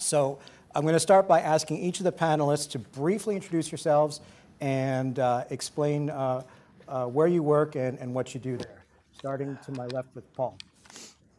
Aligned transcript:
So 0.00 0.38
I'm 0.74 0.82
going 0.82 0.94
to 0.94 1.00
start 1.00 1.28
by 1.28 1.40
asking 1.40 1.78
each 1.78 1.98
of 1.98 2.04
the 2.04 2.12
panelists 2.12 2.70
to 2.70 2.78
briefly 2.78 3.36
introduce 3.36 3.70
yourselves 3.70 4.20
and 4.60 5.18
uh, 5.18 5.44
explain 5.50 6.10
uh, 6.10 6.42
uh, 6.88 7.06
where 7.06 7.26
you 7.26 7.42
work 7.42 7.76
and, 7.76 7.98
and 7.98 8.14
what 8.14 8.34
you 8.34 8.40
do 8.40 8.56
there. 8.56 8.84
Starting 9.12 9.58
to 9.64 9.72
my 9.72 9.86
left 9.86 10.08
with 10.14 10.32
Paul. 10.34 10.56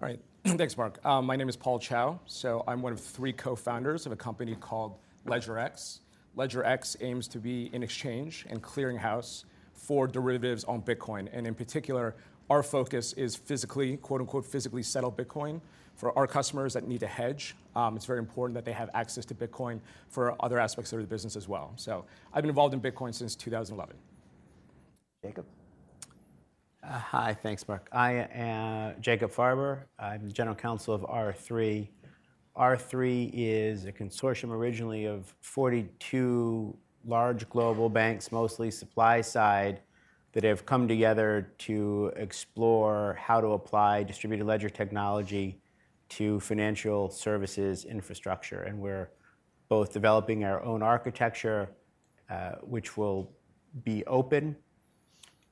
All 0.01 0.07
right. 0.07 0.19
Thanks, 0.45 0.77
Mark. 0.77 1.03
Um, 1.05 1.25
my 1.25 1.35
name 1.35 1.49
is 1.49 1.55
Paul 1.55 1.79
Chou. 1.79 2.19
So 2.25 2.63
I'm 2.67 2.81
one 2.81 2.93
of 2.93 2.99
three 2.99 3.33
co-founders 3.33 4.05
of 4.05 4.11
a 4.11 4.15
company 4.15 4.55
called 4.55 4.97
LedgerX. 5.25 5.99
LedgerX 6.37 6.97
aims 7.01 7.27
to 7.29 7.39
be 7.39 7.69
an 7.73 7.83
exchange 7.83 8.45
and 8.49 8.61
clearinghouse 8.61 9.45
for 9.73 10.07
derivatives 10.07 10.63
on 10.65 10.81
Bitcoin. 10.81 11.27
And 11.33 11.45
in 11.45 11.55
particular, 11.55 12.15
our 12.49 12.63
focus 12.63 13.13
is 13.13 13.35
physically, 13.35 13.97
quote 13.97 14.21
unquote, 14.21 14.45
physically 14.45 14.83
settled 14.83 15.17
Bitcoin. 15.17 15.61
For 15.95 16.17
our 16.17 16.25
customers 16.25 16.73
that 16.73 16.87
need 16.87 16.99
to 17.01 17.07
hedge, 17.07 17.55
um, 17.75 17.95
it's 17.95 18.05
very 18.05 18.19
important 18.19 18.55
that 18.55 18.65
they 18.65 18.71
have 18.71 18.89
access 18.93 19.25
to 19.25 19.35
Bitcoin 19.35 19.79
for 20.09 20.35
other 20.43 20.59
aspects 20.59 20.91
of 20.93 20.99
their 20.99 21.07
business 21.07 21.35
as 21.35 21.47
well. 21.47 21.73
So 21.75 22.05
I've 22.33 22.41
been 22.41 22.49
involved 22.49 22.73
in 22.73 22.81
Bitcoin 22.81 23.13
since 23.13 23.35
2011. 23.35 23.95
Jacob. 25.23 25.45
Uh, 26.83 26.97
hi, 26.97 27.33
thanks, 27.43 27.67
Mark. 27.67 27.87
I 27.91 28.27
am 28.33 28.95
Jacob 28.99 29.31
Farber. 29.31 29.81
I'm 29.99 30.27
the 30.27 30.33
general 30.33 30.55
counsel 30.55 30.95
of 30.95 31.01
R3. 31.01 31.87
R3 32.57 33.29
is 33.33 33.85
a 33.85 33.91
consortium 33.91 34.49
originally 34.49 35.05
of 35.05 35.33
42 35.41 36.75
large 37.05 37.47
global 37.49 37.87
banks, 37.87 38.31
mostly 38.31 38.71
supply 38.71 39.21
side, 39.21 39.81
that 40.33 40.43
have 40.43 40.65
come 40.65 40.87
together 40.87 41.51
to 41.59 42.11
explore 42.15 43.17
how 43.21 43.39
to 43.39 43.47
apply 43.49 44.03
distributed 44.03 44.45
ledger 44.45 44.69
technology 44.69 45.60
to 46.11 46.39
financial 46.41 47.09
services 47.09 47.85
infrastructure. 47.85 48.63
And 48.63 48.79
we're 48.79 49.09
both 49.69 49.93
developing 49.93 50.43
our 50.43 50.61
own 50.63 50.83
architecture, 50.83 51.69
uh, 52.29 52.55
which 52.61 52.97
will 52.97 53.31
be 53.83 54.03
open, 54.05 54.55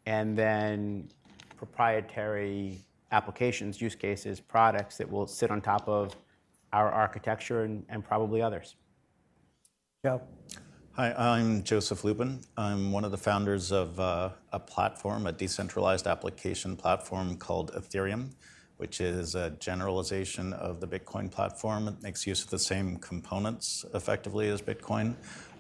and 0.06 0.38
then 0.38 1.10
proprietary 1.56 2.80
applications, 3.12 3.82
use 3.82 3.96
cases, 3.96 4.42
products 4.42 4.98
that 4.98 5.10
will 5.10 5.28
sit 5.28 5.50
on 5.50 5.62
top 5.62 5.88
of 5.88 6.16
our 6.74 6.92
architecture 6.92 7.64
and, 7.64 7.86
and 7.88 8.04
probably 8.04 8.42
others. 8.42 8.76
Joe. 10.04 10.22
Hi, 10.94 11.14
I'm 11.14 11.64
Joseph 11.64 12.04
Lubin. 12.04 12.42
I'm 12.58 12.92
one 12.92 13.06
of 13.06 13.12
the 13.12 13.18
founders 13.18 13.72
of 13.72 13.98
uh, 13.98 14.32
a 14.52 14.60
platform, 14.60 15.28
a 15.28 15.32
decentralized 15.32 16.08
application 16.08 16.76
platform 16.76 17.38
called 17.38 17.72
Ethereum, 17.74 18.32
which 18.80 19.02
is 19.02 19.36
a 19.36 19.50
generalization 19.60 20.54
of 20.54 20.80
the 20.80 20.88
Bitcoin 20.88 21.30
platform. 21.30 21.90
It 21.90 22.02
makes 22.02 22.26
use 22.26 22.44
of 22.46 22.50
the 22.50 22.58
same 22.58 22.96
components 22.96 23.84
effectively 23.94 24.48
as 24.48 24.62
Bitcoin. 24.62 25.16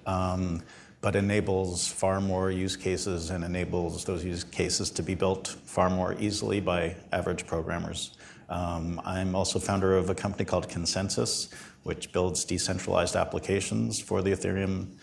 Um, 0.05 0.63
but 1.01 1.17
enables 1.17 1.85
far 1.85 2.21
more 2.21 2.49
use 2.49 2.77
cases 2.77 3.29
and 3.29 3.43
enables 3.43 4.05
those 4.05 4.23
use 4.23 4.45
cases 4.45 4.89
to 4.91 5.03
be 5.03 5.15
built 5.15 5.47
far 5.65 5.89
more 5.89 6.15
easily 6.17 6.61
by 6.61 6.95
average 7.11 7.45
programmers. 7.45 8.17
Um, 8.47 9.01
I'm 9.03 9.35
also 9.35 9.59
founder 9.59 9.97
of 9.97 10.09
a 10.09 10.15
company 10.15 10.45
called 10.45 10.69
ConsenSys, 10.69 11.53
which 11.83 12.13
builds 12.13 12.45
decentralized 12.45 13.17
applications 13.17 13.99
for 13.99 14.21
the 14.21 14.31
Ethereum 14.31 14.97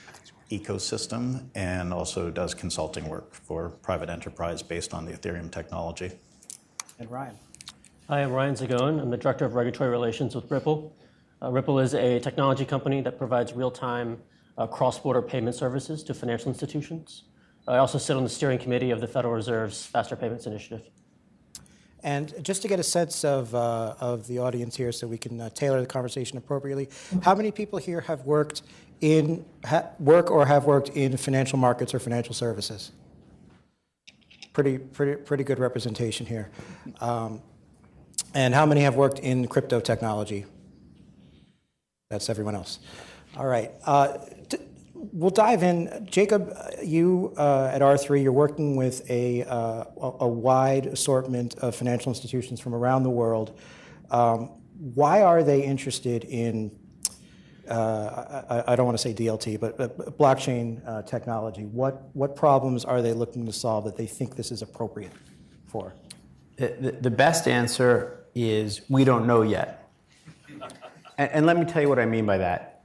ecosystem 0.50 1.48
and 1.54 1.92
also 1.92 2.30
does 2.30 2.54
consulting 2.54 3.08
work 3.08 3.34
for 3.34 3.70
private 3.82 4.08
enterprise 4.08 4.62
based 4.62 4.94
on 4.94 5.04
the 5.04 5.12
Ethereum 5.12 5.50
technology. 5.50 6.12
And 6.98 7.10
Ryan. 7.10 7.36
Hi, 8.08 8.22
I'm 8.22 8.30
Ryan 8.30 8.54
Zagone. 8.54 9.02
I'm 9.02 9.10
the 9.10 9.16
Director 9.16 9.44
of 9.44 9.56
Regulatory 9.56 9.90
Relations 9.90 10.36
with 10.36 10.48
Ripple. 10.48 10.96
Uh, 11.42 11.50
Ripple 11.50 11.80
is 11.80 11.92
a 11.92 12.20
technology 12.20 12.64
company 12.64 13.00
that 13.00 13.18
provides 13.18 13.52
real 13.52 13.68
time 13.68 14.22
uh, 14.56 14.64
cross-border 14.68 15.20
payment 15.20 15.56
services 15.56 16.04
to 16.04 16.14
financial 16.14 16.46
institutions. 16.46 17.24
I 17.66 17.78
also 17.78 17.98
sit 17.98 18.16
on 18.16 18.22
the 18.22 18.30
steering 18.30 18.60
committee 18.60 18.92
of 18.92 19.00
the 19.00 19.08
Federal 19.08 19.34
Reserve's 19.34 19.84
Faster 19.84 20.14
Payments 20.14 20.46
Initiative. 20.46 20.88
And 22.04 22.32
just 22.44 22.62
to 22.62 22.68
get 22.68 22.78
a 22.78 22.84
sense 22.84 23.24
of, 23.24 23.52
uh, 23.56 23.96
of 23.98 24.28
the 24.28 24.38
audience 24.38 24.76
here 24.76 24.92
so 24.92 25.08
we 25.08 25.18
can 25.18 25.50
tailor 25.50 25.80
the 25.80 25.86
conversation 25.88 26.38
appropriately, 26.38 26.88
how 27.22 27.34
many 27.34 27.50
people 27.50 27.80
here 27.80 28.02
have 28.02 28.20
worked 28.20 28.62
in, 29.00 29.44
work 29.98 30.30
or 30.30 30.46
have 30.46 30.64
worked 30.64 30.90
in 30.90 31.16
financial 31.16 31.58
markets 31.58 31.92
or 31.92 31.98
financial 31.98 32.34
services? 32.34 32.92
Pretty, 34.52 34.78
pretty, 34.78 35.16
pretty 35.16 35.42
good 35.42 35.58
representation 35.58 36.24
here. 36.24 36.52
Um, 37.00 37.42
and 38.36 38.54
how 38.54 38.66
many 38.66 38.82
have 38.82 38.96
worked 38.96 39.18
in 39.18 39.48
crypto 39.48 39.80
technology? 39.80 40.44
That's 42.10 42.28
everyone 42.28 42.54
else. 42.54 42.80
All 43.34 43.46
right. 43.46 43.72
Uh, 43.86 44.18
we'll 44.92 45.30
dive 45.30 45.62
in. 45.62 46.06
Jacob, 46.08 46.54
you 46.84 47.32
uh, 47.38 47.70
at 47.72 47.80
R3, 47.80 48.22
you're 48.22 48.32
working 48.32 48.76
with 48.76 49.10
a, 49.10 49.42
uh, 49.44 49.84
a 50.20 50.28
wide 50.28 50.84
assortment 50.84 51.54
of 51.58 51.74
financial 51.74 52.10
institutions 52.10 52.60
from 52.60 52.74
around 52.74 53.04
the 53.04 53.10
world. 53.10 53.58
Um, 54.10 54.50
why 54.78 55.22
are 55.22 55.42
they 55.42 55.62
interested 55.62 56.24
in, 56.24 56.78
uh, 57.70 58.42
I, 58.50 58.72
I, 58.72 58.76
don't 58.76 58.84
want 58.84 58.98
to 58.98 59.02
say 59.02 59.14
DLT, 59.14 59.58
but, 59.58 59.78
but 59.78 60.18
blockchain 60.18 60.86
uh, 60.86 61.02
technology? 61.02 61.64
What, 61.64 62.14
what 62.14 62.36
problems 62.36 62.84
are 62.84 63.00
they 63.00 63.14
looking 63.14 63.46
to 63.46 63.52
solve 63.52 63.86
that 63.86 63.96
they 63.96 64.06
think 64.06 64.36
this 64.36 64.52
is 64.52 64.60
appropriate 64.60 65.12
for? 65.66 65.94
The, 66.56 66.96
the 67.00 67.10
best 67.10 67.48
answer 67.48 68.25
is 68.36 68.82
we 68.88 69.04
don't 69.04 69.26
know 69.26 69.42
yet. 69.42 69.88
and, 71.18 71.46
let 71.46 71.56
me 71.56 71.64
tell 71.64 71.82
you 71.82 71.88
what 71.88 71.98
I 71.98 72.06
mean 72.06 72.26
by 72.26 72.38
that 72.38 72.76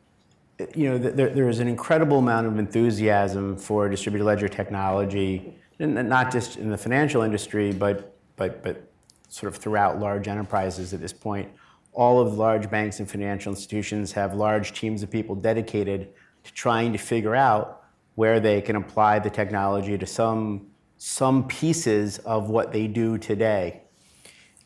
you 0.76 0.90
know, 0.90 0.98
there, 0.98 1.30
there 1.30 1.50
is 1.50 1.60
an 1.60 1.68
incredible 1.68 2.20
amount 2.20 2.48
of 2.48 2.58
enthusiasm 2.60 3.58
for 3.58 3.90
distributed 3.90 4.26
ledger 4.26 4.48
technology, 4.48 5.54
not 5.80 6.32
just 6.32 6.58
in 6.58 6.70
the 6.70 6.78
financial 6.78 7.22
industry, 7.22 7.72
but, 7.72 8.16
but, 8.36 8.64
but 8.64 8.90
sort 9.30 9.54
of 9.54 9.60
throughout 9.60 10.00
large 10.00 10.28
enterprises 10.28 10.94
at 10.94 11.02
this 11.02 11.14
point. 11.14 11.50
All 11.94 12.20
of 12.20 12.32
the 12.32 12.38
large 12.38 12.70
banks 12.70 13.00
and 13.00 13.10
financial 13.10 13.52
institutions 13.52 14.12
have 14.14 14.34
large 14.34 14.74
teams 14.74 15.04
of 15.04 15.10
people 15.10 15.36
dedicated 15.36 16.10
to 16.44 16.54
trying 16.54 16.92
to 16.92 16.98
figure 16.98 17.36
out 17.36 17.84
where 18.16 18.40
they 18.40 18.62
can 18.62 18.76
apply 18.76 19.20
the 19.20 19.30
technology 19.30 19.98
to 19.98 20.06
some, 20.06 20.68
some 20.98 21.48
pieces 21.48 22.20
of 22.20 22.50
what 22.50 22.72
they 22.72 22.88
do 22.88 23.18
today 23.18 23.82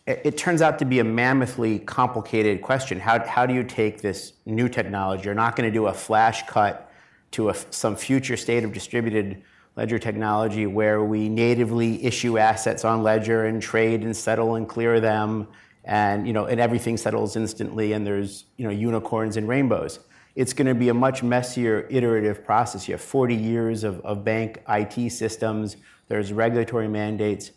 it 0.08 0.38
turns 0.38 0.62
out 0.62 0.78
to 0.80 0.86
be 0.86 1.00
a 1.00 1.04
mammothly 1.04 1.80
complicated 1.80 2.62
question. 2.62 3.00
How, 3.00 3.26
how 3.26 3.46
do 3.46 3.54
you 3.54 3.64
take 3.64 4.02
this 4.02 4.34
new 4.46 4.70
technology? 4.70 5.24
You're 5.26 5.34
not 5.34 5.56
going 5.56 5.68
to 5.68 5.74
do 5.74 5.88
a 5.88 5.94
flash 5.94 6.46
cut 6.48 6.92
to 7.32 7.50
a, 7.50 7.56
some 7.72 7.96
future 7.96 8.38
state 8.38 8.64
of 8.64 8.72
distributed 8.72 9.42
ledger 9.76 9.98
technology 9.98 10.68
where 10.68 11.04
we 11.04 11.28
natively 11.28 12.04
issue 12.06 12.38
assets 12.38 12.86
on 12.86 13.04
ledger 13.04 13.46
and 13.46 13.62
trade 13.62 14.04
and 14.04 14.16
settle 14.16 14.56
and 14.56 14.70
clear 14.70 15.00
them 15.00 15.48
and 15.84 16.26
you 16.26 16.34
know 16.34 16.46
and 16.46 16.60
everything 16.60 16.98
settles 16.98 17.36
instantly 17.36 17.92
and 17.92 18.08
there's 18.08 18.46
you 18.58 18.64
know 18.64 18.72
unicorns 18.72 19.38
and 19.38 19.48
rainbows 19.48 20.00
it's 20.36 20.54
going 20.54 20.68
to 20.68 20.74
be 20.74 20.90
a 20.90 20.94
much 20.94 21.24
messier 21.24 21.88
iterative 21.90 22.44
process 22.44 22.88
you 22.88 22.94
have 22.94 23.02
40 23.02 23.36
years 23.36 23.84
of, 23.84 24.00
of 24.02 24.24
bank 24.24 24.64
IT 24.70 25.12
systems 25.12 25.76
there's 26.08 26.32
regulatory 26.32 26.88
mandates 26.88 27.52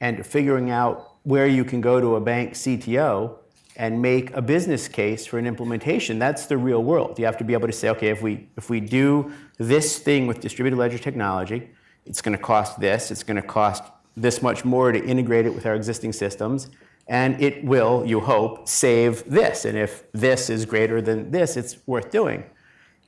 and 0.00 0.24
figuring 0.24 0.70
out 0.70 1.09
where 1.22 1.46
you 1.46 1.64
can 1.64 1.80
go 1.80 2.00
to 2.00 2.16
a 2.16 2.20
bank 2.20 2.54
CTO 2.54 3.36
and 3.76 4.00
make 4.02 4.30
a 4.32 4.42
business 4.42 4.88
case 4.88 5.26
for 5.26 5.38
an 5.38 5.46
implementation. 5.46 6.18
That's 6.18 6.46
the 6.46 6.58
real 6.58 6.82
world. 6.82 7.18
You 7.18 7.24
have 7.24 7.38
to 7.38 7.44
be 7.44 7.52
able 7.52 7.66
to 7.68 7.72
say, 7.72 7.88
okay, 7.90 8.08
if 8.08 8.20
we 8.20 8.48
if 8.56 8.68
we 8.68 8.80
do 8.80 9.32
this 9.58 9.98
thing 9.98 10.26
with 10.26 10.40
distributed 10.40 10.76
ledger 10.76 10.98
technology, 10.98 11.70
it's 12.04 12.20
going 12.20 12.36
to 12.36 12.42
cost 12.42 12.80
this. 12.80 13.10
It's 13.10 13.22
going 13.22 13.40
to 13.40 13.46
cost 13.46 13.84
this 14.16 14.42
much 14.42 14.64
more 14.64 14.92
to 14.92 15.02
integrate 15.04 15.46
it 15.46 15.54
with 15.54 15.66
our 15.66 15.74
existing 15.74 16.12
systems, 16.12 16.68
and 17.06 17.40
it 17.40 17.64
will, 17.64 18.04
you 18.04 18.20
hope, 18.20 18.68
save 18.68 19.24
this. 19.24 19.64
And 19.64 19.78
if 19.78 20.10
this 20.12 20.50
is 20.50 20.66
greater 20.66 21.00
than 21.00 21.30
this, 21.30 21.56
it's 21.56 21.78
worth 21.86 22.10
doing. 22.10 22.44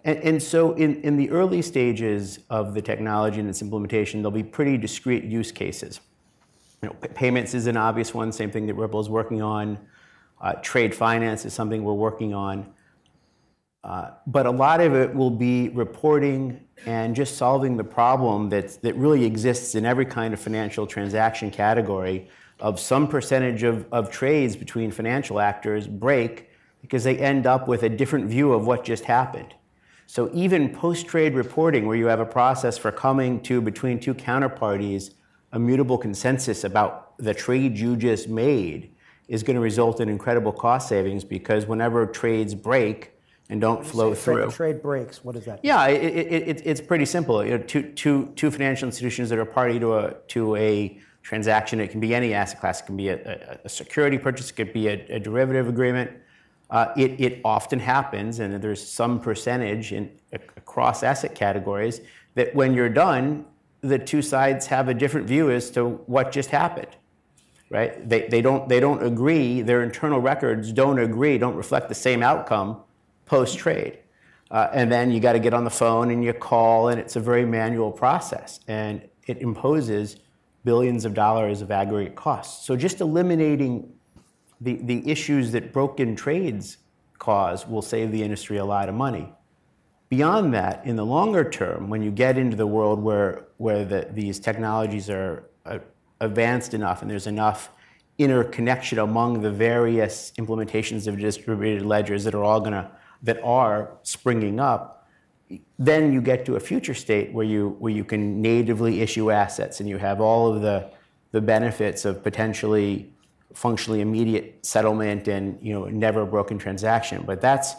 And, 0.05 0.19
and 0.19 0.43
so, 0.43 0.73
in, 0.73 1.01
in 1.03 1.17
the 1.17 1.31
early 1.31 1.63
stages 1.63 2.41
of 2.51 2.75
the 2.75 2.83
technology 2.83 3.41
and 3.41 3.49
its 3.49 3.63
implementation, 3.63 4.21
there'll 4.21 4.33
be 4.33 4.43
pretty 4.43 4.77
discrete 4.77 5.25
use 5.25 5.53
cases. 5.53 6.01
Know, 6.85 6.95
payments 7.15 7.55
is 7.55 7.69
an 7.69 7.77
obvious 7.77 8.13
one, 8.13 8.33
same 8.33 8.51
thing 8.51 8.67
that 8.67 8.75
Ripple 8.75 8.99
is 8.99 9.09
working 9.09 9.41
on. 9.41 9.79
Uh, 10.41 10.55
trade 10.55 10.93
finance 10.93 11.45
is 11.45 11.55
something 11.55 11.85
we're 11.85 11.93
working 11.93 12.35
on. 12.35 12.67
Uh, 13.85 14.11
but 14.27 14.47
a 14.47 14.51
lot 14.51 14.81
of 14.81 14.93
it 14.93 15.15
will 15.15 15.31
be 15.31 15.69
reporting 15.69 16.61
and 16.85 17.15
just 17.15 17.37
solving 17.37 17.77
the 17.77 17.85
problem 17.85 18.49
that, 18.49 18.83
that 18.83 18.97
really 18.97 19.25
exists 19.25 19.77
in 19.77 19.87
every 19.87 20.05
kind 20.05 20.35
of 20.35 20.41
financial 20.41 20.85
transaction 20.85 21.53
category 21.53 22.29
of 22.59 22.81
some 22.81 23.07
percentage 23.07 23.63
of, 23.63 23.87
of 23.93 24.11
trades 24.11 24.57
between 24.57 24.91
financial 24.91 25.39
actors 25.39 25.87
break 25.87 26.51
because 26.81 27.05
they 27.05 27.17
end 27.17 27.47
up 27.47 27.69
with 27.69 27.85
a 27.85 27.89
different 27.89 28.27
view 28.27 28.53
of 28.53 28.67
what 28.67 28.83
just 28.83 29.05
happened. 29.05 29.55
So 30.07 30.29
even 30.35 30.69
post-trade 30.69 31.35
reporting, 31.35 31.87
where 31.87 31.97
you 31.97 32.07
have 32.07 32.19
a 32.19 32.27
process 32.27 32.77
for 32.77 32.91
coming 32.91 33.41
to 33.43 33.61
between 33.61 34.01
two 34.01 34.15
counterparties 34.15 35.13
a 35.53 35.59
mutable 35.59 35.99
consensus 35.99 36.65
about 36.65 37.17
the 37.19 37.35
trade 37.35 37.79
you 37.79 37.97
just 37.97 38.29
made 38.29 38.91
is 39.29 39.43
going 39.43 39.55
to 39.55 39.61
result 39.61 40.01
in 40.01 40.09
incredible 40.09 40.53
cost 40.53 40.89
savings 40.89 41.25
because 41.25 41.67
whenever 41.67 42.07
trades 42.07 42.55
break 42.55 43.13
and 43.51 43.61
don't 43.61 43.85
flow 43.85 44.15
Trade- 44.15 44.19
through. 44.19 44.51
Trade 44.51 44.83
breaks, 44.83 45.23
what 45.23 45.37
is 45.37 45.45
that? 45.45 45.61
Yeah, 45.63 45.87
it, 45.87 46.03
it, 46.03 46.49
it, 46.49 46.63
it's 46.65 46.81
pretty 46.81 47.05
simple. 47.05 47.45
You 47.45 47.59
know, 47.59 47.65
two, 47.65 47.83
two, 47.93 48.33
two 48.35 48.51
financial 48.51 48.89
institutions 48.89 49.29
that 49.29 49.39
are 49.39 49.45
party 49.45 49.79
to 49.79 49.95
a, 49.95 50.15
to 50.29 50.57
a 50.57 50.99
transaction, 51.23 51.81
it 51.81 51.89
can 51.89 52.01
be 52.01 52.15
any 52.15 52.35
asset 52.35 52.61
class, 52.61 52.81
it 52.81 52.87
can 52.87 52.97
be 52.97 53.09
a, 53.09 53.17
a, 53.17 53.59
a 53.67 53.69
security 53.69 54.17
purchase, 54.17 54.51
it 54.51 54.55
could 54.55 54.73
be 54.73 54.89
a, 54.89 55.07
a 55.11 55.21
derivative 55.21 55.69
agreement. 55.69 56.11
Uh, 56.71 56.91
it, 56.97 57.21
it 57.21 57.41
often 57.45 57.79
happens, 57.79 58.39
and 58.39 58.63
there's 58.63 58.87
some 58.87 59.21
percentage 59.21 59.93
in, 59.93 60.11
across 60.33 61.03
asset 61.03 61.35
categories, 61.35 62.01
that 62.35 62.55
when 62.55 62.73
you're 62.73 62.89
done, 62.89 63.45
the 63.83 63.99
two 63.99 64.23
sides 64.23 64.67
have 64.67 64.89
a 64.89 64.95
different 64.95 65.27
view 65.27 65.51
as 65.51 65.71
to 65.73 65.89
what 66.07 66.33
just 66.33 66.51
happened 66.51 66.97
right? 67.73 68.07
They, 68.07 68.29
they, 68.29 68.43
don't, 68.43 68.69
they 68.69 68.81
don't 68.81 69.03
agree, 69.03 69.63
their 69.63 69.83
internal 69.83 70.21
records 70.21 70.73
don't 70.73 70.99
agree, 70.99 71.39
don't 71.39 71.57
reflect 71.57 71.89
the 71.89 71.95
same 71.95 72.23
outcome 72.23 72.83
post 73.25 73.57
trade. 73.57 73.99
Uh, 74.51 74.69
and 74.75 74.93
then 74.93 75.11
you 75.11 75.21
got 75.21 75.33
to 75.33 75.39
get 75.39 75.55
on 75.55 75.65
the 75.65 75.71
phone 75.71 76.11
and 76.11 76.23
you 76.23 76.35
call, 76.35 76.89
and 76.89 77.01
it's 77.01 77.17
a 77.17 77.21
very 77.21 77.47
manual 77.47 77.91
process. 77.91 78.61
And 78.69 79.09
it 79.27 79.39
imposes 79.39 80.17
billions 80.65 81.07
of 81.07 81.15
dollars 81.15 81.63
of 81.63 81.71
aggregate 81.71 82.15
costs. 82.15 82.67
So 82.67 82.77
just 82.77 83.01
eliminating 83.01 83.91
the, 84.61 84.75
the 84.83 85.11
issues 85.11 85.51
that 85.53 85.73
broken 85.73 86.15
trades 86.15 86.77
cause 87.19 87.67
will 87.67 87.81
save 87.81 88.13
the 88.13 88.23
industry 88.23 88.59
a 88.59 88.65
lot 88.65 88.91
of 88.91 88.95
money. 88.95 89.33
Beyond 90.13 90.53
that, 90.53 90.85
in 90.85 90.97
the 90.97 91.07
longer 91.07 91.49
term, 91.49 91.89
when 91.89 92.03
you 92.03 92.11
get 92.11 92.37
into 92.37 92.55
the 92.55 92.67
world 92.67 93.03
where, 93.03 93.47
where 93.57 93.83
the, 93.83 94.09
these 94.13 94.39
technologies 94.39 95.09
are 95.09 95.49
uh, 95.65 95.79
advanced 96.21 96.75
enough 96.75 97.01
and 97.01 97.11
there's 97.11 97.27
enough 97.27 97.71
interconnection 98.19 98.99
among 98.99 99.41
the 99.41 99.51
various 99.51 100.35
implementations 100.37 101.07
of 101.07 101.19
distributed 101.19 101.87
ledgers 101.87 102.25
that 102.25 102.35
are 102.35 102.45
all 102.45 102.61
going 102.61 102.75
to 102.75 102.91
that 103.23 103.43
are 103.43 103.93
springing 104.03 104.61
up 104.61 105.09
then 105.79 106.13
you 106.13 106.21
get 106.21 106.45
to 106.45 106.57
a 106.57 106.61
future 106.61 106.93
state 106.93 107.33
where 107.33 107.47
you 107.47 107.71
where 107.79 107.93
you 107.93 108.05
can 108.05 108.43
natively 108.43 109.01
issue 109.01 109.31
assets 109.31 109.81
and 109.81 109.89
you 109.89 109.97
have 109.97 110.21
all 110.21 110.53
of 110.53 110.61
the 110.61 110.91
the 111.31 111.41
benefits 111.41 112.05
of 112.05 112.23
potentially 112.23 113.11
functionally 113.55 114.03
immediate 114.03 114.59
settlement 114.65 115.27
and 115.27 115.59
you 115.63 115.73
know 115.73 115.87
never 115.87 116.27
broken 116.27 116.59
transaction. 116.59 117.23
But 117.25 117.41
that's 117.41 117.75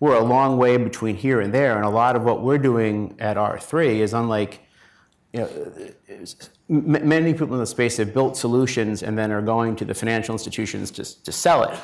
we're 0.00 0.16
a 0.16 0.24
long 0.24 0.58
way 0.58 0.76
between 0.76 1.16
here 1.16 1.40
and 1.40 1.52
there 1.52 1.76
and 1.76 1.84
a 1.84 1.90
lot 1.90 2.16
of 2.16 2.22
what 2.22 2.42
we're 2.42 2.58
doing 2.58 3.14
at 3.18 3.36
R3 3.36 4.00
is 4.00 4.12
unlike 4.12 4.60
you 5.32 5.40
know, 5.40 5.48
many 6.68 7.32
people 7.32 7.54
in 7.54 7.60
the 7.60 7.66
space 7.66 7.96
have 7.98 8.14
built 8.14 8.36
solutions 8.36 9.02
and 9.02 9.18
then 9.18 9.30
are 9.30 9.42
going 9.42 9.76
to 9.76 9.84
the 9.84 9.94
financial 9.94 10.34
institutions 10.34 10.90
to, 10.90 11.24
to 11.24 11.32
sell 11.32 11.64
it. 11.64 11.78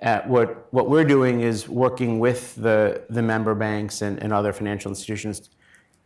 Uh, 0.00 0.20
what, 0.22 0.72
what 0.72 0.88
we're 0.88 1.04
doing 1.04 1.40
is 1.40 1.68
working 1.68 2.20
with 2.20 2.54
the, 2.54 3.02
the 3.10 3.20
member 3.20 3.54
banks 3.54 4.00
and, 4.02 4.22
and 4.22 4.32
other 4.32 4.52
financial 4.52 4.90
institutions 4.90 5.50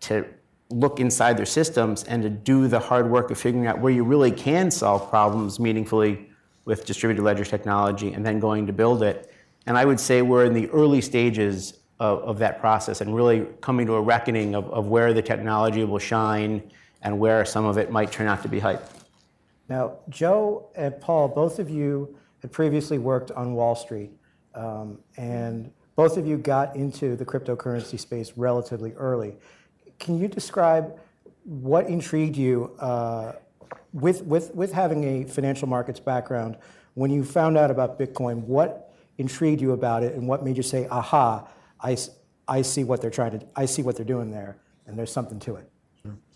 to 0.00 0.26
look 0.70 0.98
inside 0.98 1.36
their 1.36 1.46
systems 1.46 2.02
and 2.04 2.22
to 2.22 2.30
do 2.30 2.66
the 2.66 2.80
hard 2.80 3.10
work 3.10 3.30
of 3.30 3.38
figuring 3.38 3.66
out 3.66 3.78
where 3.78 3.92
you 3.92 4.02
really 4.02 4.30
can 4.30 4.70
solve 4.70 5.08
problems 5.10 5.60
meaningfully 5.60 6.28
with 6.64 6.86
distributed 6.86 7.22
ledger 7.22 7.44
technology 7.44 8.12
and 8.12 8.24
then 8.24 8.40
going 8.40 8.66
to 8.66 8.72
build 8.72 9.02
it. 9.02 9.31
And 9.66 9.78
I 9.78 9.84
would 9.84 10.00
say 10.00 10.22
we're 10.22 10.44
in 10.44 10.54
the 10.54 10.68
early 10.70 11.00
stages 11.00 11.74
of, 12.00 12.18
of 12.20 12.38
that 12.38 12.60
process 12.60 13.00
and 13.00 13.14
really 13.14 13.46
coming 13.60 13.86
to 13.86 13.94
a 13.94 14.00
reckoning 14.00 14.54
of, 14.54 14.68
of 14.70 14.88
where 14.88 15.12
the 15.12 15.22
technology 15.22 15.84
will 15.84 15.98
shine 15.98 16.62
and 17.02 17.18
where 17.18 17.44
some 17.44 17.64
of 17.64 17.78
it 17.78 17.90
might 17.90 18.10
turn 18.10 18.26
out 18.26 18.42
to 18.42 18.48
be 18.48 18.58
hype. 18.58 18.82
Now, 19.68 19.98
Joe 20.08 20.68
and 20.76 21.00
Paul, 21.00 21.28
both 21.28 21.58
of 21.58 21.70
you 21.70 22.16
had 22.40 22.50
previously 22.50 22.98
worked 22.98 23.30
on 23.30 23.54
Wall 23.54 23.74
Street, 23.74 24.10
um, 24.54 24.98
and 25.16 25.72
both 25.94 26.16
of 26.16 26.26
you 26.26 26.36
got 26.36 26.74
into 26.74 27.16
the 27.16 27.24
cryptocurrency 27.24 27.98
space 27.98 28.32
relatively 28.36 28.92
early. 28.94 29.36
Can 29.98 30.18
you 30.18 30.26
describe 30.26 30.98
what 31.44 31.86
intrigued 31.86 32.36
you 32.36 32.72
uh, 32.80 33.32
with, 33.92 34.22
with, 34.24 34.54
with 34.54 34.72
having 34.72 35.04
a 35.04 35.24
financial 35.24 35.68
markets 35.68 36.00
background? 36.00 36.56
When 36.94 37.10
you 37.10 37.24
found 37.24 37.56
out 37.56 37.70
about 37.70 37.98
Bitcoin, 37.98 38.42
what 38.44 38.91
intrigued 39.18 39.60
you 39.60 39.72
about 39.72 40.02
it, 40.02 40.14
and 40.14 40.26
what 40.26 40.44
made 40.44 40.56
you 40.56 40.62
say, 40.62 40.86
"Aha, 40.88 41.48
I, 41.80 41.96
I 42.48 42.62
see 42.62 42.84
what 42.84 43.00
they're 43.00 43.10
trying 43.10 43.38
to, 43.38 43.46
I 43.54 43.66
see 43.66 43.82
what 43.82 43.96
they're 43.96 44.04
doing 44.04 44.30
there, 44.30 44.58
and 44.86 44.98
there's 44.98 45.12
something 45.12 45.38
to 45.40 45.56
it"? 45.56 45.70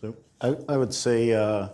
So 0.01 0.15
I, 0.41 0.57
I 0.69 0.77
would 0.77 0.95
say 0.95 1.33
uh, 1.33 1.69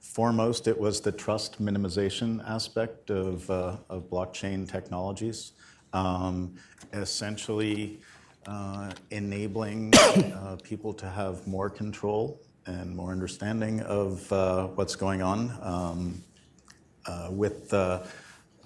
foremost 0.00 0.66
it 0.66 0.78
was 0.78 1.00
the 1.00 1.12
trust 1.12 1.62
minimization 1.62 2.46
aspect 2.48 3.10
of, 3.10 3.48
uh, 3.50 3.76
of 3.88 4.10
blockchain 4.10 4.70
technologies. 4.70 5.52
Um, 5.92 6.54
essentially 6.92 8.00
uh, 8.46 8.90
enabling 9.10 9.92
uh, 9.96 10.56
people 10.62 10.92
to 10.94 11.08
have 11.08 11.46
more 11.46 11.68
control 11.68 12.40
and 12.66 12.94
more 12.94 13.12
understanding 13.12 13.80
of 13.82 14.32
uh, 14.32 14.66
what's 14.68 14.96
going 14.96 15.22
on 15.22 15.56
um, 15.62 16.22
uh, 17.06 17.28
with 17.30 17.72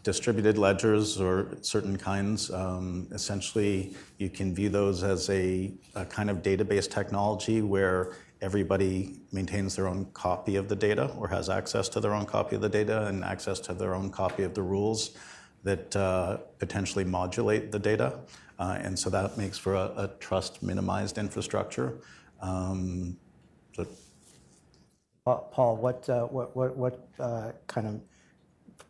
distributed 0.05 0.57
ledgers 0.59 1.21
or 1.21 1.57
certain 1.63 1.97
kinds. 1.97 2.51
Um, 2.53 3.09
essentially, 3.11 3.97
you 4.19 4.31
can 4.31 4.55
view 4.55 4.69
those 4.69 5.03
as 5.03 5.29
a, 5.31 5.73
a 5.97 6.05
kind 6.05 6.31
of 6.31 6.43
database 6.43 6.89
technology 6.89 7.63
where 7.63 8.13
everybody 8.43 9.21
maintains 9.33 9.75
their 9.75 9.89
own 9.89 10.05
copy 10.13 10.57
of 10.57 10.69
the 10.69 10.77
data 10.77 11.11
or 11.19 11.27
has 11.27 11.49
access 11.49 11.89
to 11.89 12.01
their 12.01 12.13
own 12.13 12.27
copy 12.27 12.55
of 12.55 12.63
the 12.63 12.69
data 12.69 13.07
and 13.07 13.25
access 13.25 13.59
to 13.59 13.73
their 13.73 13.95
own 13.95 14.11
copy 14.11 14.43
of 14.43 14.53
the 14.53 14.63
rules 14.63 15.17
that 15.63 15.97
uh, 15.97 16.37
potentially 16.59 17.05
modulate 17.05 17.73
the 17.73 17.79
data. 17.79 18.21
Uh, 18.59 18.77
and 18.81 18.97
so 18.99 19.09
that 19.09 19.39
makes 19.39 19.57
for 19.57 19.75
a, 19.75 19.93
a 19.97 20.11
trust 20.21 20.63
minimized 20.63 21.17
infrastructure. 21.17 21.99
Um, 22.43 23.17
so 23.75 23.87
Paul, 25.25 25.79
what, 25.79 26.07
uh, 26.11 26.27
what, 26.27 26.55
what, 26.55 26.77
what 26.77 27.09
uh, 27.19 27.53
kind 27.67 27.87
of 27.87 28.01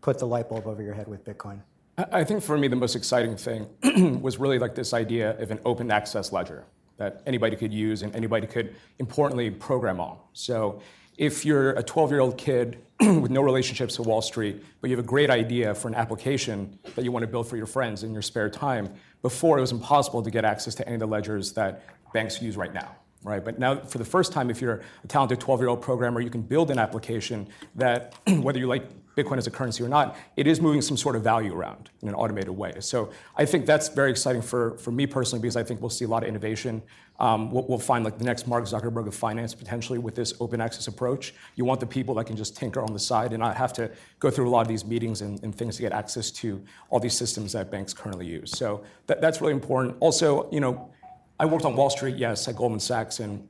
put 0.05 0.19
the 0.19 0.27
light 0.27 0.51
bulb 0.51 0.67
over 0.67 0.83
your 0.83 0.93
head 0.93 1.09
with 1.09 1.25
Bitcoin? 1.25 1.61
I 1.97 2.25
think 2.25 2.43
for 2.43 2.59
me, 2.59 2.69
the 2.69 2.77
most 2.77 2.95
exciting 2.95 3.39
thing 3.39 3.67
was 4.21 4.37
really 4.37 4.59
like 4.59 4.75
this 4.75 4.93
idea 4.93 5.41
of 5.41 5.51
an 5.51 5.61
open 5.65 5.91
access 5.91 6.31
ledger 6.31 6.65
that 6.99 7.23
anybody 7.25 7.57
could 7.57 7.73
use 7.73 8.03
and 8.03 8.15
anybody 8.15 8.47
could 8.47 8.77
importantly 8.99 9.51
program 9.51 10.01
on. 10.01 10.19
So 10.35 10.83
if 11.17 11.47
you're 11.47 11.71
a 11.71 11.83
12 11.83 12.11
year 12.11 12.21
old 12.21 12.37
kid 12.37 12.83
with 13.01 13.31
no 13.31 13.41
relationships 13.41 13.97
to 13.97 14.03
Wall 14.03 14.21
Street, 14.21 14.63
but 14.83 14.91
you 14.91 14.97
have 14.97 15.03
a 15.03 15.09
great 15.09 15.31
idea 15.31 15.75
for 15.75 15.89
an 15.89 15.95
application 15.95 16.79
that 16.97 17.03
you 17.03 17.11
want 17.11 17.23
to 17.23 17.27
build 17.27 17.49
for 17.49 17.57
your 17.57 17.67
friends 17.67 18.03
in 18.03 18.13
your 18.13 18.23
spare 18.23 18.51
time, 18.51 18.93
before 19.23 19.57
it 19.57 19.63
was 19.63 19.73
impossible 19.73 20.23
to 20.23 20.31
get 20.31 20.45
access 20.45 20.75
to 20.75 20.87
any 20.87 20.97
of 20.97 21.01
the 21.01 21.07
ledgers 21.07 21.55
that 21.55 21.83
banks 22.13 22.43
use 22.43 22.59
right 22.59 22.75
now. 22.75 22.95
Right, 23.23 23.43
but 23.43 23.59
now 23.59 23.77
for 23.77 23.97
the 23.97 24.05
first 24.05 24.33
time, 24.33 24.51
if 24.51 24.61
you're 24.61 24.83
a 25.03 25.07
talented 25.07 25.41
12-year-old 25.41 25.81
programmer, 25.81 26.21
you 26.21 26.29
can 26.29 26.43
build 26.43 26.71
an 26.71 26.79
application 26.79 27.49
that, 27.77 28.15
whether 28.29 28.59
you 28.59 28.67
like 28.67 28.85
Bitcoin 29.17 29.39
as 29.39 29.47
a 29.47 29.51
currency 29.51 29.83
or 29.83 29.89
not, 29.89 30.17
it 30.37 30.47
is 30.47 30.61
moving 30.61 30.83
some 30.83 30.97
sort 30.97 31.17
of 31.17 31.23
value 31.23 31.55
around 31.55 31.91
in 32.03 32.09
an 32.09 32.15
automated 32.15 32.51
way. 32.51 32.75
So 32.81 33.11
I 33.37 33.45
think 33.45 33.67
that's 33.67 33.89
very 33.89 34.11
exciting 34.11 34.43
for, 34.43 34.77
for 34.79 34.91
me 34.91 35.07
personally 35.07 35.41
because 35.41 35.57
I 35.57 35.63
think 35.63 35.81
we'll 35.81 35.91
see 35.91 36.05
a 36.05 36.09
lot 36.09 36.23
of 36.23 36.29
innovation. 36.29 36.83
Um, 37.21 37.53
we'll, 37.53 37.65
we'll, 37.69 37.79
find 37.79 38.05
like 38.05 38.19
the 38.19 38.25
next 38.25 38.49
Mark 38.49 38.65
Zuckerberg 38.65 39.07
of 39.07 39.15
finance 39.15 39.55
potentially 39.55 40.01
with 40.01 40.17
this 40.17 40.35
open 40.41 40.61
access 40.61 40.89
approach. 40.89 41.33
You 41.55 41.65
want 41.65 41.79
the 41.79 41.87
people 41.87 42.17
that 42.17 42.27
can 42.27 42.37
just 42.37 42.57
tinker 42.57 42.81
on 42.81 42.93
the 42.93 42.99
side 42.99 43.31
and 43.31 43.39
not 43.39 43.57
have 43.57 43.73
to 43.75 43.89
go 44.19 44.31
through 44.31 44.49
a 44.49 44.51
lot 44.51 44.63
of 44.63 44.69
these 44.69 44.85
meetings 44.85 45.21
and, 45.21 45.41
and 45.45 45.55
things 45.55 45.77
to 45.77 45.83
get 45.83 45.93
access 45.93 46.33
to 46.33 46.61
all 46.91 46.99
these 46.99 47.17
systems 47.17 47.53
that 47.53 47.71
banks 47.71 47.95
currently 47.95 48.27
use. 48.27 48.51
So 48.51 48.83
that, 49.07 49.21
that's 49.21 49.41
really 49.41 49.53
important. 49.53 49.97
Also, 50.01 50.51
you 50.51 50.59
know, 50.59 50.91
I 51.39 51.47
worked 51.47 51.65
on 51.65 51.77
Wall 51.77 51.91
Street, 51.91 52.17
yes, 52.17 52.49
at 52.49 52.57
Goldman 52.57 52.81
Sachs, 52.81 53.21
and 53.21 53.49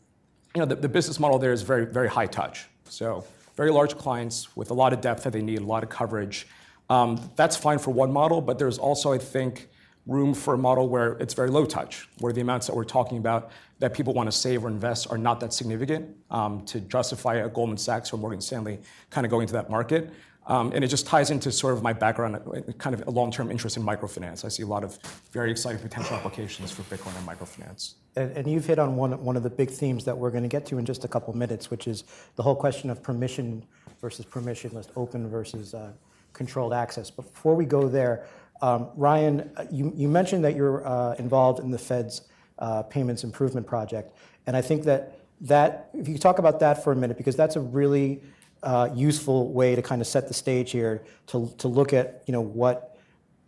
you 0.55 0.61
know 0.61 0.67
the, 0.67 0.77
the 0.77 0.89
business 0.89 1.19
model 1.19 1.39
there 1.39 1.53
is 1.53 1.63
very 1.63 1.87
very 1.87 2.09
high 2.09 2.27
touch. 2.27 2.69
So 2.89 3.25
very 3.57 3.71
large 3.71 3.97
clients 3.97 4.57
with 4.57 4.71
a 4.71 4.75
lot 4.75 4.93
of 4.93 5.01
depth 5.01 5.25
that 5.25 5.33
they 5.33 5.43
need, 5.43 5.59
a 5.59 5.65
lot 5.65 5.83
of 5.83 5.89
coverage. 5.89 6.47
Um, 6.91 7.31
that's 7.37 7.57
fine 7.57 7.79
for 7.79 7.93
one 7.93 8.13
model, 8.13 8.41
but 8.41 8.59
there's 8.59 8.79
also, 8.79 9.13
I 9.13 9.19
think, 9.19 9.69
room 10.07 10.35
for 10.35 10.55
a 10.55 10.59
model 10.59 10.89
where 10.89 11.13
it's 11.15 11.35
very 11.35 11.49
low 11.49 11.65
touch, 11.65 12.09
where 12.19 12.33
the 12.33 12.41
amounts 12.41 12.67
that 12.67 12.77
we're 12.77 12.85
talking 12.85 13.19
about 13.19 13.51
that 13.79 13.95
people 13.95 14.13
want 14.13 14.27
to 14.31 14.33
save 14.33 14.65
or 14.65 14.69
invest 14.69 15.11
are 15.11 15.19
not 15.19 15.41
that 15.41 15.53
significant 15.53 16.15
um, 16.31 16.65
to 16.67 16.81
justify 16.81 17.37
a 17.37 17.49
Goldman 17.49 17.79
Sachs 17.79 18.13
or 18.13 18.19
Morgan 18.19 18.41
Stanley 18.41 18.79
kind 19.11 19.25
of 19.25 19.31
going 19.31 19.47
to 19.47 19.53
that 19.55 19.71
market. 19.71 20.11
Um, 20.47 20.73
and 20.73 20.85
it 20.85 20.89
just 20.89 21.07
ties 21.07 21.31
into 21.31 21.51
sort 21.51 21.73
of 21.75 21.83
my 21.83 21.95
background, 21.95 22.39
kind 22.77 22.95
of 22.95 23.07
a 23.07 23.11
long-term 23.11 23.51
interest 23.51 23.77
in 23.79 23.83
microfinance. 23.83 24.45
I 24.45 24.49
see 24.49 24.63
a 24.63 24.67
lot 24.67 24.85
of 24.85 24.99
very 25.33 25.51
exciting 25.51 25.81
potential 25.81 26.17
applications 26.17 26.71
for 26.71 26.83
Bitcoin 26.83 27.17
and 27.17 27.27
microfinance. 27.27 27.95
And, 28.17 28.31
and 28.37 28.51
you've 28.51 28.67
hit 28.67 28.79
on 28.79 28.97
one, 28.97 29.23
one 29.25 29.37
of 29.37 29.43
the 29.43 29.51
big 29.51 29.71
themes 29.71 30.05
that 30.05 30.17
we're 30.17 30.31
going 30.31 30.43
to 30.43 30.49
get 30.49 30.67
to 30.67 30.79
in 30.79 30.85
just 30.85 31.05
a 31.05 31.09
couple 31.09 31.35
minutes, 31.35 31.71
which 31.71 31.89
is 31.89 32.05
the 32.37 32.43
whole 32.43 32.55
question 32.55 32.91
of 32.91 33.03
permission 33.03 33.65
versus 34.03 34.27
permissionless, 34.27 34.89
open 34.97 35.29
versus 35.31 35.73
uh, 35.73 35.93
controlled 36.35 36.75
access. 36.75 37.11
Before 37.11 37.55
we 37.55 37.65
go 37.65 37.89
there, 37.89 38.27
um, 38.61 38.89
Ryan, 38.97 39.51
uh, 39.57 39.65
you, 39.71 39.93
you, 39.97 40.09
mentioned 40.09 40.45
that 40.45 40.55
you're 40.55 40.87
uh, 40.87 41.15
involved 41.15 41.61
in 41.61 41.71
the 41.71 41.79
Fed's 41.79 42.23
uh, 42.59 42.83
payments 42.83 43.25
improvement 43.25 43.67
project, 43.67 44.17
and 44.47 44.57
I 44.57 44.61
think 44.61 44.85
that 44.85 45.19
that 45.41 45.91
if 45.93 46.09
you 46.09 46.17
talk 46.17 46.39
about 46.39 46.61
that 46.61 46.85
for 46.85 46.93
a 46.93 46.97
minute, 46.97 47.17
because 47.17 47.37
that's 47.37 47.57
a 47.57 47.61
really 47.61 48.23
uh, 48.65 48.89
useful 48.95 49.53
way 49.53 49.75
to 49.75 49.83
kind 49.83 50.01
of 50.01 50.07
set 50.07 50.27
the 50.27 50.35
stage 50.35 50.71
here 50.71 51.05
to, 51.27 51.53
to 51.59 51.69
look 51.69 51.93
at 51.93 52.23
you 52.27 52.33
know 52.33 52.41
what 52.41 52.97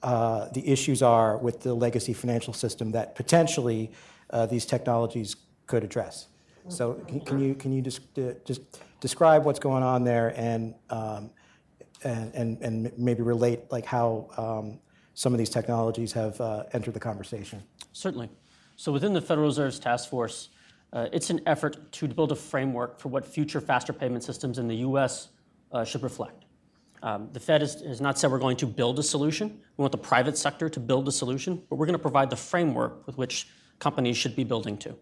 uh, 0.02 0.48
the 0.50 0.66
issues 0.68 1.02
are 1.02 1.38
with 1.38 1.60
the 1.60 1.74
legacy 1.74 2.12
financial 2.12 2.52
system 2.52 2.92
that 2.92 3.14
potentially 3.14 3.90
uh, 4.30 4.46
these 4.46 4.66
technologies 4.66 5.36
could 5.66 5.82
address. 5.82 6.28
So 6.68 6.94
can, 7.06 7.20
can 7.20 7.38
you 7.40 7.54
can 7.54 7.72
you 7.72 7.80
just 7.80 8.00
just 8.44 8.60
describe 9.00 9.44
what's 9.44 9.60
going 9.60 9.82
on 9.82 10.04
there 10.04 10.34
and 10.36 10.74
um, 10.90 11.30
and, 12.02 12.34
and 12.34 12.60
and 12.60 12.92
maybe 12.98 13.22
relate 13.22 13.60
like 13.70 13.86
how 13.86 14.28
um, 14.36 14.80
some 15.14 15.32
of 15.32 15.38
these 15.38 15.50
technologies 15.50 16.12
have 16.12 16.40
uh, 16.40 16.64
entered 16.72 16.94
the 16.94 17.00
conversation? 17.00 17.62
Certainly. 17.92 18.30
So 18.76 18.92
within 18.92 19.12
the 19.12 19.20
Federal 19.20 19.46
Reserve's 19.46 19.78
task 19.78 20.10
force, 20.10 20.50
uh, 20.92 21.08
it's 21.12 21.30
an 21.30 21.40
effort 21.46 21.92
to 21.92 22.08
build 22.08 22.32
a 22.32 22.36
framework 22.36 22.98
for 22.98 23.08
what 23.08 23.24
future 23.24 23.60
faster 23.60 23.92
payment 23.92 24.24
systems 24.24 24.58
in 24.58 24.68
the 24.68 24.76
U.S. 24.76 25.28
Uh, 25.72 25.84
should 25.84 26.02
reflect. 26.02 26.44
Um, 27.02 27.28
the 27.32 27.40
Fed 27.40 27.60
has, 27.60 27.82
has, 27.82 28.00
not 28.00 28.18
said 28.18 28.30
we're 28.30 28.38
going 28.38 28.56
to 28.58 28.66
build 28.66 28.98
a 28.98 29.02
solution. 29.02 29.60
We 29.76 29.82
want 29.82 29.92
the 29.92 29.98
private 29.98 30.38
sector 30.38 30.68
to 30.68 30.80
build 30.80 31.06
a 31.08 31.12
solution, 31.12 31.62
but 31.68 31.76
we're 31.76 31.86
going 31.86 31.98
to 31.98 32.02
provide 32.02 32.30
the 32.30 32.36
framework 32.36 33.06
with 33.06 33.18
which 33.18 33.48
companies 33.78 34.16
should 34.16 34.34
be 34.34 34.44
building 34.44 34.78
to. 34.78 34.96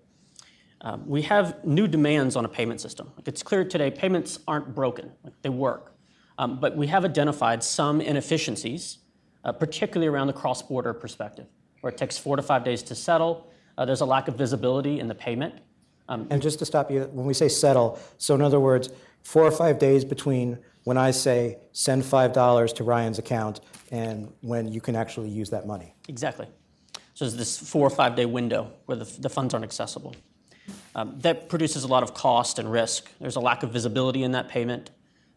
Um, 0.80 1.06
we 1.06 1.22
have 1.22 1.64
new 1.64 1.86
demands 1.86 2.36
on 2.36 2.44
a 2.44 2.48
payment 2.48 2.80
system. 2.80 3.10
Like 3.16 3.28
it's 3.28 3.42
clear 3.42 3.64
today, 3.64 3.90
payments 3.90 4.40
aren't 4.46 4.74
broken; 4.74 5.12
like 5.22 5.32
they 5.42 5.48
work. 5.48 5.94
Um, 6.36 6.58
but 6.58 6.76
we 6.76 6.88
have 6.88 7.04
identified 7.04 7.62
some 7.62 8.00
inefficiencies, 8.00 8.98
uh, 9.44 9.52
particularly 9.52 10.08
around 10.08 10.26
the 10.26 10.32
cross-border 10.32 10.92
perspective, 10.92 11.46
where 11.80 11.92
it 11.92 11.96
takes 11.96 12.18
four 12.18 12.36
to 12.36 12.42
five 12.42 12.64
days 12.64 12.82
to 12.82 12.94
settle. 12.94 13.50
Uh, 13.78 13.84
there's 13.84 14.00
a 14.00 14.06
lack 14.06 14.28
of 14.28 14.36
visibility 14.36 15.00
in 15.00 15.08
the 15.08 15.14
payment. 15.14 15.54
Um, 16.08 16.26
and 16.30 16.42
just 16.42 16.58
to 16.58 16.66
stop 16.66 16.90
you, 16.90 17.04
when 17.12 17.26
we 17.26 17.34
say 17.34 17.48
settle, 17.48 17.98
so 18.18 18.34
in 18.34 18.42
other 18.42 18.60
words, 18.60 18.90
four 19.22 19.42
or 19.42 19.50
five 19.50 19.78
days 19.78 20.04
between 20.04 20.58
when 20.84 20.98
I 20.98 21.10
say 21.10 21.58
send 21.72 22.02
$5 22.02 22.74
to 22.74 22.84
Ryan's 22.84 23.18
account 23.18 23.60
and 23.90 24.32
when 24.42 24.68
you 24.68 24.80
can 24.80 24.96
actually 24.96 25.30
use 25.30 25.50
that 25.50 25.66
money. 25.66 25.94
Exactly. 26.08 26.46
So 27.14 27.24
there's 27.24 27.36
this 27.36 27.58
four 27.58 27.86
or 27.86 27.90
five 27.90 28.16
day 28.16 28.26
window 28.26 28.70
where 28.86 28.96
the, 28.96 29.04
the 29.20 29.28
funds 29.28 29.54
aren't 29.54 29.64
accessible. 29.64 30.14
Um, 30.94 31.14
that 31.20 31.48
produces 31.48 31.84
a 31.84 31.88
lot 31.88 32.02
of 32.02 32.14
cost 32.14 32.58
and 32.58 32.70
risk. 32.70 33.10
There's 33.20 33.36
a 33.36 33.40
lack 33.40 33.62
of 33.62 33.70
visibility 33.70 34.22
in 34.22 34.32
that 34.32 34.48
payment. 34.48 34.90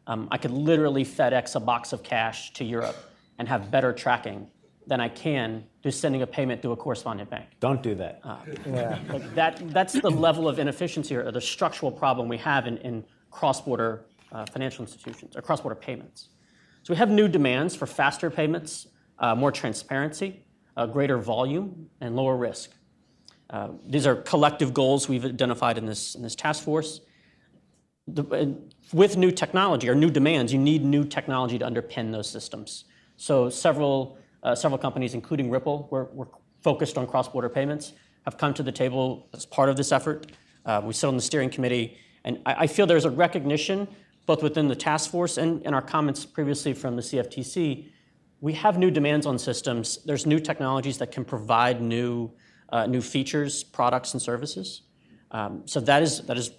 Um, 0.05 0.27
I 0.31 0.37
could 0.37 0.51
literally 0.51 1.03
FedEx 1.03 1.55
a 1.55 1.59
box 1.59 1.93
of 1.93 2.03
cash 2.03 2.53
to 2.53 2.63
Europe 2.63 2.95
and 3.37 3.47
have 3.47 3.71
better 3.71 3.93
tracking 3.93 4.49
than 4.87 5.01
I 5.01 5.09
can 5.09 5.65
just 5.83 5.99
sending 5.99 6.21
a 6.21 6.27
payment 6.27 6.61
through 6.61 6.71
a 6.71 6.77
correspondent 6.77 7.29
bank. 7.29 7.47
Don't 7.59 7.83
do 7.83 7.93
that. 7.95 8.21
Uh, 8.23 8.37
yeah. 8.65 8.99
that 9.35 9.61
that's 9.71 9.93
the 9.93 10.09
level 10.09 10.47
of 10.47 10.59
inefficiency 10.59 11.15
or 11.15 11.31
the 11.31 11.41
structural 11.41 11.91
problem 11.91 12.27
we 12.27 12.37
have 12.37 12.67
in, 12.67 12.77
in 12.77 13.03
cross-border 13.29 14.05
uh, 14.31 14.45
financial 14.45 14.83
institutions 14.83 15.35
or 15.35 15.41
cross-border 15.41 15.75
payments. 15.75 16.29
So 16.83 16.93
we 16.93 16.97
have 16.97 17.09
new 17.09 17.27
demands 17.27 17.75
for 17.75 17.85
faster 17.85 18.29
payments, 18.29 18.87
uh, 19.19 19.35
more 19.35 19.51
transparency, 19.51 20.45
uh, 20.77 20.85
greater 20.85 21.17
volume, 21.17 21.89
and 21.99 22.15
lower 22.15 22.37
risk. 22.37 22.71
Uh, 23.49 23.69
these 23.85 24.07
are 24.07 24.15
collective 24.15 24.73
goals 24.73 25.09
we've 25.09 25.25
identified 25.25 25.77
in 25.77 25.85
this, 25.85 26.15
in 26.15 26.21
this 26.21 26.35
task 26.35 26.63
force. 26.63 27.01
The, 28.07 28.57
with 28.93 29.17
new 29.17 29.31
technology 29.31 29.89
or 29.89 29.95
new 29.95 30.09
demands, 30.09 30.53
you 30.53 30.59
need 30.59 30.85
new 30.85 31.03
technology 31.03 31.59
to 31.59 31.65
underpin 31.65 32.13
those 32.13 32.29
systems. 32.29 32.85
So 33.17 33.49
several 33.49 34.17
several 34.55 34.77
companies, 34.77 35.13
including 35.13 35.49
Ripple, 35.49 35.87
we're, 35.91 36.05
we're 36.05 36.27
focused 36.61 36.97
on 36.97 37.07
cross-border 37.07 37.49
payments, 37.49 37.93
have 38.25 38.37
come 38.37 38.53
to 38.53 38.63
the 38.63 38.71
table 38.71 39.29
as 39.33 39.45
part 39.45 39.69
of 39.69 39.77
this 39.77 39.91
effort. 39.91 40.31
Uh, 40.65 40.81
we 40.83 40.93
sit 40.93 41.07
on 41.07 41.15
the 41.15 41.21
steering 41.21 41.49
committee, 41.49 41.97
and 42.25 42.41
I, 42.45 42.67
feel 42.67 42.85
there's 42.85 43.05
a 43.05 43.09
recognition, 43.09 43.87
both 44.25 44.43
within 44.43 44.67
the 44.67 44.75
task 44.75 45.09
force 45.09 45.37
and 45.37 45.61
in 45.63 45.73
our 45.73 45.81
comments 45.81 46.25
previously 46.25 46.73
from 46.73 46.97
the 46.97 47.01
CFTC, 47.01 47.87
we 48.41 48.53
have 48.53 48.77
new 48.77 48.91
demands 48.91 49.25
on 49.25 49.39
systems. 49.39 50.03
There's 50.03 50.25
new 50.25 50.39
technologies 50.39 50.97
that 50.97 51.11
can 51.11 51.23
provide 51.23 51.81
new, 51.81 52.31
uh, 52.69 52.85
new 52.85 53.01
features, 53.01 53.63
products, 53.63 54.13
and 54.13 54.21
services. 54.21 54.81
Um, 55.31 55.63
so 55.65 55.79
that 55.79 56.03
is, 56.03 56.21
that 56.23 56.37
is, 56.37 56.51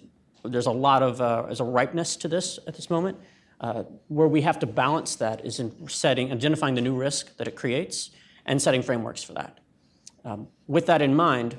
there's 0.43 0.65
a 0.65 0.71
lot 0.71 1.03
of, 1.03 1.21
uh, 1.21 1.43
there's 1.43 1.59
a 1.59 1.63
ripeness 1.65 2.15
to 2.17 2.27
this 2.27 2.59
at 2.67 2.75
this 2.75 2.89
moment. 2.89 3.17
Uh, 3.61 3.83
where 4.07 4.27
we 4.27 4.41
have 4.41 4.57
to 4.57 4.65
balance 4.65 5.17
that 5.17 5.45
is 5.45 5.59
in 5.59 5.89
setting, 5.89 6.31
identifying 6.31 6.75
the 6.75 6.81
new 6.81 6.95
risk 6.95 7.35
that 7.35 7.45
it 7.45 7.57
creates 7.57 8.11
and 8.45 8.61
setting 8.61 8.81
frameworks 8.81 9.21
for 9.21 9.33
that. 9.33 9.59
Um, 10.23 10.47
with 10.67 10.85
that 10.85 11.01
in 11.01 11.13
mind, 11.13 11.57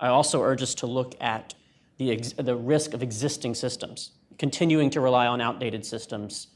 I 0.00 0.08
also 0.08 0.40
urge 0.42 0.62
us 0.62 0.74
to 0.76 0.86
look 0.86 1.14
at 1.20 1.54
the, 1.98 2.16
the 2.38 2.56
risk 2.56 2.94
of 2.94 3.02
existing 3.02 3.54
systems, 3.54 4.12
continuing 4.38 4.88
to 4.90 5.02
rely 5.02 5.26
on 5.26 5.42
outdated 5.42 5.84
systems 5.84 6.48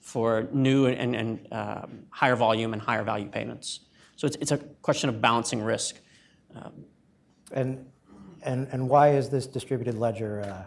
for 0.00 0.48
new 0.52 0.86
and, 0.86 1.14
and 1.14 1.48
um, 1.52 2.00
higher 2.10 2.36
volume 2.36 2.72
and 2.72 2.82
higher 2.82 3.04
value 3.04 3.28
payments. 3.28 3.80
So 4.16 4.26
it's, 4.26 4.36
it's 4.40 4.52
a 4.52 4.58
question 4.58 5.08
of 5.08 5.20
balancing 5.20 5.62
risk. 5.62 6.00
Um, 6.56 6.84
and, 7.52 7.86
and, 8.42 8.66
and 8.72 8.88
why 8.88 9.10
is 9.10 9.28
this 9.28 9.46
distributed 9.46 9.94
ledger 9.94 10.42
uh, 10.42 10.64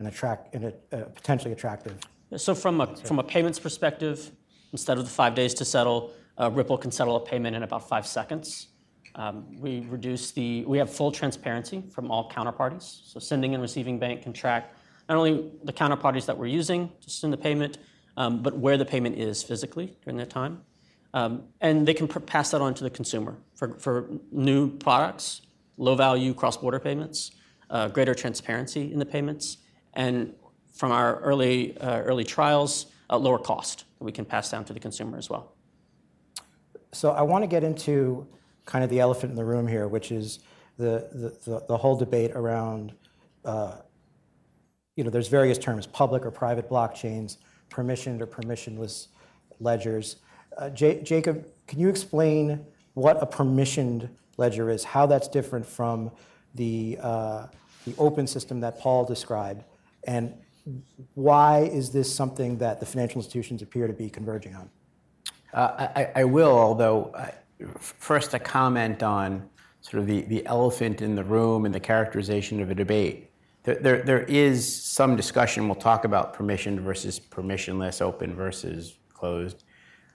an 0.00 0.06
attract, 0.06 0.54
an, 0.54 0.72
uh, 0.92 0.96
potentially 1.14 1.52
attractive 1.52 1.96
so 2.36 2.54
from 2.54 2.80
a, 2.80 2.96
from 2.96 3.18
a 3.18 3.22
payments 3.22 3.58
perspective, 3.58 4.30
instead 4.72 4.98
of 4.98 5.04
the 5.04 5.10
five 5.10 5.34
days 5.34 5.54
to 5.54 5.64
settle, 5.64 6.12
uh, 6.38 6.50
Ripple 6.50 6.78
can 6.78 6.90
settle 6.90 7.16
a 7.16 7.20
payment 7.20 7.54
in 7.54 7.62
about 7.62 7.88
five 7.88 8.06
seconds. 8.06 8.68
Um, 9.14 9.46
we 9.60 9.86
reduce 9.88 10.32
the, 10.32 10.64
we 10.64 10.78
have 10.78 10.92
full 10.92 11.12
transparency 11.12 11.84
from 11.90 12.10
all 12.10 12.28
counterparties. 12.30 13.00
So 13.04 13.20
sending 13.20 13.54
and 13.54 13.62
receiving 13.62 13.98
bank 13.98 14.22
can 14.22 14.32
track 14.32 14.74
not 15.08 15.16
only 15.16 15.50
the 15.62 15.72
counterparties 15.72 16.26
that 16.26 16.36
we're 16.36 16.46
using 16.46 16.90
to 17.00 17.10
send 17.10 17.32
the 17.32 17.36
payment, 17.36 17.78
um, 18.16 18.42
but 18.42 18.56
where 18.56 18.76
the 18.76 18.84
payment 18.84 19.18
is 19.18 19.42
physically 19.42 19.96
during 20.04 20.16
that 20.16 20.30
time. 20.30 20.62
Um, 21.12 21.44
and 21.60 21.86
they 21.86 21.94
can 21.94 22.08
pr- 22.08 22.18
pass 22.18 22.50
that 22.50 22.60
on 22.60 22.74
to 22.74 22.84
the 22.84 22.90
consumer 22.90 23.36
for, 23.54 23.78
for 23.78 24.08
new 24.32 24.70
products, 24.70 25.42
low 25.76 25.94
value 25.94 26.34
cross 26.34 26.56
border 26.56 26.80
payments, 26.80 27.30
uh, 27.70 27.88
greater 27.88 28.14
transparency 28.14 28.92
in 28.92 28.98
the 28.98 29.06
payments, 29.06 29.58
and 29.94 30.34
from 30.74 30.90
our 30.90 31.20
early, 31.20 31.78
uh, 31.78 32.00
early 32.00 32.24
trials, 32.24 32.86
a 33.08 33.16
lower 33.16 33.38
cost 33.38 33.84
that 33.98 34.04
we 34.04 34.12
can 34.12 34.24
pass 34.24 34.50
down 34.50 34.64
to 34.64 34.72
the 34.72 34.80
consumer 34.80 35.16
as 35.16 35.30
well. 35.30 35.52
So 36.92 37.12
I 37.12 37.22
want 37.22 37.42
to 37.42 37.48
get 37.48 37.64
into 37.64 38.26
kind 38.66 38.82
of 38.82 38.90
the 38.90 39.00
elephant 39.00 39.30
in 39.30 39.36
the 39.36 39.44
room 39.44 39.66
here, 39.66 39.88
which 39.88 40.10
is 40.10 40.40
the, 40.76 41.08
the, 41.44 41.64
the, 41.68 41.76
whole 41.76 41.96
debate 41.96 42.32
around, 42.32 42.92
uh, 43.44 43.76
you 44.96 45.04
know, 45.04 45.10
there's 45.10 45.28
various 45.28 45.58
terms, 45.58 45.86
public 45.86 46.26
or 46.26 46.30
private 46.30 46.68
blockchains, 46.68 47.36
permissioned 47.70 48.20
or 48.20 48.26
permissionless 48.26 49.08
ledgers. 49.60 50.16
Uh, 50.56 50.70
Jacob, 50.70 51.46
can 51.66 51.78
you 51.78 51.88
explain 51.88 52.64
what 52.94 53.22
a 53.22 53.26
permissioned 53.26 54.08
ledger 54.36 54.70
is, 54.70 54.82
how 54.82 55.06
that's 55.06 55.28
different 55.28 55.64
from 55.66 56.10
the, 56.54 56.96
the 56.96 57.94
open 57.98 58.26
system 58.26 58.60
that 58.60 58.78
Paul 58.78 59.04
described, 59.04 59.64
and 60.06 60.34
why 61.14 61.60
is 61.60 61.90
this 61.90 62.12
something 62.12 62.58
that 62.58 62.80
the 62.80 62.86
financial 62.86 63.20
institutions 63.20 63.62
appear 63.62 63.86
to 63.86 63.92
be 63.92 64.08
converging 64.08 64.54
on? 64.54 64.70
Uh, 65.52 65.88
I, 65.94 66.10
I, 66.16 66.24
will, 66.24 66.58
although 66.58 67.12
uh, 67.14 67.30
first 67.78 68.34
a 68.34 68.38
comment 68.38 69.02
on 69.02 69.48
sort 69.82 70.00
of 70.00 70.06
the, 70.06 70.22
the 70.22 70.44
elephant 70.46 71.02
in 71.02 71.14
the 71.14 71.22
room 71.22 71.64
and 71.64 71.74
the 71.74 71.80
characterization 71.80 72.60
of 72.60 72.70
a 72.70 72.74
debate. 72.74 73.30
There, 73.64 73.76
there, 73.76 74.02
there 74.02 74.22
is 74.24 74.82
some 74.82 75.14
discussion, 75.14 75.68
we'll 75.68 75.74
talk 75.74 76.04
about 76.04 76.34
permissioned 76.34 76.80
versus 76.80 77.20
permissionless, 77.20 78.00
open 78.00 78.34
versus 78.34 78.96
closed. 79.12 79.64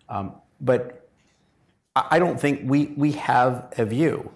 Um, 0.10 0.34
but 0.60 1.10
I 1.96 2.20
don't 2.20 2.40
think 2.40 2.62
we, 2.66 2.88
we 2.98 3.12
have 3.14 3.72
a 3.78 3.86
view. 3.86 4.32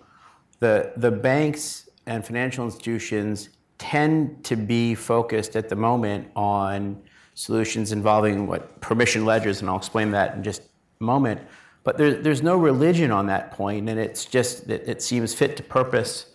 The, 0.60 0.94
the 0.98 1.12
banks 1.12 1.90
and 2.06 2.26
financial 2.26 2.66
institutions 2.66 3.50
tend 3.78 4.44
to 4.46 4.56
be 4.56 4.96
focused 4.96 5.56
at 5.56 5.70
the 5.70 5.76
moment 5.76 6.30
on 6.36 7.02
solutions 7.36 7.92
involving 7.92 8.48
what 8.48 8.80
permission 8.82 9.26
ledgers, 9.26 9.62
and 9.62 9.70
I'll 9.70 9.78
explain 9.78 10.12
that 10.12 10.36
in 10.36 10.44
just 10.44 10.62
a 11.02 11.04
moment. 11.04 11.42
But 11.84 11.98
there, 11.98 12.14
there's 12.14 12.42
no 12.42 12.56
religion 12.56 13.12
on 13.12 13.28
that 13.28 13.52
point, 13.52 13.90
and 13.90 14.00
it's 14.00 14.26
just 14.26 14.68
that 14.68 14.88
it 14.90 15.02
seems 15.02 15.34
fit 15.34 15.58
to 15.58 15.64
purpose 15.64 16.28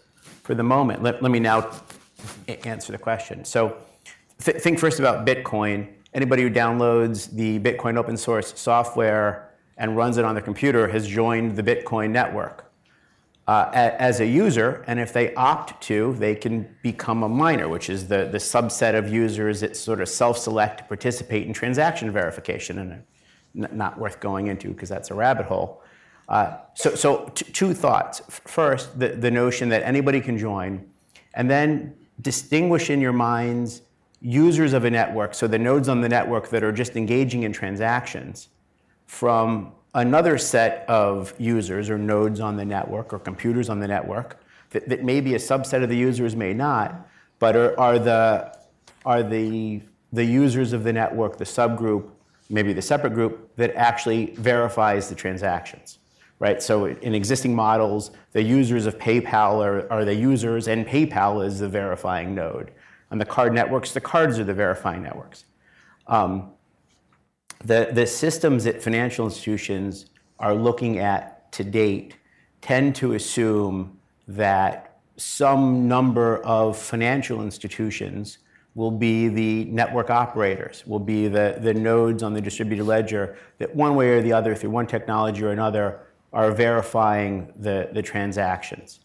for 0.42 0.54
the 0.54 0.62
moment. 0.62 1.02
Let, 1.02 1.22
let 1.22 1.30
me 1.30 1.40
now 1.40 1.70
answer 2.64 2.92
the 2.92 2.98
question. 2.98 3.44
So, 3.44 3.76
th- 4.42 4.58
think 4.58 4.78
first 4.78 4.98
about 4.98 5.26
Bitcoin. 5.26 5.88
Anybody 6.14 6.42
who 6.42 6.50
downloads 6.50 7.30
the 7.30 7.58
Bitcoin 7.60 7.96
open 7.96 8.16
source 8.16 8.58
software 8.58 9.54
and 9.76 9.96
runs 9.96 10.18
it 10.18 10.24
on 10.24 10.34
their 10.34 10.42
computer 10.42 10.88
has 10.88 11.06
joined 11.06 11.56
the 11.56 11.62
Bitcoin 11.62 12.10
network 12.10 12.67
uh, 13.48 13.70
as 13.72 14.20
a 14.20 14.26
user, 14.26 14.84
and 14.86 15.00
if 15.00 15.14
they 15.14 15.34
opt 15.34 15.82
to, 15.82 16.12
they 16.18 16.34
can 16.34 16.68
become 16.82 17.22
a 17.22 17.28
miner, 17.28 17.66
which 17.66 17.88
is 17.88 18.06
the, 18.06 18.28
the 18.30 18.36
subset 18.36 18.94
of 18.94 19.08
users 19.08 19.60
that 19.60 19.74
sort 19.74 20.02
of 20.02 20.08
self-select 20.08 20.78
to 20.78 20.84
participate 20.84 21.46
in 21.46 21.54
transaction 21.54 22.12
verification, 22.12 22.78
and 22.78 23.02
not 23.54 23.98
worth 23.98 24.20
going 24.20 24.48
into 24.48 24.68
because 24.68 24.90
that's 24.90 25.10
a 25.10 25.14
rabbit 25.14 25.46
hole. 25.46 25.82
Uh, 26.28 26.58
so, 26.74 26.94
so 26.94 27.32
t- 27.34 27.50
two 27.52 27.72
thoughts. 27.72 28.20
First, 28.28 28.98
the, 28.98 29.08
the 29.08 29.30
notion 29.30 29.70
that 29.70 29.82
anybody 29.82 30.20
can 30.20 30.36
join, 30.36 30.86
and 31.32 31.50
then 31.50 31.94
distinguish 32.20 32.90
in 32.90 33.00
your 33.00 33.14
minds 33.14 33.80
users 34.20 34.74
of 34.74 34.84
a 34.84 34.90
network, 34.90 35.32
so 35.32 35.46
the 35.46 35.58
nodes 35.58 35.88
on 35.88 36.02
the 36.02 36.08
network 36.08 36.50
that 36.50 36.62
are 36.62 36.72
just 36.72 36.96
engaging 36.96 37.44
in 37.44 37.52
transactions, 37.52 38.48
from 39.06 39.72
another 39.98 40.38
set 40.38 40.84
of 40.88 41.34
users 41.38 41.90
or 41.90 41.98
nodes 41.98 42.40
on 42.40 42.56
the 42.56 42.64
network 42.64 43.12
or 43.12 43.18
computers 43.18 43.68
on 43.68 43.80
the 43.80 43.88
network 43.88 44.40
that, 44.70 44.88
that 44.88 45.02
maybe 45.04 45.34
a 45.34 45.38
subset 45.38 45.82
of 45.82 45.88
the 45.88 45.96
users 45.96 46.36
may 46.36 46.54
not, 46.54 47.08
but 47.38 47.56
are, 47.56 47.78
are 47.78 47.98
the 47.98 48.56
are 49.04 49.22
the 49.22 49.80
the 50.12 50.24
users 50.24 50.72
of 50.72 50.84
the 50.84 50.92
network, 50.92 51.36
the 51.36 51.44
subgroup, 51.44 52.10
maybe 52.48 52.72
the 52.72 52.82
separate 52.82 53.12
group 53.12 53.54
that 53.56 53.74
actually 53.74 54.34
verifies 54.36 55.08
the 55.08 55.14
transactions, 55.14 55.98
right? 56.38 56.62
So 56.62 56.86
in 56.86 57.14
existing 57.14 57.54
models, 57.54 58.10
the 58.32 58.42
users 58.42 58.86
of 58.86 58.98
PayPal 58.98 59.62
are, 59.64 59.90
are 59.92 60.04
the 60.04 60.14
users, 60.14 60.66
and 60.68 60.86
PayPal 60.86 61.44
is 61.44 61.58
the 61.58 61.68
verifying 61.68 62.34
node. 62.34 62.70
On 63.10 63.18
the 63.18 63.26
card 63.26 63.52
networks, 63.52 63.92
the 63.92 64.00
cards 64.00 64.38
are 64.38 64.44
the 64.44 64.54
verifying 64.54 65.02
networks. 65.02 65.44
Um, 66.06 66.52
the, 67.64 67.88
the 67.92 68.06
systems 68.06 68.64
that 68.64 68.82
financial 68.82 69.24
institutions 69.24 70.06
are 70.38 70.54
looking 70.54 70.98
at 70.98 71.50
to 71.52 71.64
date 71.64 72.16
tend 72.60 72.94
to 72.96 73.14
assume 73.14 73.98
that 74.26 74.98
some 75.16 75.88
number 75.88 76.38
of 76.44 76.76
financial 76.76 77.42
institutions 77.42 78.38
will 78.74 78.90
be 78.92 79.28
the 79.28 79.64
network 79.64 80.10
operators, 80.10 80.84
will 80.86 81.00
be 81.00 81.26
the, 81.26 81.58
the 81.60 81.74
nodes 81.74 82.22
on 82.22 82.32
the 82.32 82.40
distributed 82.40 82.84
ledger 82.84 83.36
that 83.58 83.74
one 83.74 83.96
way 83.96 84.10
or 84.10 84.22
the 84.22 84.32
other, 84.32 84.54
through 84.54 84.70
one 84.70 84.86
technology 84.86 85.42
or 85.42 85.50
another, 85.50 86.00
are 86.32 86.52
verifying 86.52 87.52
the, 87.56 87.88
the 87.92 88.02
transactions. 88.02 89.00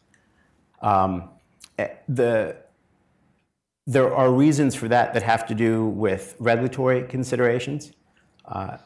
Um, 0.82 1.30
eh, 1.80 1.88
the, 2.08 2.58
there 3.88 4.14
are 4.14 4.32
reasons 4.32 4.76
for 4.76 4.88
that 4.90 5.14
that 5.14 5.24
have 5.24 5.48
to 5.48 5.56
do 5.56 5.88
with 5.88 6.36
regulatory 6.38 7.04
considerations. 7.08 7.94
Uh, 8.46 8.78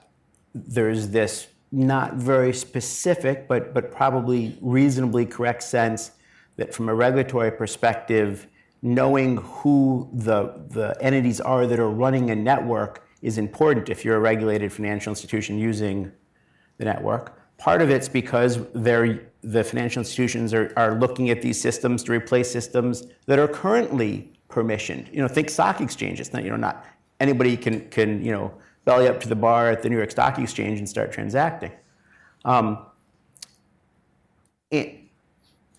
there's 0.53 1.09
this 1.09 1.47
not 1.71 2.15
very 2.15 2.53
specific, 2.53 3.47
but, 3.47 3.73
but 3.73 3.91
probably 3.91 4.57
reasonably 4.61 5.25
correct 5.25 5.63
sense 5.63 6.11
that 6.55 6.73
from 6.73 6.89
a 6.89 6.95
regulatory 6.95 7.51
perspective, 7.51 8.47
knowing 8.81 9.37
who 9.37 10.09
the, 10.13 10.53
the 10.69 10.95
entities 11.01 11.41
are 11.41 11.67
that 11.67 11.79
are 11.79 11.89
running 11.89 12.29
a 12.29 12.35
network 12.35 13.07
is 13.21 13.37
important 13.37 13.89
if 13.89 14.05
you're 14.05 14.17
a 14.17 14.19
regulated 14.19 14.71
financial 14.71 15.11
institution 15.11 15.57
using 15.57 16.11
the 16.77 16.85
network. 16.85 17.37
Part 17.57 17.81
of 17.81 17.89
it's 17.89 18.07
because 18.07 18.57
the 18.71 19.63
financial 19.63 20.01
institutions 20.01 20.53
are, 20.53 20.71
are 20.77 20.99
looking 20.99 21.31
at 21.31 21.41
these 21.41 21.59
systems 21.59 22.03
to 22.03 22.11
replace 22.11 22.49
systems 22.49 23.07
that 23.25 23.39
are 23.39 23.47
currently 23.47 24.31
permissioned. 24.49 25.11
You 25.13 25.21
know, 25.21 25.27
think 25.27 25.49
stock 25.49 25.81
exchanges. 25.81 26.31
Not, 26.33 26.43
you 26.43 26.51
know, 26.51 26.55
not 26.55 26.85
anybody 27.19 27.57
can, 27.57 27.89
can 27.89 28.23
you 28.23 28.31
know, 28.31 28.53
belly 28.87 29.09
up 29.09 29.19
to 29.19 29.27
the 29.27 29.35
bar 29.35 29.69
at 29.69 29.83
the 29.83 29.89
New 29.89 29.97
York 29.97 30.09
Stock 30.09 30.39
Exchange 30.39 30.79
and 30.79 30.87
start 30.87 31.11
transacting. 31.11 31.73
Um, 32.45 32.85
and, 34.71 35.09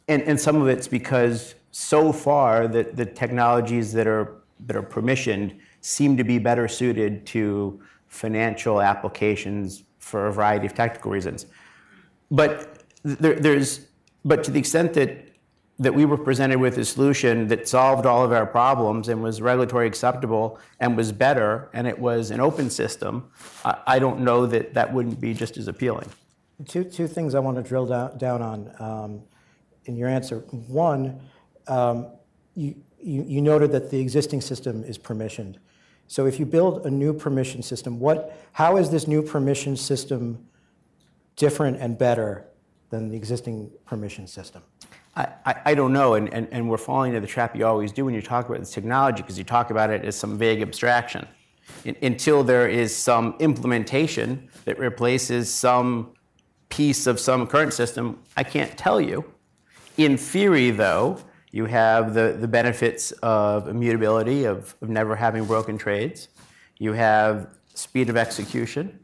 and, 0.08 0.38
some 0.38 0.60
of 0.60 0.68
it's 0.68 0.86
because 0.86 1.54
so 1.70 2.12
far 2.12 2.68
the, 2.68 2.82
the 2.82 3.06
technologies 3.06 3.94
that 3.94 4.06
are, 4.06 4.42
that 4.66 4.76
are 4.76 4.82
permissioned 4.82 5.58
seem 5.80 6.18
to 6.18 6.24
be 6.24 6.38
better 6.38 6.68
suited 6.68 7.24
to 7.26 7.80
financial 8.08 8.82
applications 8.82 9.84
for 9.98 10.26
a 10.26 10.32
variety 10.32 10.66
of 10.66 10.74
technical 10.74 11.10
reasons. 11.10 11.46
But 12.30 12.84
there, 13.02 13.34
there's, 13.34 13.86
but 14.22 14.44
to 14.44 14.50
the 14.50 14.58
extent 14.58 14.92
that 14.94 15.27
that 15.80 15.94
we 15.94 16.04
were 16.04 16.16
presented 16.16 16.58
with 16.58 16.76
a 16.78 16.84
solution 16.84 17.46
that 17.48 17.68
solved 17.68 18.04
all 18.04 18.24
of 18.24 18.32
our 18.32 18.46
problems 18.46 19.08
and 19.08 19.22
was 19.22 19.40
regulatory 19.40 19.86
acceptable 19.86 20.58
and 20.80 20.96
was 20.96 21.12
better 21.12 21.68
and 21.72 21.86
it 21.86 21.98
was 21.98 22.32
an 22.32 22.40
open 22.40 22.68
system, 22.68 23.30
I 23.64 23.98
don't 24.00 24.20
know 24.20 24.46
that 24.46 24.74
that 24.74 24.92
wouldn't 24.92 25.20
be 25.20 25.34
just 25.34 25.56
as 25.56 25.68
appealing. 25.68 26.08
Two, 26.66 26.82
two 26.82 27.06
things 27.06 27.36
I 27.36 27.38
want 27.38 27.56
to 27.58 27.62
drill 27.62 27.86
down, 27.86 28.42
on 28.42 28.74
um, 28.80 29.22
in 29.84 29.96
your 29.96 30.08
answer. 30.08 30.40
One, 30.50 31.20
um, 31.68 32.08
you, 32.56 32.74
you, 33.00 33.22
you 33.22 33.40
noted 33.40 33.70
that 33.70 33.90
the 33.90 34.00
existing 34.00 34.40
system 34.40 34.82
is 34.82 34.98
permissioned. 34.98 35.56
So 36.08 36.26
if 36.26 36.40
you 36.40 36.46
build 36.46 36.86
a 36.86 36.90
new 36.90 37.12
permission 37.12 37.62
system, 37.62 38.00
what, 38.00 38.36
how 38.52 38.78
is 38.78 38.90
this 38.90 39.06
new 39.06 39.22
permission 39.22 39.76
system 39.76 40.48
different 41.36 41.76
and 41.76 41.96
better 41.96 42.48
than 42.90 43.10
the 43.10 43.16
existing 43.16 43.70
permission 43.86 44.26
system? 44.26 44.62
I, 45.18 45.56
I, 45.66 45.74
don't 45.74 45.92
know, 45.92 46.14
and, 46.14 46.32
and, 46.32 46.46
and 46.52 46.70
we're 46.70 46.76
falling 46.76 47.10
into 47.10 47.20
the 47.20 47.26
trap 47.26 47.56
you 47.56 47.66
always 47.66 47.90
do 47.90 48.04
when 48.04 48.14
you 48.14 48.22
talk 48.22 48.48
about 48.48 48.60
this 48.60 48.70
technology, 48.70 49.22
because 49.22 49.36
you 49.36 49.42
talk 49.42 49.70
about 49.70 49.90
it 49.90 50.04
as 50.04 50.14
some 50.14 50.38
vague 50.38 50.62
abstraction. 50.62 51.26
In, 51.84 51.96
until 52.02 52.44
there 52.44 52.68
is 52.68 52.94
some 52.94 53.34
implementation 53.40 54.48
that 54.64 54.78
replaces 54.78 55.52
some 55.52 56.14
piece 56.68 57.08
of 57.08 57.18
some 57.18 57.48
current 57.48 57.72
system, 57.72 58.22
I 58.36 58.44
can't 58.44 58.78
tell 58.78 59.00
you. 59.00 59.24
In 59.96 60.16
theory, 60.16 60.70
though, 60.70 61.18
you 61.50 61.64
have 61.64 62.14
the, 62.14 62.36
the 62.38 62.46
benefits 62.46 63.10
of 63.22 63.66
immutability, 63.66 64.44
of, 64.44 64.76
of 64.80 64.88
never 64.88 65.16
having 65.16 65.44
broken 65.46 65.76
trades. 65.76 66.28
You 66.78 66.92
have 66.92 67.54
speed 67.74 68.08
of 68.08 68.16
execution. 68.16 69.00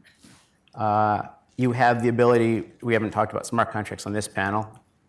Uh, 0.77 1.23
you 1.57 1.73
have 1.73 2.03
the 2.03 2.09
ability, 2.09 2.71
we 2.83 2.93
haven't 2.93 3.11
talked 3.11 3.33
about 3.33 3.47
smart 3.47 3.73
contracts 3.73 4.07
on 4.07 4.13
this 4.13 4.29
panel. 4.29 4.69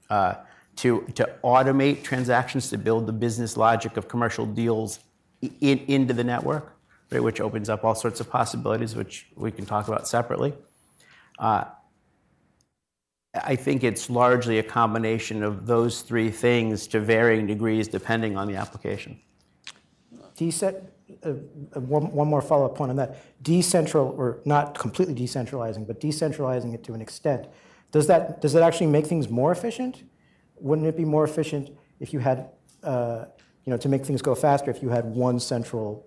Uh, 0.09 0.35
to, 0.77 1.05
to 1.15 1.29
automate 1.43 2.03
transactions, 2.03 2.69
to 2.69 2.77
build 2.77 3.07
the 3.07 3.13
business 3.13 3.57
logic 3.57 3.97
of 3.97 4.07
commercial 4.07 4.45
deals 4.45 4.99
in, 5.41 5.79
into 5.87 6.13
the 6.13 6.23
network, 6.23 6.75
right, 7.11 7.23
which 7.23 7.39
opens 7.39 7.69
up 7.69 7.83
all 7.83 7.95
sorts 7.95 8.19
of 8.19 8.29
possibilities, 8.29 8.95
which 8.95 9.27
we 9.35 9.51
can 9.51 9.65
talk 9.65 9.87
about 9.87 10.07
separately. 10.07 10.53
Uh, 11.39 11.65
I 13.33 13.55
think 13.55 13.83
it's 13.83 14.09
largely 14.09 14.59
a 14.59 14.63
combination 14.63 15.43
of 15.43 15.65
those 15.65 16.01
three 16.01 16.29
things 16.29 16.87
to 16.87 16.99
varying 16.99 17.47
degrees 17.47 17.87
depending 17.87 18.37
on 18.37 18.47
the 18.47 18.55
application. 18.55 19.19
Decent, 20.37 20.77
uh, 21.23 21.29
uh, 21.29 21.79
one, 21.79 22.11
one 22.11 22.27
more 22.27 22.41
follow-up 22.41 22.75
point 22.75 22.91
on 22.91 22.97
that. 22.97 23.43
Decentral, 23.43 24.17
or 24.17 24.39
not 24.45 24.77
completely 24.77 25.15
decentralizing, 25.15 25.85
but 25.85 25.99
decentralizing 25.99 26.73
it 26.73 26.83
to 26.85 26.93
an 26.93 27.01
extent. 27.01 27.47
Does 27.91 28.07
that, 28.07 28.41
does 28.41 28.53
that 28.53 28.63
actually 28.63 28.87
make 28.87 29.05
things 29.05 29.29
more 29.29 29.51
efficient? 29.51 30.03
Wouldn't 30.59 30.87
it 30.87 30.97
be 30.97 31.05
more 31.05 31.23
efficient 31.23 31.69
if 31.99 32.13
you 32.13 32.19
had, 32.19 32.49
uh, 32.83 33.25
you 33.65 33.71
know, 33.71 33.77
to 33.77 33.89
make 33.89 34.05
things 34.05 34.21
go 34.21 34.35
faster, 34.35 34.69
if 34.69 34.81
you 34.81 34.89
had 34.89 35.05
one 35.05 35.39
central, 35.39 36.05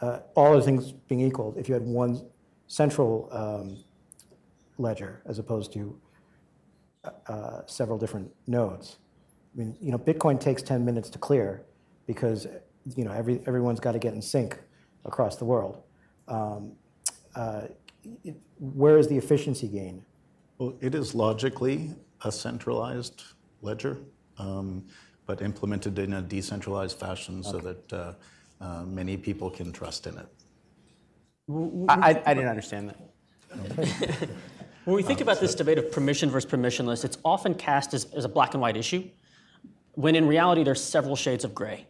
uh, 0.00 0.20
all 0.34 0.52
other 0.52 0.62
things 0.62 0.92
being 0.92 1.20
equal, 1.20 1.54
if 1.56 1.68
you 1.68 1.74
had 1.74 1.84
one 1.84 2.22
central 2.66 3.28
um, 3.32 3.76
ledger 4.78 5.22
as 5.26 5.38
opposed 5.38 5.72
to 5.72 5.98
uh, 7.26 7.60
several 7.66 7.98
different 7.98 8.30
nodes? 8.46 8.98
I 9.54 9.58
mean, 9.58 9.76
you 9.80 9.90
know, 9.90 9.98
Bitcoin 9.98 10.38
takes 10.38 10.62
10 10.62 10.84
minutes 10.84 11.10
to 11.10 11.18
clear 11.18 11.62
because, 12.06 12.46
you 12.96 13.04
know, 13.04 13.12
every, 13.12 13.40
everyone's 13.46 13.80
got 13.80 13.92
to 13.92 13.98
get 13.98 14.14
in 14.14 14.22
sync 14.22 14.58
across 15.04 15.36
the 15.36 15.44
world. 15.44 15.82
Um, 16.28 16.72
uh, 17.34 17.62
it, 18.24 18.36
where 18.58 18.98
is 18.98 19.08
the 19.08 19.16
efficiency 19.16 19.68
gain? 19.68 20.04
Well, 20.58 20.76
it 20.80 20.94
is 20.94 21.14
logically 21.14 21.94
a 22.22 22.30
centralized 22.30 23.22
ledger, 23.62 23.98
um, 24.38 24.84
but 25.26 25.42
implemented 25.42 25.98
in 25.98 26.14
a 26.14 26.22
decentralized 26.22 26.98
fashion 26.98 27.42
so 27.42 27.58
that 27.58 27.92
uh, 27.92 28.12
uh, 28.60 28.82
many 28.84 29.16
people 29.16 29.50
can 29.50 29.72
trust 29.72 30.06
in 30.06 30.18
it. 30.18 30.28
I, 31.88 32.22
I 32.26 32.34
didn't 32.34 32.48
understand 32.48 32.90
that. 32.90 32.96
when 34.84 34.96
we 34.96 35.02
think 35.02 35.20
about 35.20 35.40
this 35.40 35.54
debate 35.54 35.78
of 35.78 35.90
permission 35.90 36.30
versus 36.30 36.50
permissionless, 36.50 37.04
it's 37.04 37.18
often 37.24 37.54
cast 37.54 37.94
as, 37.94 38.06
as 38.12 38.24
a 38.24 38.28
black 38.28 38.54
and 38.54 38.60
white 38.60 38.76
issue, 38.76 39.08
when 39.92 40.14
in 40.14 40.26
reality 40.26 40.62
there's 40.62 40.82
several 40.82 41.16
shades 41.16 41.44
of 41.44 41.54
gray. 41.54 41.86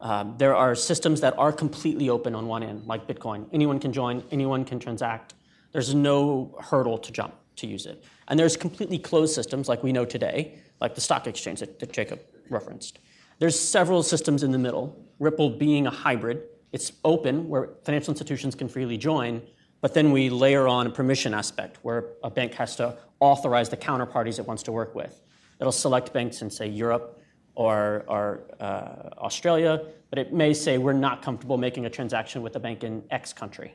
Um, 0.00 0.34
there 0.36 0.56
are 0.56 0.74
systems 0.74 1.20
that 1.20 1.38
are 1.38 1.52
completely 1.52 2.08
open 2.08 2.34
on 2.34 2.46
one 2.46 2.62
end, 2.62 2.86
like 2.86 3.06
Bitcoin. 3.06 3.46
Anyone 3.52 3.78
can 3.78 3.92
join, 3.92 4.24
anyone 4.32 4.64
can 4.64 4.80
transact. 4.80 5.34
There's 5.72 5.94
no 5.94 6.56
hurdle 6.60 6.98
to 6.98 7.12
jump 7.12 7.34
to 7.56 7.66
use 7.66 7.86
it. 7.86 8.02
And 8.32 8.38
there's 8.38 8.56
completely 8.56 8.98
closed 8.98 9.34
systems 9.34 9.68
like 9.68 9.82
we 9.82 9.92
know 9.92 10.06
today, 10.06 10.54
like 10.80 10.94
the 10.94 11.02
stock 11.02 11.26
exchange 11.26 11.60
that, 11.60 11.78
that 11.80 11.92
Jacob 11.92 12.18
referenced. 12.48 12.98
There's 13.40 13.60
several 13.60 14.02
systems 14.02 14.42
in 14.42 14.52
the 14.52 14.58
middle, 14.58 15.06
Ripple 15.18 15.50
being 15.50 15.86
a 15.86 15.90
hybrid. 15.90 16.44
It's 16.72 16.92
open, 17.04 17.46
where 17.46 17.74
financial 17.84 18.10
institutions 18.10 18.54
can 18.54 18.68
freely 18.68 18.96
join, 18.96 19.42
but 19.82 19.92
then 19.92 20.12
we 20.12 20.30
layer 20.30 20.66
on 20.66 20.86
a 20.86 20.90
permission 20.90 21.34
aspect, 21.34 21.76
where 21.82 22.14
a 22.24 22.30
bank 22.30 22.54
has 22.54 22.74
to 22.76 22.96
authorize 23.20 23.68
the 23.68 23.76
counterparties 23.76 24.38
it 24.38 24.46
wants 24.46 24.62
to 24.62 24.72
work 24.72 24.94
with. 24.94 25.20
It'll 25.60 25.70
select 25.70 26.14
banks 26.14 26.40
in, 26.40 26.48
say, 26.48 26.68
Europe 26.68 27.20
or, 27.54 28.02
or 28.08 28.44
uh, 28.60 29.10
Australia, 29.18 29.84
but 30.08 30.18
it 30.18 30.32
may 30.32 30.54
say 30.54 30.78
we're 30.78 30.94
not 30.94 31.20
comfortable 31.20 31.58
making 31.58 31.84
a 31.84 31.90
transaction 31.90 32.40
with 32.40 32.56
a 32.56 32.60
bank 32.60 32.82
in 32.82 33.04
X 33.10 33.34
country. 33.34 33.74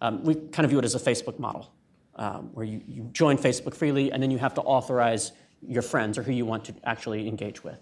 Um, 0.00 0.24
we 0.24 0.34
kind 0.34 0.64
of 0.64 0.70
view 0.70 0.80
it 0.80 0.84
as 0.84 0.96
a 0.96 0.98
Facebook 0.98 1.38
model, 1.38 1.72
um, 2.16 2.50
where 2.52 2.64
you, 2.64 2.80
you 2.86 3.08
join 3.12 3.38
Facebook 3.38 3.74
freely, 3.74 4.10
and 4.12 4.22
then 4.22 4.30
you 4.30 4.38
have 4.38 4.54
to 4.54 4.62
authorize 4.62 5.32
your 5.66 5.82
friends 5.82 6.18
or 6.18 6.22
who 6.22 6.32
you 6.32 6.46
want 6.46 6.64
to 6.64 6.74
actually 6.84 7.28
engage 7.28 7.62
with. 7.62 7.78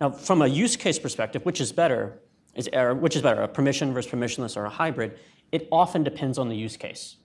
Now, 0.00 0.10
from 0.10 0.42
a 0.42 0.46
use 0.46 0.76
case 0.76 0.98
perspective, 0.98 1.44
which 1.44 1.60
is 1.60 1.72
better, 1.72 2.20
is, 2.54 2.68
which 2.96 3.16
is 3.16 3.22
better, 3.22 3.42
a 3.42 3.48
permission 3.48 3.92
versus 3.92 4.10
permissionless 4.10 4.56
or 4.56 4.64
a 4.64 4.70
hybrid, 4.70 5.18
it 5.52 5.68
often 5.70 6.02
depends 6.02 6.38
on 6.38 6.48
the 6.48 6.56
use 6.56 6.76
case. 6.76 7.16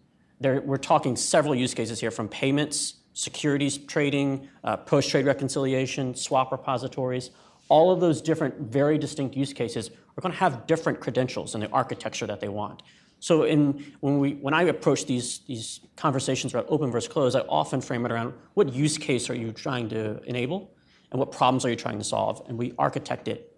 There, 0.42 0.62
we're 0.62 0.78
talking 0.78 1.16
several 1.16 1.56
use 1.56 1.74
cases 1.74 2.00
here 2.00 2.12
from 2.12 2.28
payments, 2.28 2.96
securities 3.14 3.78
trading, 3.78 4.50
uh, 4.64 4.78
post 4.78 5.10
trade 5.10 5.26
reconciliation, 5.26 6.14
swap 6.16 6.52
repositories. 6.52 7.32
All 7.70 7.92
of 7.92 8.02
those 8.02 8.22
different, 8.22 8.60
very 8.60 8.98
distinct 8.98 9.36
use 9.36 9.54
cases 9.54 9.90
are 9.90 10.22
going 10.22 10.34
to 10.34 10.40
have 10.40 10.68
different 10.68 11.00
credentials 11.00 11.56
and 11.56 11.64
the 11.64 11.70
architecture 11.70 12.28
that 12.28 12.42
they 12.42 12.50
want. 12.50 12.84
So 13.26 13.42
in, 13.42 13.84
when, 14.02 14.20
we, 14.20 14.34
when 14.34 14.54
I 14.54 14.62
approach 14.66 15.08
these, 15.08 15.40
these 15.48 15.80
conversations 15.96 16.54
about 16.54 16.68
open 16.70 16.92
versus 16.92 17.12
closed, 17.12 17.36
I 17.36 17.40
often 17.50 17.82
frame 17.82 18.06
it 18.06 18.12
around 18.12 18.36
what 18.54 18.72
use 18.72 19.00
case 19.00 19.32
are 19.32 19.36
you 19.36 19.52
trying 19.52 19.90
to 19.90 20.22
enable 20.26 20.76
and 21.10 21.20
what 21.20 21.32
problems 21.32 21.66
are 21.66 21.72
you 21.72 21.76
trying 21.76 21.98
to 21.98 22.04
solve? 22.04 22.44
And 22.48 22.56
we 22.56 22.76
architect 22.78 23.28
it 23.28 23.58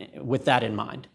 eh, 0.00 0.18
with 0.20 0.46
that 0.46 0.64
in 0.64 0.74
mind. 0.74 1.06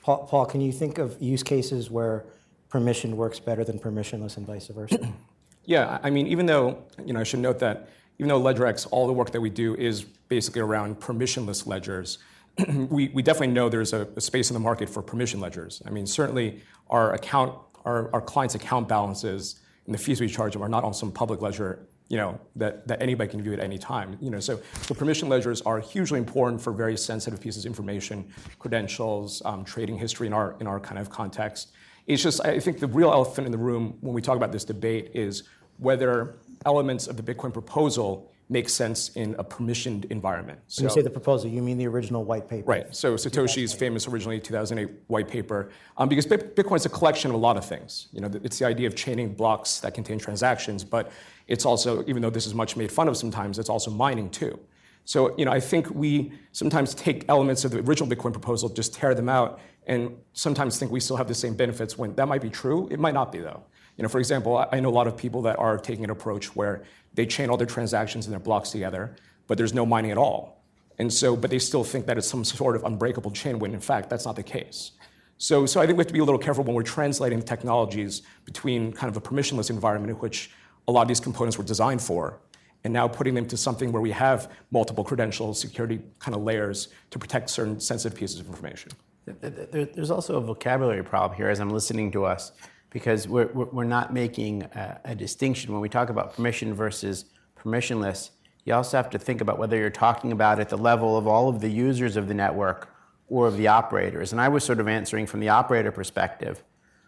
Paul, 0.00 0.26
Paul, 0.26 0.46
can 0.46 0.62
you 0.62 0.72
think 0.72 0.96
of 0.96 1.20
use 1.20 1.42
cases 1.42 1.90
where 1.90 2.24
permission 2.70 3.18
works 3.18 3.38
better 3.38 3.64
than 3.64 3.78
permissionless 3.78 4.38
and 4.38 4.46
vice 4.46 4.68
versa? 4.68 5.12
yeah, 5.66 5.98
I 6.02 6.08
mean, 6.08 6.26
even 6.26 6.46
though, 6.46 6.84
you 7.04 7.12
know, 7.12 7.20
I 7.20 7.24
should 7.24 7.40
note 7.40 7.58
that 7.58 7.90
even 8.18 8.30
though 8.30 8.40
LedgerX, 8.40 8.88
all 8.90 9.06
the 9.06 9.12
work 9.12 9.30
that 9.32 9.42
we 9.42 9.50
do 9.50 9.74
is 9.74 10.04
basically 10.04 10.62
around 10.62 11.00
permissionless 11.00 11.66
ledgers, 11.66 12.16
we, 12.90 13.08
we 13.08 13.22
definitely 13.22 13.54
know 13.54 13.68
there's 13.68 13.92
a, 13.92 14.08
a, 14.16 14.20
space 14.20 14.50
in 14.50 14.54
the 14.54 14.60
market 14.60 14.88
for 14.88 15.02
permission 15.02 15.40
ledgers. 15.40 15.82
I 15.86 15.90
mean, 15.90 16.06
certainly 16.06 16.62
our 16.90 17.14
account, 17.14 17.56
our, 17.84 18.12
our 18.12 18.20
clients' 18.20 18.54
account 18.54 18.88
balances 18.88 19.60
and 19.86 19.94
the 19.94 19.98
fees 19.98 20.20
we 20.20 20.28
charge 20.28 20.54
them 20.54 20.62
are 20.62 20.68
not 20.68 20.84
on 20.84 20.92
some 20.92 21.12
public 21.12 21.40
ledger, 21.40 21.86
you 22.08 22.16
know, 22.16 22.40
that, 22.56 22.86
that 22.88 23.00
anybody 23.00 23.30
can 23.30 23.42
view 23.42 23.52
at 23.52 23.60
any 23.60 23.78
time. 23.78 24.18
You 24.20 24.30
know, 24.30 24.40
so, 24.40 24.60
so 24.82 24.94
permission 24.94 25.28
ledgers 25.28 25.60
are 25.62 25.78
hugely 25.78 26.18
important 26.18 26.60
for 26.60 26.72
very 26.72 26.96
sensitive 26.96 27.40
pieces 27.40 27.64
of 27.64 27.70
information, 27.70 28.28
credentials, 28.58 29.40
um, 29.44 29.64
trading 29.64 29.96
history 29.96 30.26
in 30.26 30.32
our, 30.32 30.56
in 30.60 30.66
our 30.66 30.80
kind 30.80 30.98
of 30.98 31.10
context. 31.10 31.72
It's 32.06 32.22
just, 32.22 32.44
I 32.44 32.58
think 32.58 32.80
the 32.80 32.86
real 32.86 33.12
elephant 33.12 33.46
in 33.46 33.52
the 33.52 33.58
room 33.58 33.98
when 34.00 34.14
we 34.14 34.22
talk 34.22 34.36
about 34.36 34.50
this 34.50 34.64
debate 34.64 35.10
is 35.14 35.44
whether 35.76 36.38
elements 36.66 37.06
of 37.06 37.16
the 37.16 37.22
Bitcoin 37.22 37.52
proposal 37.52 38.32
make 38.50 38.68
sense 38.68 39.10
in 39.10 39.34
a 39.38 39.44
permissioned 39.44 40.10
environment. 40.10 40.58
So, 40.68 40.82
when 40.82 40.90
you 40.90 40.94
say 40.94 41.02
the 41.02 41.10
proposal, 41.10 41.50
you 41.50 41.60
mean 41.60 41.76
the 41.76 41.86
original 41.86 42.24
white 42.24 42.48
paper? 42.48 42.66
Right. 42.66 42.96
So 42.96 43.14
Satoshi's 43.14 43.74
famous 43.74 44.08
originally 44.08 44.40
2008 44.40 44.88
white 45.08 45.28
paper, 45.28 45.70
um, 45.98 46.08
because 46.08 46.26
Bitcoin 46.26 46.76
is 46.76 46.86
a 46.86 46.88
collection 46.88 47.30
of 47.30 47.34
a 47.34 47.38
lot 47.38 47.56
of 47.56 47.64
things. 47.64 48.08
You 48.12 48.22
know, 48.22 48.30
it's 48.42 48.58
the 48.58 48.64
idea 48.64 48.86
of 48.86 48.96
chaining 48.96 49.34
blocks 49.34 49.80
that 49.80 49.94
contain 49.94 50.18
transactions, 50.18 50.82
but 50.82 51.12
it's 51.46 51.66
also, 51.66 52.02
even 52.06 52.22
though 52.22 52.30
this 52.30 52.46
is 52.46 52.54
much 52.54 52.76
made 52.76 52.90
fun 52.90 53.08
of 53.08 53.16
sometimes, 53.16 53.58
it's 53.58 53.70
also 53.70 53.90
mining 53.90 54.30
too. 54.30 54.58
So, 55.04 55.34
you 55.38 55.44
know, 55.46 55.52
I 55.52 55.60
think 55.60 55.90
we 55.90 56.32
sometimes 56.52 56.94
take 56.94 57.24
elements 57.28 57.64
of 57.64 57.70
the 57.70 57.80
original 57.80 58.08
Bitcoin 58.14 58.32
proposal, 58.32 58.68
just 58.68 58.92
tear 58.92 59.14
them 59.14 59.28
out, 59.28 59.60
and 59.86 60.14
sometimes 60.34 60.78
think 60.78 60.92
we 60.92 61.00
still 61.00 61.16
have 61.16 61.28
the 61.28 61.34
same 61.34 61.54
benefits 61.54 61.96
when 61.96 62.14
that 62.16 62.28
might 62.28 62.42
be 62.42 62.50
true. 62.50 62.88
It 62.90 63.00
might 63.00 63.14
not 63.14 63.32
be 63.32 63.38
though. 63.38 63.62
You 63.98 64.04
know, 64.04 64.08
for 64.08 64.20
example, 64.20 64.64
I 64.70 64.78
know 64.78 64.88
a 64.88 64.90
lot 64.90 65.08
of 65.08 65.16
people 65.16 65.42
that 65.42 65.58
are 65.58 65.76
taking 65.76 66.04
an 66.04 66.10
approach 66.10 66.54
where 66.54 66.84
they 67.14 67.26
chain 67.26 67.50
all 67.50 67.56
their 67.56 67.66
transactions 67.66 68.26
and 68.26 68.32
their 68.32 68.40
blocks 68.40 68.70
together, 68.70 69.16
but 69.48 69.58
there's 69.58 69.74
no 69.74 69.84
mining 69.84 70.12
at 70.12 70.18
all. 70.18 70.64
And 71.00 71.12
so, 71.12 71.36
but 71.36 71.50
they 71.50 71.58
still 71.58 71.82
think 71.82 72.06
that 72.06 72.16
it's 72.16 72.28
some 72.28 72.44
sort 72.44 72.76
of 72.76 72.84
unbreakable 72.84 73.32
chain 73.32 73.58
when 73.58 73.74
in 73.74 73.80
fact 73.80 74.08
that's 74.08 74.24
not 74.24 74.36
the 74.36 74.42
case. 74.42 74.92
So, 75.36 75.66
so 75.66 75.80
I 75.80 75.86
think 75.86 75.98
we 75.98 76.02
have 76.02 76.08
to 76.08 76.12
be 76.12 76.20
a 76.20 76.24
little 76.24 76.38
careful 76.38 76.62
when 76.64 76.74
we're 76.74 76.82
translating 76.82 77.42
technologies 77.42 78.22
between 78.44 78.92
kind 78.92 79.10
of 79.10 79.16
a 79.16 79.20
permissionless 79.20 79.68
environment 79.68 80.10
in 80.10 80.16
which 80.16 80.50
a 80.86 80.92
lot 80.92 81.02
of 81.02 81.08
these 81.08 81.20
components 81.20 81.58
were 81.58 81.64
designed 81.64 82.02
for, 82.02 82.40
and 82.84 82.92
now 82.92 83.06
putting 83.08 83.34
them 83.34 83.46
to 83.46 83.56
something 83.56 83.92
where 83.92 84.02
we 84.02 84.10
have 84.12 84.50
multiple 84.70 85.04
credentials, 85.04 85.60
security 85.60 86.00
kind 86.18 86.34
of 86.34 86.42
layers 86.42 86.88
to 87.10 87.18
protect 87.18 87.50
certain 87.50 87.78
sensitive 87.78 88.16
pieces 88.16 88.40
of 88.40 88.46
information. 88.46 88.92
There's 89.26 90.10
also 90.10 90.36
a 90.36 90.40
vocabulary 90.40 91.04
problem 91.04 91.36
here 91.36 91.50
as 91.50 91.60
I'm 91.60 91.70
listening 91.70 92.10
to 92.12 92.24
us 92.24 92.52
because 92.90 93.28
we're, 93.28 93.52
we're 93.52 93.84
not 93.84 94.12
making 94.12 94.62
a, 94.62 95.00
a, 95.04 95.14
distinction 95.14 95.72
when 95.72 95.80
we 95.80 95.88
talk 95.88 96.08
about 96.08 96.34
permission 96.34 96.72
versus 96.74 97.26
permissionless. 97.56 98.30
You 98.64 98.74
also 98.74 98.96
have 98.96 99.10
to 99.10 99.18
think 99.18 99.40
about 99.40 99.58
whether 99.58 99.76
you're 99.76 99.90
talking 99.90 100.32
about 100.32 100.58
at 100.58 100.68
the 100.68 100.78
level 100.78 101.16
of 101.16 101.26
all 101.26 101.48
of 101.48 101.60
the 101.60 101.68
users 101.68 102.16
of 102.16 102.28
the 102.28 102.34
network 102.34 102.88
or 103.28 103.46
of 103.46 103.56
the 103.56 103.68
operators. 103.68 104.32
And 104.32 104.40
I 104.40 104.48
was 104.48 104.64
sort 104.64 104.80
of 104.80 104.88
answering 104.88 105.26
from 105.26 105.40
the 105.40 105.50
operator 105.50 105.92
perspective. 105.92 106.64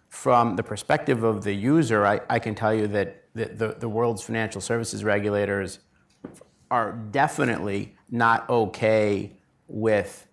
From 0.08 0.56
the 0.56 0.62
perspective 0.62 1.22
of 1.22 1.44
the 1.44 1.52
user, 1.52 2.04
I, 2.04 2.20
I 2.28 2.38
can 2.38 2.54
tell 2.54 2.74
you 2.74 2.86
that 2.88 3.24
the, 3.34 3.46
the, 3.46 3.68
the 3.78 3.88
world's 3.88 4.22
financial 4.22 4.60
services 4.60 5.04
regulators 5.04 5.78
are 6.70 6.92
definitely 6.92 7.96
not 8.10 8.48
okay 8.48 9.36
with 9.66 10.26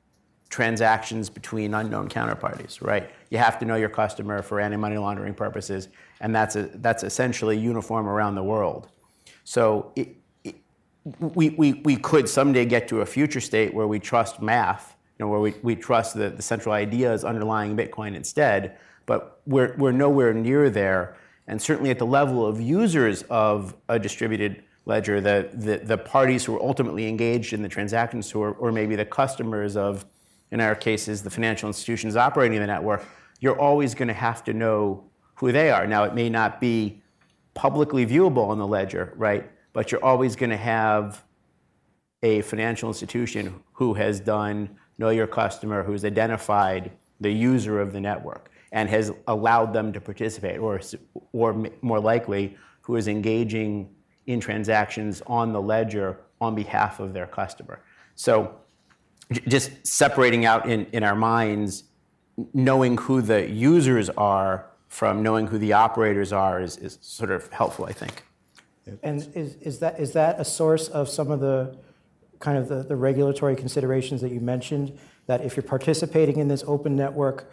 transactions 0.50 1.30
between 1.30 1.74
unknown 1.74 2.08
counterparties, 2.10 2.82
right? 2.82 3.10
You 3.30 3.38
have 3.38 3.60
to 3.60 3.66
know 3.66 3.76
your 3.76 3.90
customer 3.90 4.42
for 4.42 4.60
anti-money 4.60 4.98
laundering 4.98 5.34
purposes, 5.34 5.90
and 6.22 6.36
that's 6.36 6.56
a, 6.56 6.64
that's 6.76 7.04
essentially 7.04 7.58
uniform 7.58 8.08
around 8.08 8.36
the 8.36 8.44
world. 8.44 8.90
So 9.44 9.92
it, 9.96 10.16
it, 10.44 10.56
we, 11.20 11.50
we, 11.50 11.74
we 11.74 11.96
could 11.98 12.30
someday 12.30 12.66
get 12.66 12.88
to 12.90 13.02
a 13.02 13.06
future 13.06 13.42
state 13.42 13.74
where 13.74 13.88
we 13.88 14.00
trust 14.00 14.42
math, 14.42 14.96
you 15.18 15.26
know, 15.26 15.32
where 15.32 15.40
we, 15.40 15.54
we 15.64 15.76
trust 15.76 16.16
the, 16.16 16.30
the 16.30 16.42
central 16.42 16.74
ideas 16.74 17.24
underlying 17.24 17.76
Bitcoin 17.76 18.16
instead, 18.16 18.78
but 19.06 19.42
we're, 19.46 19.76
we're 19.78 19.92
nowhere 19.92 20.34
near 20.34 20.70
there. 20.70 21.18
And 21.48 21.62
certainly 21.62 21.92
at 21.92 22.00
the 22.00 22.06
level 22.06 22.46
of 22.46 22.60
users 22.60 23.24
of 23.24 23.74
a 23.88 23.98
distributed 23.98 24.64
ledger, 24.86 25.20
the, 25.20 25.50
the, 25.54 25.78
the 25.78 25.98
parties 25.98 26.46
who 26.46 26.56
are 26.56 26.62
ultimately 26.62 27.08
engaged 27.08 27.54
in 27.54 27.62
the 27.62 27.70
transactions, 27.70 28.32
who 28.32 28.42
are, 28.42 28.52
or 28.54 28.72
maybe 28.72 28.96
the 28.96 29.06
customers 29.06 29.76
of 29.76 30.06
in 30.52 30.62
our 30.62 30.76
cases, 30.76 31.22
the 31.24 31.30
financial 31.30 31.68
institutions 31.68 32.16
operating 32.16 32.60
the 32.60 32.68
network, 32.68 33.06
you're 33.40 33.60
always 33.60 33.94
going 33.94 34.08
to 34.08 34.14
have 34.14 34.44
to 34.46 34.54
know 34.54 35.04
who 35.36 35.52
they 35.52 35.70
are. 35.70 35.86
Now, 35.86 36.04
it 36.04 36.16
may 36.16 36.30
not 36.30 36.60
be 36.60 37.02
publicly 37.54 38.06
viewable 38.06 38.48
on 38.48 38.58
the 38.58 38.68
ledger, 38.68 39.14
right? 39.16 39.50
But 39.74 39.92
you're 39.92 40.04
always 40.04 40.36
going 40.36 40.50
to 40.50 40.58
have 40.58 41.24
a 42.24 42.42
financial 42.42 42.90
institution 42.90 43.64
who 43.74 43.94
has 43.94 44.20
done 44.20 44.78
know 44.98 45.10
your 45.10 45.28
customer, 45.28 45.84
who's 45.84 46.04
identified 46.06 46.92
the 47.20 47.32
user 47.32 47.80
of 47.80 47.94
the 47.94 48.02
network 48.02 48.52
and 48.72 48.90
has 48.90 49.12
allowed 49.28 49.74
them 49.74 49.94
to 49.94 50.02
participate, 50.02 50.60
or, 50.60 50.82
or 51.32 51.70
more 51.82 52.00
likely, 52.00 52.58
who 52.82 52.96
is 52.96 53.08
engaging 53.08 53.90
in 54.26 54.40
transactions 54.40 55.22
on 55.28 55.54
the 55.54 55.62
ledger 55.62 56.20
on 56.42 56.54
behalf 56.56 57.00
of 57.00 57.14
their 57.14 57.28
customer. 57.28 57.82
So 58.16 58.56
just 59.48 59.86
separating 59.86 60.46
out 60.46 60.70
in, 60.70 60.86
in 60.94 61.04
our 61.04 61.16
minds, 61.16 61.84
knowing 62.54 62.98
who 62.98 63.22
the 63.22 63.50
users 63.50 64.10
are 64.12 64.66
from 64.88 65.22
knowing 65.22 65.48
who 65.48 65.58
the 65.58 65.74
operators 65.74 66.32
are 66.32 66.62
is, 66.62 66.78
is 66.78 66.98
sort 67.02 67.32
of 67.32 67.52
helpful, 67.52 67.86
I 67.86 67.92
think. 67.92 68.24
And 69.04 69.18
is, 69.36 69.56
is, 69.56 69.80
that, 69.80 70.00
is 70.00 70.14
that 70.14 70.40
a 70.40 70.46
source 70.46 70.88
of 70.88 71.10
some 71.10 71.30
of 71.30 71.40
the 71.40 71.78
kind 72.40 72.58
of 72.58 72.70
the, 72.70 72.84
the 72.84 72.96
regulatory 72.96 73.56
considerations 73.56 74.22
that 74.22 74.32
you 74.32 74.40
mentioned? 74.40 74.98
That 75.26 75.42
if 75.42 75.58
you're 75.58 75.64
participating 75.64 76.38
in 76.38 76.48
this 76.48 76.64
open 76.66 76.96
network 76.96 77.52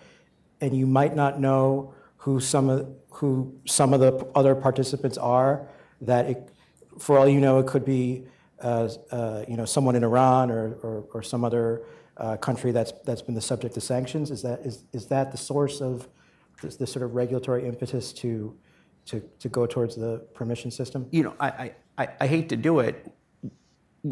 and 0.61 0.77
you 0.77 0.87
might 0.87 1.17
not 1.17 1.41
know 1.41 1.93
who 2.19 2.39
some 2.39 2.69
of, 2.69 2.89
who 3.11 3.53
some 3.65 3.93
of 3.93 4.01
the 4.01 4.27
other 4.35 4.55
participants 4.55 5.19
are, 5.19 5.67
that 6.01 6.27
it, 6.27 6.49
for 6.99 7.19
all 7.19 7.29
you 7.29 7.41
know, 7.41 7.59
it 7.59 7.67
could 7.67 7.85
be 7.85 8.27
you 9.49 9.57
know, 9.57 9.65
someone 9.65 9.95
in 9.97 10.05
Iran 10.05 10.51
or, 10.51 10.75
or, 10.83 11.05
or 11.15 11.23
some 11.23 11.45
other 11.45 11.83
uh, 12.17 12.37
country 12.37 12.73
that's, 12.73 12.93
that's 13.05 13.23
been 13.23 13.35
the 13.35 13.41
subject 13.41 13.77
of 13.77 13.83
sanctions? 13.83 14.31
Is 14.31 14.43
that, 14.43 14.61
is, 14.61 14.85
is 14.93 15.07
that 15.07 15.31
the 15.33 15.39
source 15.39 15.81
of 15.81 16.09
this, 16.63 16.77
this 16.77 16.93
sort 16.93 17.05
of 17.05 17.15
regulatory 17.15 17.67
impetus 17.67 18.13
to, 18.15 18.57
to, 19.07 19.21
to 19.39 19.49
go 19.49 19.67
towards 19.67 19.97
the 19.97 20.19
permission 20.35 20.71
system? 20.71 21.07
You 21.11 21.25
know, 21.25 21.35
I, 21.41 21.73
I, 21.99 22.09
I 22.21 22.27
hate 22.27 22.49
to 22.51 22.57
do 22.57 22.81
it. 22.81 23.13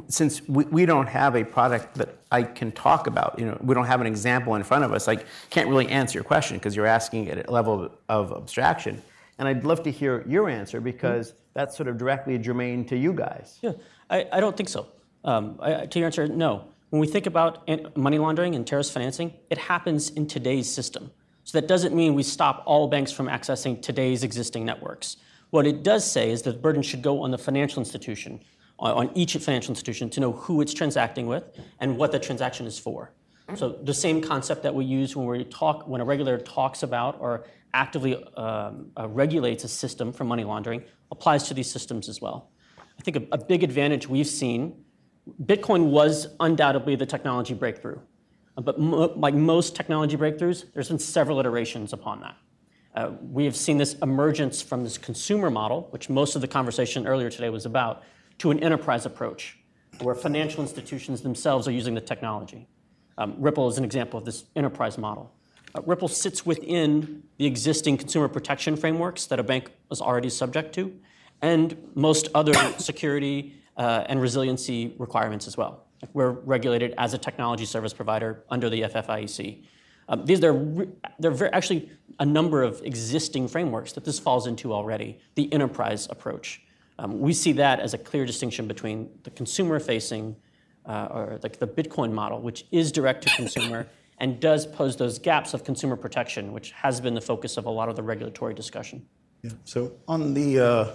Since 0.08 0.48
we, 0.48 0.64
we 0.64 0.86
don't 0.86 1.06
have 1.06 1.36
a 1.36 1.44
product 1.44 1.96
that 1.96 2.18
I 2.30 2.44
can 2.44 2.72
talk 2.72 3.06
about, 3.06 3.38
you 3.38 3.44
know, 3.44 3.58
we 3.60 3.74
don't 3.74 3.86
have 3.86 4.00
an 4.00 4.06
example 4.06 4.54
in 4.54 4.62
front 4.62 4.84
of 4.84 4.92
us, 4.92 5.06
I 5.06 5.16
can't 5.50 5.68
really 5.68 5.88
answer 5.88 6.16
your 6.16 6.24
question 6.24 6.56
because 6.56 6.74
you're 6.74 6.86
asking 6.86 7.28
at 7.28 7.46
a 7.46 7.52
level 7.52 7.84
of, 7.84 7.92
of 8.08 8.32
abstraction. 8.32 9.02
And 9.38 9.46
I'd 9.46 9.64
love 9.64 9.82
to 9.82 9.90
hear 9.90 10.24
your 10.26 10.48
answer 10.48 10.80
because 10.80 11.28
mm-hmm. 11.28 11.38
that's 11.54 11.76
sort 11.76 11.88
of 11.88 11.98
directly 11.98 12.38
germane 12.38 12.86
to 12.86 12.96
you 12.96 13.12
guys. 13.12 13.58
Yeah. 13.60 13.72
I, 14.12 14.26
I 14.30 14.40
don't 14.40 14.56
think 14.56 14.68
so. 14.68 14.86
Um, 15.24 15.58
I, 15.60 15.86
to 15.86 15.98
your 15.98 16.06
answer, 16.06 16.28
no. 16.28 16.64
When 16.90 17.00
we 17.00 17.06
think 17.06 17.26
about 17.26 17.66
money 17.96 18.18
laundering 18.18 18.54
and 18.54 18.66
terrorist 18.66 18.92
financing, 18.92 19.32
it 19.48 19.56
happens 19.56 20.10
in 20.10 20.26
today's 20.26 20.70
system. 20.70 21.10
So 21.44 21.58
that 21.58 21.66
doesn't 21.66 21.94
mean 21.94 22.14
we 22.14 22.22
stop 22.22 22.62
all 22.66 22.86
banks 22.86 23.10
from 23.10 23.26
accessing 23.26 23.80
today's 23.80 24.22
existing 24.22 24.66
networks. 24.66 25.16
What 25.50 25.66
it 25.66 25.82
does 25.82 26.08
say 26.08 26.30
is 26.30 26.42
that 26.42 26.52
the 26.52 26.58
burden 26.58 26.82
should 26.82 27.02
go 27.02 27.22
on 27.22 27.30
the 27.30 27.38
financial 27.38 27.80
institution, 27.80 28.40
on 28.78 29.10
each 29.14 29.34
financial 29.36 29.72
institution, 29.72 30.10
to 30.10 30.20
know 30.20 30.32
who 30.32 30.60
it's 30.60 30.74
transacting 30.74 31.26
with 31.26 31.44
and 31.80 31.96
what 31.96 32.12
the 32.12 32.18
transaction 32.18 32.66
is 32.66 32.78
for. 32.78 33.12
So 33.54 33.70
the 33.70 33.94
same 33.94 34.20
concept 34.20 34.62
that 34.62 34.74
we 34.74 34.84
use 34.84 35.16
when 35.16 35.26
we 35.26 35.44
talk, 35.44 35.88
when 35.88 36.00
a 36.00 36.04
regulator 36.04 36.38
talks 36.38 36.82
about 36.82 37.16
or 37.20 37.44
actively 37.74 38.22
um, 38.36 38.90
uh, 38.98 39.08
regulates 39.08 39.64
a 39.64 39.68
system 39.68 40.12
for 40.12 40.24
money 40.24 40.44
laundering 40.44 40.84
applies 41.10 41.48
to 41.48 41.54
these 41.54 41.70
systems 41.70 42.08
as 42.08 42.20
well. 42.20 42.51
I 43.02 43.04
think 43.04 43.16
a, 43.16 43.34
a 43.34 43.38
big 43.38 43.64
advantage 43.64 44.08
we've 44.08 44.28
seen, 44.28 44.84
Bitcoin 45.44 45.86
was 45.90 46.28
undoubtedly 46.38 46.94
the 46.94 47.04
technology 47.04 47.52
breakthrough. 47.52 47.98
But 48.54 48.78
mo- 48.78 49.12
like 49.16 49.34
most 49.34 49.74
technology 49.74 50.16
breakthroughs, 50.16 50.72
there's 50.72 50.88
been 50.88 51.00
several 51.00 51.40
iterations 51.40 51.92
upon 51.92 52.20
that. 52.20 52.36
Uh, 52.94 53.10
we 53.20 53.44
have 53.44 53.56
seen 53.56 53.76
this 53.76 53.94
emergence 54.02 54.62
from 54.62 54.84
this 54.84 54.98
consumer 54.98 55.50
model, 55.50 55.88
which 55.90 56.08
most 56.08 56.36
of 56.36 56.42
the 56.42 56.46
conversation 56.46 57.08
earlier 57.08 57.28
today 57.28 57.48
was 57.48 57.66
about, 57.66 58.04
to 58.38 58.52
an 58.52 58.62
enterprise 58.62 59.04
approach, 59.04 59.58
where 60.00 60.14
financial 60.14 60.62
institutions 60.62 61.22
themselves 61.22 61.66
are 61.66 61.72
using 61.72 61.94
the 61.94 62.00
technology. 62.00 62.68
Um, 63.18 63.34
Ripple 63.36 63.68
is 63.68 63.78
an 63.78 63.84
example 63.84 64.18
of 64.18 64.24
this 64.24 64.44
enterprise 64.54 64.96
model. 64.96 65.34
Uh, 65.74 65.82
Ripple 65.86 66.06
sits 66.06 66.46
within 66.46 67.24
the 67.38 67.46
existing 67.46 67.96
consumer 67.96 68.28
protection 68.28 68.76
frameworks 68.76 69.26
that 69.26 69.40
a 69.40 69.42
bank 69.42 69.72
is 69.90 70.00
already 70.00 70.30
subject 70.30 70.72
to, 70.76 70.96
and 71.42 71.76
most 71.94 72.28
other 72.34 72.54
security 72.78 73.54
uh, 73.76 74.04
and 74.06 74.20
resiliency 74.20 74.94
requirements 74.98 75.46
as 75.46 75.56
well. 75.56 75.84
We're 76.14 76.30
regulated 76.30 76.94
as 76.98 77.14
a 77.14 77.18
technology 77.18 77.64
service 77.64 77.92
provider 77.92 78.44
under 78.48 78.70
the 78.70 78.82
FFIEC. 78.82 79.64
Um, 80.08 80.24
these 80.24 80.42
are 80.42 80.54
there 81.18 81.30
are 81.30 81.54
actually 81.54 81.90
a 82.18 82.26
number 82.26 82.62
of 82.62 82.82
existing 82.84 83.48
frameworks 83.48 83.92
that 83.92 84.04
this 84.04 84.18
falls 84.18 84.46
into 84.46 84.72
already. 84.72 85.18
The 85.36 85.52
enterprise 85.52 86.08
approach. 86.10 86.62
Um, 86.98 87.20
we 87.20 87.32
see 87.32 87.52
that 87.52 87.80
as 87.80 87.94
a 87.94 87.98
clear 87.98 88.26
distinction 88.26 88.68
between 88.68 89.08
the 89.22 89.30
consumer-facing 89.30 90.36
uh, 90.86 91.08
or 91.10 91.38
like 91.42 91.58
the 91.58 91.66
Bitcoin 91.66 92.12
model, 92.12 92.40
which 92.40 92.66
is 92.70 92.92
direct 92.92 93.22
to 93.22 93.30
consumer 93.36 93.86
and 94.18 94.38
does 94.38 94.66
pose 94.66 94.96
those 94.96 95.18
gaps 95.18 95.54
of 95.54 95.64
consumer 95.64 95.96
protection, 95.96 96.52
which 96.52 96.72
has 96.72 97.00
been 97.00 97.14
the 97.14 97.20
focus 97.20 97.56
of 97.56 97.66
a 97.66 97.70
lot 97.70 97.88
of 97.88 97.96
the 97.96 98.02
regulatory 98.02 98.54
discussion. 98.54 99.06
Yeah. 99.42 99.50
So 99.64 99.92
on 100.06 100.34
the 100.34 100.60
uh, 100.60 100.86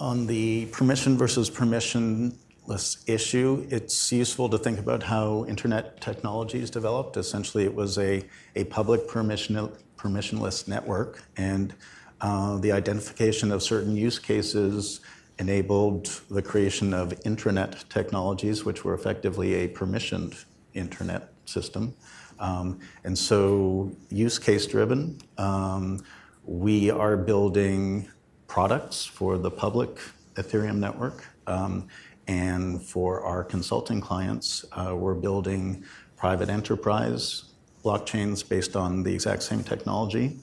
on 0.00 0.26
the 0.26 0.66
permission 0.66 1.16
versus 1.16 1.50
permissionless 1.50 3.08
issue, 3.08 3.66
it's 3.70 4.12
useful 4.12 4.48
to 4.48 4.58
think 4.58 4.78
about 4.78 5.02
how 5.02 5.44
internet 5.46 6.00
technologies 6.00 6.70
developed. 6.70 7.16
Essentially, 7.16 7.64
it 7.64 7.74
was 7.74 7.98
a, 7.98 8.22
a 8.54 8.64
public 8.64 9.08
permission, 9.08 9.70
permissionless 9.96 10.68
network, 10.68 11.22
and 11.36 11.74
uh, 12.20 12.58
the 12.58 12.72
identification 12.72 13.50
of 13.52 13.62
certain 13.62 13.96
use 13.96 14.18
cases 14.18 15.00
enabled 15.38 16.20
the 16.30 16.42
creation 16.42 16.92
of 16.92 17.10
intranet 17.20 17.88
technologies, 17.88 18.64
which 18.64 18.84
were 18.84 18.94
effectively 18.94 19.54
a 19.54 19.68
permissioned 19.68 20.44
internet 20.74 21.32
system. 21.44 21.94
Um, 22.40 22.78
and 23.04 23.16
so, 23.18 23.92
use 24.10 24.38
case 24.38 24.66
driven, 24.66 25.18
um, 25.38 26.04
we 26.44 26.90
are 26.90 27.16
building 27.16 28.08
products 28.48 29.04
for 29.04 29.38
the 29.38 29.50
public 29.50 30.00
Ethereum 30.34 30.78
network. 30.78 31.24
Um, 31.46 31.86
and 32.26 32.82
for 32.82 33.22
our 33.22 33.44
consulting 33.44 34.00
clients, 34.00 34.64
uh, 34.72 34.94
we're 34.96 35.14
building 35.14 35.84
private 36.16 36.48
enterprise 36.48 37.44
blockchains 37.84 38.46
based 38.46 38.74
on 38.74 39.02
the 39.02 39.14
exact 39.14 39.42
same 39.42 39.62
technology, 39.62 40.36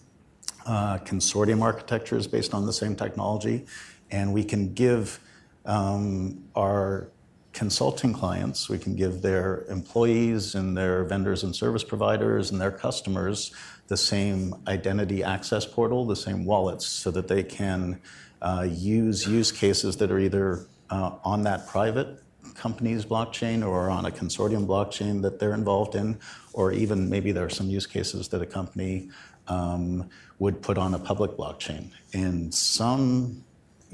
uh, 0.66 0.98
consortium 1.00 1.62
architectures 1.62 2.26
based 2.28 2.54
on 2.54 2.66
the 2.66 2.74
same 2.74 2.96
technology, 2.96 3.66
and 4.10 4.34
we 4.34 4.44
can 4.44 4.74
give 4.74 5.20
um, 5.66 6.44
our 6.56 7.10
consulting 7.56 8.12
clients, 8.12 8.70
we 8.70 8.78
can 8.78 8.96
give 8.96 9.22
their 9.22 9.64
employees 9.70 10.56
and 10.56 10.78
their 10.78 11.06
vendors 11.06 11.44
and 11.44 11.56
service 11.56 11.86
providers 11.86 12.52
and 12.52 12.60
their 12.60 12.72
customers 12.72 13.56
the 13.88 13.96
same 13.96 14.54
identity 14.68 15.24
access 15.24 15.66
portal, 15.66 16.06
the 16.06 16.16
same 16.18 16.44
wallets, 16.44 16.86
so 16.86 17.10
that 17.12 17.28
they 17.28 17.44
can 17.44 18.00
uh, 18.42 18.68
use 18.70 19.26
use 19.26 19.52
cases 19.52 19.96
that 19.98 20.12
are 20.12 20.20
either 20.20 20.68
uh, 20.90 21.12
on 21.24 21.44
that 21.44 21.66
private 21.68 22.22
company's 22.56 23.06
blockchain 23.06 23.66
or 23.66 23.90
on 23.90 24.06
a 24.06 24.12
consortium 24.12 24.66
blockchain 24.68 25.22
that 25.22 25.40
they're 25.40 25.54
involved 25.54 25.96
in, 25.96 26.18
or 26.54 26.74
even 26.74 27.10
maybe 27.10 27.32
there 27.32 27.46
are 27.46 27.50
some 27.50 27.70
use 27.70 27.88
cases 27.88 28.28
that 28.30 28.42
a 28.42 28.46
company 28.46 29.10
um, 29.48 30.10
would 30.40 30.62
put 30.62 30.78
on 30.78 30.94
a 30.94 31.00
public 31.00 31.32
blockchain. 31.32 31.92
And 32.14 32.54
some 32.54 33.44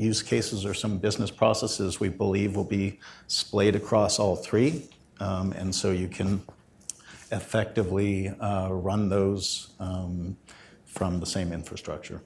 use 0.01 0.21
cases 0.21 0.65
or 0.65 0.73
some 0.73 0.97
business 0.97 1.31
processes 1.31 1.99
we 1.99 2.09
believe 2.09 2.55
will 2.55 2.63
be 2.63 2.99
splayed 3.27 3.75
across 3.75 4.19
all 4.19 4.35
three. 4.35 4.89
Um, 5.19 5.51
and 5.53 5.73
so 5.73 5.91
you 5.91 6.07
can 6.07 6.41
effectively 7.31 8.29
uh, 8.29 8.69
run 8.71 9.09
those 9.09 9.71
um, 9.79 10.35
from 10.85 11.19
the 11.19 11.25
same 11.25 11.53
infrastructure. 11.53 12.21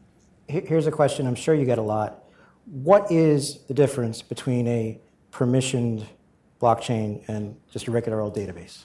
Here's 0.48 0.88
a 0.88 0.92
question 0.92 1.28
I'm 1.28 1.36
sure 1.36 1.56
you 1.56 1.66
get 1.66 1.78
a 1.78 1.84
lot 1.84 2.26
what 2.66 3.12
is 3.12 3.60
the 3.68 3.74
difference 3.74 4.22
between 4.22 4.68
a 4.68 5.00
permissioned 5.32 6.06
blockchain 6.62 7.24
and 7.28 7.56
just 7.72 7.88
a 7.88 7.92
regular 7.92 8.22
old 8.22 8.36
database? 8.36 8.80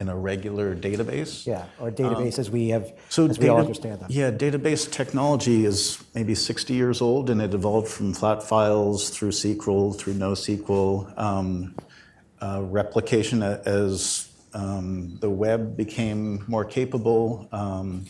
In 0.00 0.08
a 0.08 0.16
regular 0.16 0.74
database? 0.74 1.46
Yeah, 1.46 1.66
or 1.78 1.90
database 1.90 2.38
um, 2.38 2.40
as 2.40 2.50
we 2.50 2.70
have, 2.70 2.90
so 3.10 3.26
as 3.28 3.38
we 3.38 3.50
all 3.50 3.58
understand 3.58 4.00
them. 4.00 4.08
Yeah, 4.10 4.30
database 4.30 4.90
technology 4.90 5.66
is 5.66 6.02
maybe 6.14 6.34
60 6.34 6.72
years 6.72 7.02
old, 7.02 7.28
and 7.28 7.42
it 7.42 7.52
evolved 7.52 7.88
from 7.88 8.14
flat 8.14 8.42
files 8.42 9.10
through 9.10 9.32
SQL, 9.32 9.94
through 9.94 10.14
NoSQL, 10.14 11.18
um, 11.18 11.74
uh, 12.40 12.62
replication 12.62 13.42
as 13.42 14.30
um, 14.54 15.18
the 15.20 15.28
web 15.28 15.76
became 15.76 16.44
more 16.48 16.64
capable. 16.64 17.46
Um, 17.52 18.06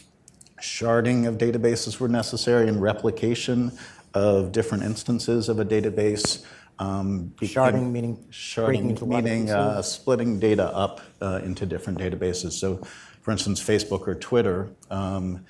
sharding 0.61 1.27
of 1.27 1.39
databases 1.39 1.99
were 1.99 2.07
necessary, 2.09 2.69
and 2.69 2.81
replication 2.81 3.73
of 4.15 4.53
different 4.53 4.85
instances 4.85 5.49
of 5.49 5.59
a 5.59 5.65
database. 5.65 6.45
Um, 6.81 7.35
sharding 7.43 7.93
meaning 7.93 8.25
sharding 8.33 9.07
meaning 9.07 9.51
uh, 9.51 9.83
splitting 9.83 10.41
data 10.41 10.75
up 10.75 11.03
uh, 11.21 11.41
into 11.45 11.67
different 11.67 11.99
databases. 11.99 12.53
So, 12.53 12.81
for 13.21 13.33
instance, 13.33 13.63
Facebook 13.63 14.09
or 14.09 14.15
Twitter 14.15 14.71
um, 14.91 15.45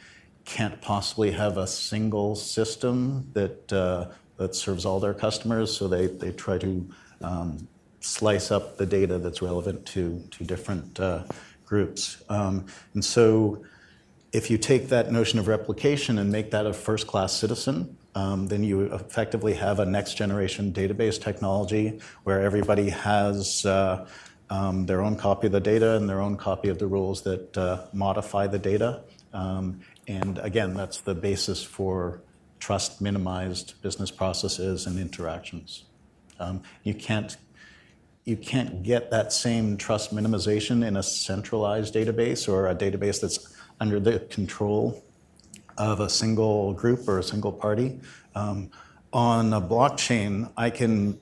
can't 0.45 0.81
possibly 0.81 1.31
have 1.31 1.57
a 1.57 1.69
single 1.69 2.35
system 2.35 3.31
that 3.35 3.73
uh, 3.73 4.09
that 4.39 4.57
serves 4.57 4.85
all 4.85 4.99
their 4.99 5.15
customers. 5.15 5.75
So 5.75 5.87
they 5.87 6.09
they 6.09 6.33
try 6.33 6.59
to 6.59 6.91
um, 7.23 7.69
slice 8.01 8.51
up 8.51 8.77
the 8.77 8.87
data 8.87 9.19
that's 9.19 9.41
relevant 9.41 9.87
to 9.87 10.25
to 10.33 10.45
different 10.45 10.99
uh, 10.99 11.23
groups. 11.65 12.25
Um, 12.29 12.67
and 12.95 13.05
so, 13.05 13.63
if 14.33 14.51
you 14.51 14.59
take 14.59 14.89
that 14.89 15.13
notion 15.13 15.39
of 15.39 15.47
replication 15.47 16.19
and 16.19 16.33
make 16.33 16.51
that 16.51 16.67
a 16.67 16.73
first 16.73 17.07
class 17.07 17.33
citizen, 17.33 17.97
um, 18.15 18.49
then 18.49 18.65
you 18.65 18.83
effectively 18.93 19.55
have 19.55 19.79
a 19.79 19.87
next 19.87 20.15
generation 20.15 20.73
database 20.73 21.21
technology 21.21 22.01
where 22.25 22.41
everybody 22.41 22.91
has 22.91 23.65
uh, 23.65 24.09
um, 24.51 24.87
their 24.87 25.01
own 25.01 25.17
copy 25.17 25.47
of 25.47 25.53
the 25.53 25.61
data 25.61 25.97
and 25.97 26.09
their 26.09 26.21
own 26.21 26.37
copy 26.37 26.69
of 26.69 26.79
the 26.79 26.87
rules 26.87 27.23
that 27.23 27.57
uh, 27.57 27.85
modify 27.93 28.47
the 28.47 28.59
data. 28.59 29.03
Um, 29.33 29.81
and 30.09 30.39
again, 30.39 30.75
that's 30.75 31.03
the 31.03 31.15
basis 31.15 31.63
for 31.63 32.21
trust 32.59 33.01
minimized 33.01 33.81
business 33.81 34.11
processes 34.11 34.87
and 34.87 34.99
interactions. 34.99 35.85
Um, 36.39 36.63
you 36.83 36.95
can't 36.95 37.37
you 38.25 38.37
can't 38.37 38.83
get 38.83 39.11
that 39.11 39.33
same 39.33 39.77
trust 39.77 40.15
minimization 40.15 40.87
in 40.87 40.97
a 40.97 41.03
centralized 41.03 41.95
database 41.95 42.49
or 42.49 42.69
a 42.69 42.75
database 42.75 43.21
that's 43.21 43.57
under 43.81 43.99
the 43.99 44.21
control 44.21 45.03
of 45.81 46.01
a 46.01 46.11
single 46.11 46.75
group 46.75 47.09
or 47.09 47.19
a 47.19 47.23
single 47.23 47.51
party. 47.51 47.99
Um, 48.35 48.71
on 49.15 49.55
a 49.55 49.61
blockchain, 49.61 50.53
I 50.55 50.69
can 50.69 51.19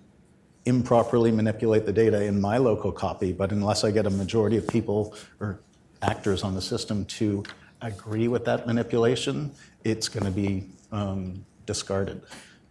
improperly 0.67 1.31
manipulate 1.31 1.87
the 1.87 1.93
data 1.93 2.25
in 2.25 2.41
my 2.41 2.59
local 2.59 2.91
copy, 2.91 3.33
but 3.33 3.53
unless 3.53 3.85
I 3.85 3.93
get 3.93 4.05
a 4.05 4.11
majority 4.11 4.57
of 4.57 4.67
people 4.67 5.15
or 5.39 5.61
actors 6.03 6.43
on 6.43 6.57
the 6.57 6.61
system 6.61 7.05
to 7.05 7.45
agree 7.83 8.27
with 8.27 8.45
that 8.47 8.67
manipulation, 8.67 9.53
it's 9.85 10.09
going 10.09 10.27
to 10.27 10.33
be 10.33 10.67
um, 10.91 11.47
discarded. 11.65 12.21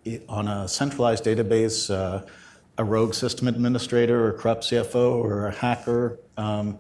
It, 0.04 0.26
on 0.28 0.50
a 0.50 0.68
centralized 0.68 1.24
database, 1.24 1.90
uh, 1.90 2.26
a 2.78 2.84
rogue 2.84 3.14
system 3.14 3.48
administrator 3.48 4.28
or 4.28 4.34
corrupt 4.34 4.64
CFO 4.64 5.14
or 5.24 5.48
a 5.48 5.54
hacker 5.54 6.20
um, 6.36 6.80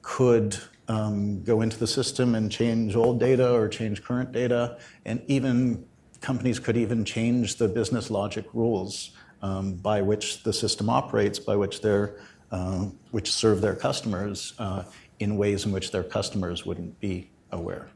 could 0.00 0.58
um, 0.88 1.42
go 1.42 1.62
into 1.62 1.78
the 1.78 1.86
system 1.86 2.34
and 2.34 2.50
change 2.50 2.96
old 2.96 3.18
data 3.20 3.52
or 3.52 3.68
change 3.68 4.02
current 4.02 4.32
data, 4.32 4.78
and 5.04 5.22
even 5.26 5.84
companies 6.20 6.58
could 6.58 6.76
even 6.76 7.04
change 7.04 7.56
the 7.56 7.68
business 7.68 8.10
logic 8.10 8.46
rules 8.52 9.10
um, 9.42 9.74
by 9.74 10.00
which 10.00 10.42
the 10.42 10.52
system 10.52 10.88
operates, 10.88 11.38
by 11.38 11.56
which 11.56 11.80
they're 11.80 12.16
uh, 12.52 12.86
which 13.10 13.32
serve 13.32 13.60
their 13.60 13.74
customers 13.74 14.54
uh, 14.58 14.84
in 15.18 15.36
ways 15.36 15.66
in 15.66 15.72
which 15.72 15.90
their 15.90 16.04
customers 16.04 16.64
wouldn't 16.64 16.98
be 17.00 17.28
aware. 17.50 17.88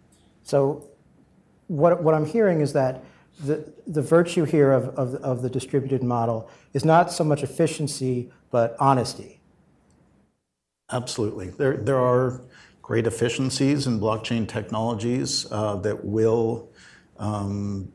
So, 0.43 0.89
what 1.69 2.03
what 2.03 2.15
I'm 2.15 2.27
hearing 2.27 2.61
is 2.61 2.73
that 2.73 3.05
the 3.45 3.73
the 3.87 4.03
virtue 4.03 4.45
here 4.45 4.73
of 4.73 4.89
of, 4.99 5.15
of 5.17 5.43
the 5.43 5.51
distributed 5.51 6.03
model 6.03 6.51
is 6.73 6.85
not 6.85 7.13
so 7.13 7.25
much 7.25 7.43
efficiency 7.43 8.31
but 8.51 8.77
honesty. 8.81 9.41
Absolutely, 10.91 11.51
there 11.51 11.77
there 11.77 11.99
are 11.99 12.41
great 12.91 13.07
efficiencies 13.07 13.87
in 13.87 14.01
blockchain 14.01 14.49
technologies 14.49 15.47
uh, 15.53 15.77
that 15.77 16.05
will 16.05 16.69
um, 17.21 17.89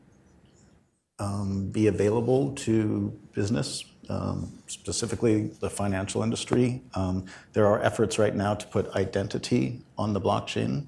um, 1.18 1.68
be 1.68 1.88
available 1.88 2.52
to 2.54 3.14
business, 3.34 3.84
um, 4.08 4.50
specifically 4.68 5.48
the 5.60 5.68
financial 5.68 6.22
industry. 6.22 6.80
Um, 6.94 7.26
there 7.52 7.66
are 7.66 7.78
efforts 7.82 8.18
right 8.18 8.34
now 8.34 8.54
to 8.54 8.66
put 8.68 8.88
identity 8.96 9.82
on 9.98 10.14
the 10.14 10.20
blockchain. 10.20 10.86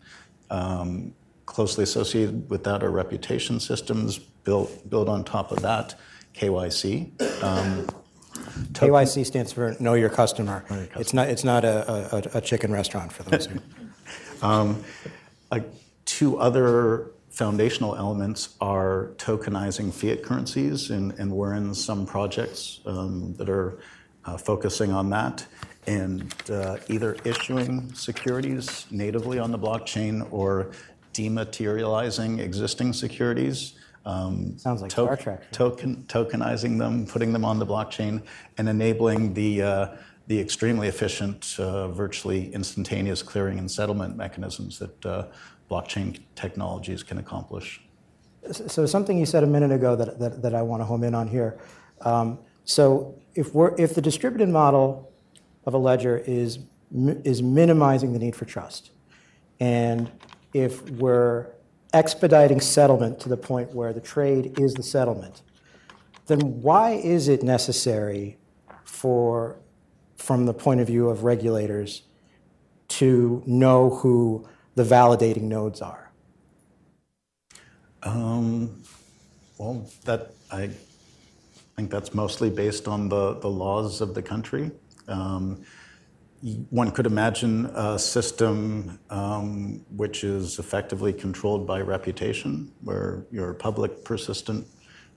Um, 0.49 1.15
closely 1.45 1.85
associated 1.85 2.49
with 2.49 2.65
that 2.65 2.83
are 2.83 2.91
reputation 2.91 3.61
systems. 3.61 4.17
Built 4.19 4.89
built 4.89 5.11
on 5.11 5.23
top 5.23 5.53
of 5.53 5.61
that, 5.61 5.97
KYC. 6.33 7.13
Um, 7.43 7.87
KYC 8.73 9.27
stands 9.27 9.53
for 9.53 9.77
Know 9.79 9.93
Your 9.93 10.09
Customer. 10.09 10.65
It's 10.97 11.13
not, 11.13 11.29
it's 11.29 11.45
not 11.45 11.67
a, 11.67 12.17
a, 12.35 12.39
a 12.39 12.41
chicken 12.41 12.73
restaurant 12.73 13.13
for 13.13 13.25
those 13.25 13.45
who. 13.45 13.61
Uh, 14.43 14.75
two 16.09 16.39
other 16.39 17.11
foundational 17.29 17.95
elements 17.95 18.57
are 18.61 19.11
tokenizing 19.19 19.93
fiat 19.93 20.23
currencies, 20.23 20.91
and, 20.91 21.13
and 21.21 21.31
we're 21.31 21.55
in 21.55 21.75
some 21.75 22.07
projects 22.07 22.81
um, 22.87 23.35
that 23.35 23.49
are 23.49 23.79
uh, 24.25 24.37
focusing 24.37 24.91
on 24.91 25.11
that, 25.11 25.47
and 25.87 26.35
uh, 26.51 26.79
either 26.89 27.17
issuing 27.25 27.93
securities 27.95 28.87
natively 28.91 29.39
on 29.39 29.53
the 29.53 29.59
blockchain 29.59 30.27
or 30.33 30.71
dematerializing 31.13 32.41
existing 32.41 32.93
securities. 32.93 33.75
Um, 34.07 34.57
Sounds 34.59 34.81
like 34.81 34.91
Star 34.91 35.17
Trek. 35.17 35.53
Token, 35.53 36.05
tokenizing 36.09 36.79
them, 36.79 37.07
putting 37.07 37.33
them 37.33 37.45
on 37.45 37.59
the 37.59 37.67
blockchain, 37.67 38.23
and 38.57 38.69
enabling 38.69 39.35
the 39.35 39.63
uh, 39.63 39.87
the 40.29 40.39
extremely 40.39 40.89
efficient, 40.89 41.57
uh, 41.59 41.89
virtually 41.89 42.53
instantaneous 42.53 43.23
clearing 43.23 43.59
and 43.59 43.71
settlement 43.71 44.15
mechanisms 44.15 44.79
that 44.79 45.07
uh, 45.07 45.27
blockchain 45.71 46.21
technologies 46.35 47.03
can 47.03 47.17
accomplish. 47.19 47.81
So 48.53 48.85
something 48.85 49.19
you 49.19 49.27
said 49.27 49.43
a 49.43 49.47
minute 49.47 49.73
ago 49.73 49.97
that, 49.97 50.19
that, 50.19 50.43
that 50.43 50.55
I 50.55 50.63
want 50.63 50.83
to 50.83 50.85
home 50.85 51.03
in 51.03 51.15
on 51.15 51.29
here. 51.29 51.59
Um, 52.03 52.39
so 52.65 53.19
if 53.35 53.55
we're 53.55 53.75
if 53.79 53.95
the 53.95 54.03
distributed 54.03 54.51
model 54.51 55.11
of 55.65 55.75
a 55.75 55.79
ledger 55.79 56.19
is 56.19 56.59
is 57.25 57.43
minimizing 57.43 58.13
the 58.13 58.19
need 58.19 58.37
for 58.37 58.45
trust, 58.45 58.91
and 59.61 60.11
if 60.53 60.89
we're 60.91 61.47
expediting 61.95 62.61
settlement 62.61 63.19
to 63.21 63.29
the 63.29 63.37
point 63.37 63.75
where 63.75 63.93
the 63.93 64.01
trade 64.01 64.59
is 64.59 64.75
the 64.75 64.83
settlement, 64.83 65.43
then 66.27 66.41
why 66.61 66.93
is 66.93 67.29
it 67.29 67.43
necessary 67.43 68.37
for 68.85 69.59
from 70.19 70.45
the 70.45 70.53
point 70.53 70.81
of 70.81 70.87
view 70.87 71.09
of 71.09 71.25
regulators 71.25 72.03
to 72.89 73.43
know 73.47 73.91
who 73.91 74.47
the 74.75 74.83
validating 74.83 75.43
nodes 75.43 75.81
are? 75.81 76.11
Um, 78.03 78.83
well, 79.57 79.89
that 80.05 80.33
I 80.51 80.71
think 81.77 81.91
that's 81.91 82.15
mostly 82.15 82.51
based 82.51 82.89
on 82.89 83.09
the, 83.09 83.35
the 83.35 83.49
laws 83.49 84.01
of 84.01 84.15
the 84.15 84.23
country. 84.23 84.71
Um, 85.07 85.63
one 86.71 86.91
could 86.93 87.07
imagine 87.07 87.67
a 87.75 87.99
system 87.99 89.01
um, 89.11 89.85
which 89.97 90.23
is 90.23 90.59
effectively 90.59 91.13
controlled 91.13 91.67
by 91.67 91.81
reputation, 91.81 92.71
where 92.83 93.25
your 93.33 93.55
public 93.55 94.05
persistent 94.05 94.67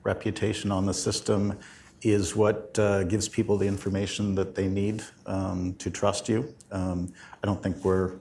reputation 0.03 0.71
on 0.71 0.85
the 0.85 0.93
system 0.93 1.59
is 2.01 2.35
what 2.35 2.77
uh, 2.79 3.03
gives 3.03 3.29
people 3.29 3.57
the 3.57 3.67
information 3.67 4.35
that 4.35 4.55
they 4.55 4.67
need 4.67 5.03
um, 5.25 5.73
to 5.75 5.89
trust 5.89 6.27
you. 6.27 6.53
Um, 6.71 7.11
I 7.43 7.47
don't 7.47 7.61
think 7.61 7.83
we're, 7.83 8.13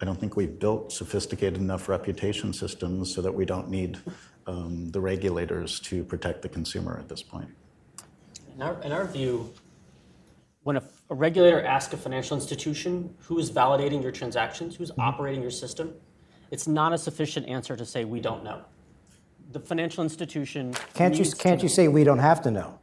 I 0.00 0.04
don't 0.04 0.18
think 0.18 0.36
we've 0.36 0.58
built 0.58 0.92
sophisticated 0.92 1.60
enough 1.60 1.88
reputation 1.88 2.52
systems 2.52 3.14
so 3.14 3.22
that 3.22 3.32
we 3.32 3.44
don't 3.44 3.68
need 3.68 3.98
um, 4.46 4.90
the 4.90 5.00
regulators 5.00 5.78
to 5.80 6.02
protect 6.04 6.42
the 6.42 6.48
consumer 6.48 6.98
at 6.98 7.08
this 7.08 7.22
point. 7.22 7.48
In 8.56 8.62
our, 8.62 8.82
in 8.82 8.92
our 8.92 9.06
view, 9.06 9.52
when 10.64 10.76
a, 10.76 10.82
a 11.08 11.14
regulator 11.14 11.64
asks 11.64 11.94
a 11.94 11.96
financial 11.96 12.36
institution 12.36 13.14
who 13.20 13.38
is 13.38 13.50
validating 13.50 14.02
your 14.02 14.12
transactions, 14.12 14.76
who's 14.76 14.90
Mm-hmm. 14.90 15.00
operating 15.02 15.40
your 15.40 15.50
system, 15.52 15.94
it's 16.50 16.66
not 16.66 16.92
a 16.92 16.98
sufficient 16.98 17.46
answer 17.48 17.76
to 17.76 17.86
say 17.86 18.04
we 18.04 18.20
don't 18.20 18.42
know. 18.42 18.62
The 19.52 19.60
financial 19.60 20.02
institution 20.02 20.74
Can't 20.94 21.14
you 21.14 21.20
needs 21.22 21.34
to 21.34 21.42
can't 21.42 21.62
you 21.62 21.68
know. 21.68 21.74
say 21.74 21.88
we 21.88 22.02
don't 22.04 22.18
have 22.18 22.42
to 22.42 22.50
know? 22.50 22.78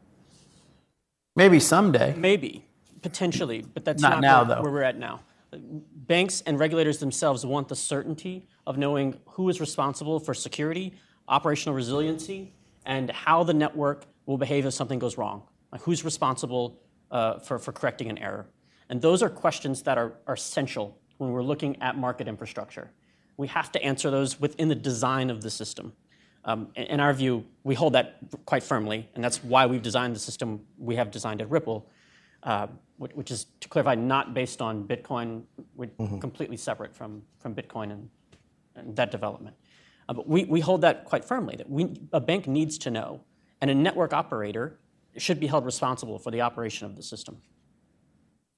Maybe 1.37 1.59
someday. 1.59 2.15
Maybe, 2.17 2.65
potentially, 3.03 3.63
but 3.73 3.85
that's 3.85 4.01
Not 4.01 4.13
not, 4.13 4.21
now, 4.21 4.37
where, 4.43 4.55
though. 4.55 4.61
where 4.63 4.71
we're 4.71 4.81
at 4.81 4.97
now. 4.97 5.19
Banks 5.53 6.41
and 6.47 6.59
regulators 6.59 6.97
themselves 6.97 7.45
want 7.45 7.67
the 7.67 7.75
certainty 7.75 8.47
of 8.65 8.79
knowing 8.79 9.19
who 9.27 9.47
is 9.47 9.61
responsible 9.61 10.19
for 10.19 10.33
security, 10.33 10.93
operational 11.27 11.75
resiliency, 11.75 12.53
and 12.87 13.11
how 13.11 13.43
the 13.43 13.53
network 13.53 14.05
will 14.25 14.39
behave 14.39 14.65
if 14.65 14.73
something 14.73 14.97
goes 14.97 15.15
wrong. 15.15 15.43
Like 15.71 15.81
who's 15.81 16.03
responsible 16.03 16.79
uh, 17.11 17.37
for, 17.37 17.59
for 17.59 17.71
correcting 17.71 18.09
an 18.09 18.17
error? 18.17 18.47
And 18.89 18.99
those 18.99 19.21
are 19.21 19.29
questions 19.29 19.83
that 19.83 19.99
are, 19.99 20.13
are 20.25 20.33
essential 20.33 20.97
when 21.17 21.31
we're 21.31 21.43
looking 21.43 21.79
at 21.83 21.97
market 21.97 22.27
infrastructure. 22.27 22.89
We 23.37 23.47
have 23.49 23.71
to 23.73 23.83
answer 23.83 24.09
those 24.09 24.39
within 24.39 24.69
the 24.69 24.75
design 24.75 25.29
of 25.29 25.41
the 25.41 25.51
system. 25.51 25.93
Um, 26.47 26.69
in, 26.75 27.01
our 27.01 27.13
view, 27.13 27.45
we 27.65 27.75
hold 27.75 27.93
that 27.93 28.19
quite 28.45 28.63
firmly, 28.63 29.09
and 29.13 29.23
that's 29.23 29.43
why 29.43 29.65
we've 29.65 29.81
designed 29.81 30.15
the 30.15 30.19
system 30.19 30.61
we 30.77 30.95
have 30.95 31.11
designed 31.11 31.41
at 31.41 31.49
Ripple, 31.49 31.89
uh, 32.43 32.67
which, 32.97 33.31
is 33.31 33.47
to 33.59 33.67
clarify 33.67 33.95
not 33.95 34.33
based 34.33 34.61
on 34.61 34.87
Bitcoin, 34.87 35.43
we're 35.75 35.89
completely 36.19 36.55
separate 36.55 36.95
from, 36.95 37.21
from 37.39 37.53
Bitcoin 37.53 37.91
and, 37.91 38.09
and 38.75 38.95
that 38.95 39.11
development. 39.11 39.57
Uh, 40.07 40.13
but 40.13 40.27
we, 40.27 40.45
we 40.45 40.61
hold 40.61 40.81
that 40.81 41.03
quite 41.03 41.25
firmly 41.25 41.57
that 41.57 41.69
we, 41.69 41.99
a 42.13 42.21
bank 42.21 42.47
needs 42.47 42.77
to 42.77 42.89
know, 42.89 43.19
and 43.59 43.69
a 43.69 43.75
network 43.75 44.13
operator 44.13 44.79
should 45.17 45.41
be 45.41 45.47
held 45.47 45.65
responsible 45.65 46.17
for 46.17 46.31
the 46.31 46.39
operation 46.39 46.85
of 46.85 46.95
the 46.95 47.03
system. 47.03 47.41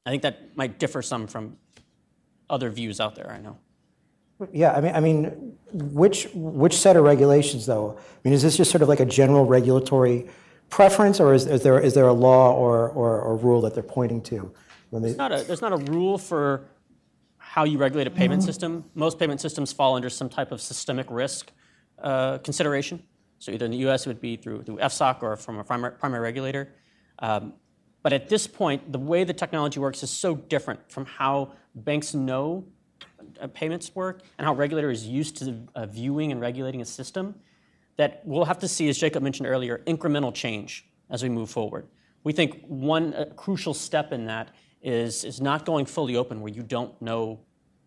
I 0.05 0.11
think 0.11 0.21
that 0.21 0.55
might 0.55 0.77
differ 0.77 1.01
some 1.01 1.25
from 1.25 1.57
other 2.51 2.69
views 2.69 2.99
out 2.99 3.15
there, 3.15 3.31
I 3.31 3.39
know. 3.39 3.57
Yeah, 4.53 4.73
I 4.73 4.81
mean, 4.81 4.95
I 4.95 4.99
mean, 4.99 5.57
which 5.71 6.29
which 6.33 6.77
set 6.77 6.95
of 6.95 7.03
regulations 7.03 7.65
though? 7.65 7.97
I 7.97 8.19
mean, 8.23 8.33
is 8.33 8.41
this 8.41 8.57
just 8.57 8.71
sort 8.71 8.81
of 8.81 8.87
like 8.89 8.99
a 8.99 9.05
general 9.05 9.45
regulatory 9.45 10.27
preference, 10.69 11.19
or 11.19 11.33
is, 11.33 11.45
is 11.45 11.63
there 11.63 11.79
is 11.79 11.93
there 11.93 12.07
a 12.07 12.13
law 12.13 12.53
or, 12.53 12.89
or, 12.89 13.19
or 13.21 13.35
rule 13.35 13.61
that 13.61 13.73
they're 13.73 13.83
pointing 13.83 14.21
to 14.23 14.53
when 14.91 15.03
they? 15.03 15.09
There's 15.09 15.17
not 15.17 15.31
a, 15.31 15.43
there's 15.43 15.61
not 15.61 15.73
a 15.73 15.77
rule 15.91 16.17
for 16.17 16.69
how 17.37 17.63
you 17.65 17.77
regulate 17.77 18.07
a 18.07 18.11
payment 18.11 18.43
system. 18.43 18.85
Most 18.93 19.19
payment 19.19 19.41
systems 19.41 19.73
fall 19.73 19.95
under 19.95 20.09
some 20.09 20.29
type 20.29 20.51
of 20.51 20.61
systemic 20.61 21.07
risk 21.09 21.51
uh, 22.01 22.37
consideration. 22.37 23.03
So 23.39 23.51
either 23.51 23.65
in 23.65 23.71
the 23.71 23.77
U.S. 23.77 24.05
it 24.05 24.09
would 24.09 24.21
be 24.21 24.35
through, 24.35 24.63
through 24.63 24.77
FSOC 24.77 25.23
or 25.23 25.35
from 25.35 25.57
a 25.57 25.63
primary, 25.63 25.93
primary 25.93 26.21
regulator. 26.21 26.75
Um, 27.19 27.53
but 28.03 28.13
at 28.13 28.29
this 28.29 28.47
point, 28.47 28.91
the 28.91 28.99
way 28.99 29.23
the 29.23 29.33
technology 29.33 29.79
works 29.79 30.03
is 30.03 30.09
so 30.09 30.35
different 30.35 30.91
from 30.91 31.05
how 31.05 31.53
banks 31.73 32.13
know 32.13 32.65
payments 33.47 33.95
work 33.95 34.21
and 34.37 34.45
how 34.45 34.53
regulators 34.53 35.05
are 35.05 35.09
used 35.09 35.37
to 35.37 35.55
uh, 35.75 35.85
viewing 35.85 36.31
and 36.31 36.41
regulating 36.41 36.81
a 36.81 36.85
system 36.85 37.35
that 37.97 38.21
we'll 38.23 38.45
have 38.45 38.59
to 38.59 38.67
see, 38.67 38.87
as 38.89 38.97
Jacob 38.97 39.23
mentioned 39.23 39.47
earlier, 39.47 39.81
incremental 39.85 40.33
change 40.33 40.87
as 41.09 41.21
we 41.21 41.29
move 41.29 41.49
forward. 41.49 41.87
We 42.23 42.33
think 42.33 42.63
one 42.67 43.13
uh, 43.13 43.25
crucial 43.35 43.73
step 43.73 44.11
in 44.13 44.25
that 44.25 44.49
is, 44.81 45.23
is 45.23 45.41
not 45.41 45.65
going 45.65 45.85
fully 45.85 46.15
open 46.15 46.41
where 46.41 46.51
you 46.51 46.63
don't 46.63 46.99
know, 47.01 47.39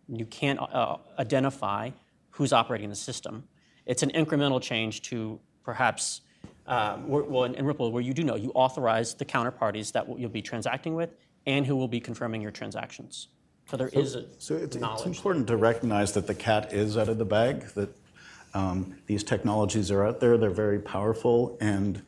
you 0.07 0.25
can't 0.25 0.59
uh, 0.59 0.97
identify 1.17 1.89
who's 2.31 2.53
operating 2.53 2.89
the 2.89 2.95
system. 2.95 3.43
It's 3.85 4.03
an 4.03 4.11
incremental 4.11 4.61
change 4.61 5.01
to 5.03 5.39
perhaps, 5.63 6.21
um, 6.67 7.07
where- 7.07 7.23
well, 7.23 7.43
in, 7.45 7.55
in 7.55 7.65
Ripple, 7.65 7.91
where 7.91 8.03
you 8.03 8.13
do 8.13 8.23
know, 8.23 8.35
you 8.35 8.51
authorize 8.53 9.13
the 9.15 9.25
counterparties 9.25 9.91
that 9.93 10.07
you'll 10.19 10.29
be 10.29 10.41
transacting 10.41 10.95
with 10.95 11.15
and 11.45 11.65
who 11.65 11.75
will 11.75 11.87
be 11.87 11.99
confirming 11.99 12.41
your 12.41 12.51
transactions. 12.51 13.29
So 13.69 13.77
there 13.77 13.89
is 13.89 14.15
a 14.15 14.25
So 14.37 14.55
it's, 14.55 14.75
it's 14.75 15.05
important 15.05 15.47
to 15.47 15.57
recognize 15.57 16.11
that 16.13 16.27
the 16.27 16.35
cat 16.35 16.73
is 16.73 16.97
out 16.97 17.09
of 17.09 17.17
the 17.17 17.25
bag, 17.25 17.65
that 17.73 17.89
um, 18.53 18.95
these 19.07 19.23
technologies 19.23 19.89
are 19.89 20.05
out 20.05 20.19
there, 20.19 20.37
they're 20.37 20.51
very 20.51 20.79
powerful, 20.79 21.57
and 21.59 22.01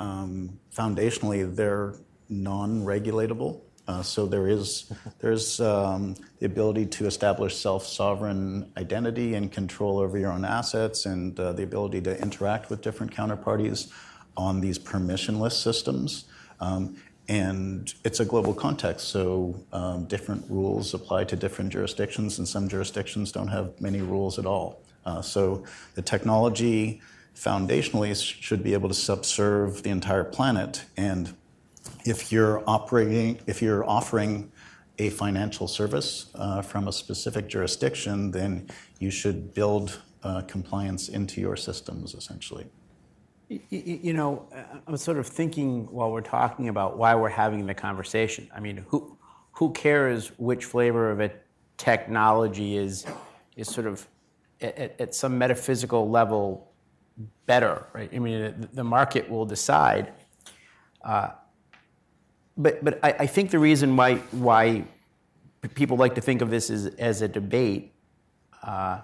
um, 0.00 0.58
foundationally, 0.74 1.54
they're 1.54 1.94
non-regulatable. 2.28 3.60
Uh, 3.86 4.02
so 4.02 4.26
there 4.26 4.48
is 4.48 4.92
there's 5.18 5.60
um, 5.60 6.14
the 6.38 6.46
ability 6.46 6.86
to 6.86 7.06
establish 7.06 7.56
self-sovereign 7.56 8.70
identity 8.76 9.34
and 9.34 9.52
control 9.52 9.98
over 9.98 10.18
your 10.18 10.32
own 10.32 10.44
assets, 10.44 11.06
and 11.06 11.38
uh, 11.38 11.52
the 11.52 11.62
ability 11.62 12.00
to 12.00 12.20
interact 12.20 12.70
with 12.70 12.80
different 12.80 13.12
counterparties 13.12 13.92
on 14.36 14.60
these 14.60 14.78
permissionless 14.78 15.52
systems. 15.52 16.24
Um, 16.60 16.96
and 17.32 17.94
it's 18.04 18.20
a 18.20 18.26
global 18.26 18.52
context, 18.52 19.08
so 19.08 19.58
um, 19.72 20.04
different 20.04 20.44
rules 20.50 20.92
apply 20.92 21.24
to 21.24 21.34
different 21.34 21.72
jurisdictions, 21.72 22.38
and 22.38 22.46
some 22.46 22.68
jurisdictions 22.68 23.32
don't 23.32 23.48
have 23.48 23.80
many 23.80 24.02
rules 24.02 24.38
at 24.38 24.44
all. 24.44 24.82
Uh, 25.06 25.22
so 25.22 25.64
the 25.94 26.02
technology 26.02 27.00
foundationally 27.34 28.14
should 28.14 28.62
be 28.62 28.74
able 28.74 28.90
to 28.90 28.94
subserve 28.94 29.82
the 29.82 29.88
entire 29.88 30.24
planet. 30.24 30.84
And 30.98 31.34
if 32.04 32.30
you're 32.32 32.62
operating, 32.66 33.40
if 33.46 33.62
you're 33.62 33.88
offering 33.88 34.52
a 34.98 35.08
financial 35.08 35.66
service 35.66 36.28
uh, 36.34 36.60
from 36.60 36.86
a 36.86 36.92
specific 36.92 37.48
jurisdiction, 37.48 38.30
then 38.32 38.68
you 38.98 39.10
should 39.10 39.54
build 39.54 40.02
uh, 40.22 40.42
compliance 40.42 41.08
into 41.08 41.40
your 41.40 41.56
systems, 41.56 42.14
essentially. 42.14 42.66
You 43.70 44.12
know, 44.12 44.46
I'm 44.86 44.96
sort 44.96 45.18
of 45.18 45.26
thinking 45.26 45.86
while 45.86 46.10
we're 46.10 46.20
talking 46.20 46.68
about 46.68 46.96
why 46.96 47.14
we're 47.14 47.28
having 47.28 47.66
the 47.66 47.74
conversation. 47.74 48.48
I 48.54 48.60
mean, 48.60 48.84
who 48.88 49.16
who 49.52 49.72
cares 49.72 50.28
which 50.38 50.64
flavor 50.64 51.10
of 51.10 51.20
a 51.20 51.30
technology 51.76 52.76
is 52.76 53.06
is 53.56 53.68
sort 53.68 53.86
of 53.86 54.06
at, 54.60 55.14
some 55.14 55.36
metaphysical 55.38 56.08
level 56.08 56.72
better, 57.46 57.86
right? 57.92 58.10
I 58.14 58.18
mean, 58.18 58.68
the 58.72 58.84
market 58.84 59.28
will 59.28 59.44
decide. 59.44 60.12
Uh, 61.04 61.30
but 62.56 62.84
but 62.84 63.00
I, 63.02 63.12
I, 63.20 63.26
think 63.26 63.50
the 63.50 63.58
reason 63.58 63.96
why 63.96 64.16
why 64.30 64.84
people 65.74 65.96
like 65.96 66.14
to 66.14 66.20
think 66.20 66.42
of 66.42 66.50
this 66.50 66.70
as, 66.70 66.86
as 66.86 67.22
a 67.22 67.28
debate 67.28 67.92
uh, 68.62 69.00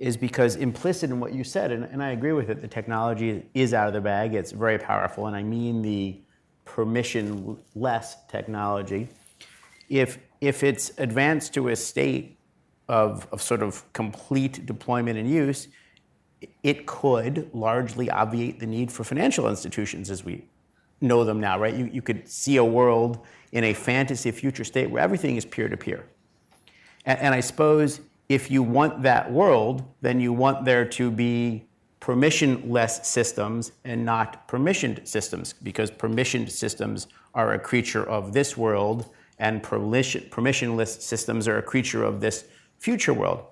is 0.00 0.16
because 0.16 0.56
implicit 0.56 1.10
in 1.10 1.20
what 1.20 1.32
you 1.34 1.44
said, 1.44 1.70
and, 1.70 1.84
and 1.84 2.02
I 2.02 2.10
agree 2.10 2.32
with 2.32 2.48
it, 2.48 2.62
the 2.62 2.68
technology 2.68 3.44
is 3.54 3.74
out 3.74 3.86
of 3.86 3.92
the 3.92 4.00
bag. 4.00 4.34
It's 4.34 4.50
very 4.50 4.78
powerful, 4.78 5.26
and 5.26 5.36
I 5.36 5.42
mean 5.42 5.82
the 5.82 6.18
permissionless 6.66 8.14
technology. 8.28 9.08
If 9.88 10.18
if 10.40 10.64
it's 10.64 10.90
advanced 10.96 11.52
to 11.54 11.68
a 11.68 11.76
state 11.76 12.38
of, 12.88 13.28
of 13.30 13.42
sort 13.42 13.62
of 13.62 13.84
complete 13.92 14.64
deployment 14.64 15.18
and 15.18 15.30
use, 15.30 15.68
it 16.62 16.86
could 16.86 17.50
largely 17.52 18.10
obviate 18.10 18.58
the 18.58 18.66
need 18.66 18.90
for 18.90 19.04
financial 19.04 19.50
institutions 19.50 20.10
as 20.10 20.24
we 20.24 20.46
know 21.02 21.24
them 21.24 21.40
now, 21.40 21.58
right? 21.58 21.74
You, 21.74 21.90
you 21.92 22.00
could 22.00 22.26
see 22.26 22.56
a 22.56 22.64
world 22.64 23.26
in 23.52 23.64
a 23.64 23.74
fantasy 23.74 24.30
future 24.30 24.64
state 24.64 24.90
where 24.90 25.02
everything 25.02 25.36
is 25.36 25.44
peer 25.44 25.68
to 25.68 25.76
peer. 25.76 26.06
And 27.04 27.34
I 27.34 27.40
suppose 27.40 28.00
if 28.30 28.48
you 28.48 28.62
want 28.62 29.02
that 29.02 29.30
world, 29.30 29.82
then 30.02 30.20
you 30.20 30.32
want 30.32 30.64
there 30.64 30.84
to 30.84 31.10
be 31.10 31.66
permissionless 32.00 33.04
systems 33.04 33.72
and 33.84 34.04
not 34.04 34.46
permissioned 34.46 35.06
systems, 35.06 35.52
because 35.52 35.90
permissioned 35.90 36.48
systems 36.48 37.08
are 37.34 37.54
a 37.54 37.58
creature 37.58 38.04
of 38.08 38.32
this 38.32 38.56
world, 38.56 39.10
and 39.40 39.60
permissionless 39.64 41.00
systems 41.00 41.48
are 41.48 41.58
a 41.58 41.62
creature 41.62 42.04
of 42.04 42.20
this 42.20 42.44
future 42.78 43.12
world. 43.12 43.42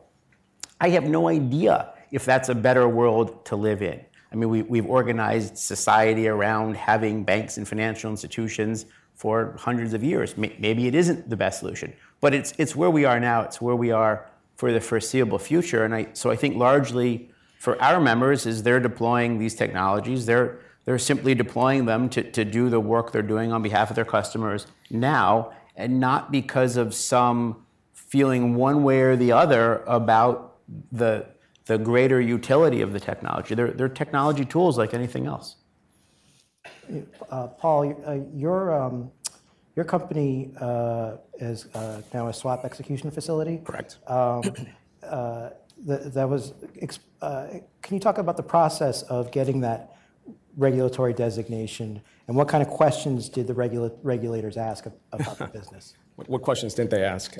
I 0.80 0.90
have 0.90 1.04
no 1.04 1.28
idea 1.28 1.92
if 2.12 2.24
that's 2.24 2.48
a 2.48 2.54
better 2.54 2.88
world 2.88 3.44
to 3.46 3.56
live 3.56 3.82
in. 3.82 4.00
I 4.30 4.36
mean, 4.36 4.48
we, 4.48 4.62
we've 4.62 4.86
organized 4.86 5.58
society 5.58 6.28
around 6.28 6.76
having 6.76 7.24
banks 7.24 7.56
and 7.56 7.66
financial 7.66 8.10
institutions 8.10 8.86
for 9.16 9.56
hundreds 9.58 9.92
of 9.92 10.04
years. 10.04 10.36
Maybe 10.36 10.86
it 10.86 10.94
isn't 10.94 11.28
the 11.28 11.36
best 11.36 11.58
solution, 11.58 11.92
but 12.20 12.32
it's, 12.32 12.54
it's 12.58 12.76
where 12.76 12.90
we 12.90 13.04
are 13.04 13.18
now. 13.18 13.40
It's 13.40 13.60
where 13.60 13.74
we 13.74 13.90
are 13.90 14.30
for 14.58 14.72
the 14.72 14.80
foreseeable 14.80 15.38
future. 15.38 15.84
And 15.84 15.94
I, 15.94 16.08
so 16.14 16.32
I 16.32 16.36
think 16.36 16.56
largely 16.56 17.30
for 17.60 17.80
our 17.80 18.00
members 18.00 18.44
is 18.44 18.64
they're 18.64 18.80
deploying 18.80 19.38
these 19.38 19.54
technologies. 19.54 20.26
They're, 20.26 20.58
they're 20.84 20.98
simply 20.98 21.32
deploying 21.36 21.86
them 21.86 22.08
to, 22.08 22.28
to 22.32 22.44
do 22.44 22.68
the 22.68 22.80
work 22.80 23.12
they're 23.12 23.22
doing 23.22 23.52
on 23.52 23.62
behalf 23.62 23.88
of 23.90 23.94
their 23.94 24.04
customers 24.04 24.66
now, 24.90 25.52
and 25.76 26.00
not 26.00 26.32
because 26.32 26.76
of 26.76 26.92
some 26.92 27.64
feeling 27.92 28.56
one 28.56 28.82
way 28.82 29.00
or 29.00 29.14
the 29.14 29.30
other 29.30 29.84
about 29.86 30.56
the, 30.90 31.24
the 31.66 31.78
greater 31.78 32.20
utility 32.20 32.80
of 32.80 32.92
the 32.92 32.98
technology. 32.98 33.54
They're, 33.54 33.70
they're 33.70 33.88
technology 33.88 34.44
tools 34.44 34.76
like 34.76 34.92
anything 34.92 35.26
else. 35.26 35.54
Uh, 37.30 37.46
Paul, 37.46 37.94
uh, 38.04 38.18
your, 38.34 38.74
um, 38.74 39.12
your 39.78 39.84
company 39.84 40.50
uh, 40.60 41.18
is 41.38 41.66
uh, 41.72 42.02
now 42.12 42.26
a 42.26 42.32
swap 42.32 42.64
execution 42.64 43.12
facility. 43.12 43.60
Correct. 43.64 43.98
Um, 44.08 44.42
uh, 45.04 45.50
that, 45.86 46.12
that 46.14 46.28
was. 46.28 46.52
Can 47.20 47.94
you 47.94 48.00
talk 48.00 48.18
about 48.18 48.36
the 48.36 48.42
process 48.42 49.02
of 49.02 49.30
getting 49.30 49.60
that 49.60 49.96
regulatory 50.56 51.14
designation, 51.14 52.02
and 52.26 52.36
what 52.36 52.48
kind 52.48 52.60
of 52.60 52.68
questions 52.68 53.28
did 53.28 53.46
the 53.46 53.54
regulators 53.54 54.56
ask 54.56 54.86
about 55.12 55.38
the 55.38 55.46
business? 55.58 55.94
what 56.16 56.42
questions 56.42 56.74
didn't 56.74 56.90
they 56.90 57.04
ask? 57.04 57.36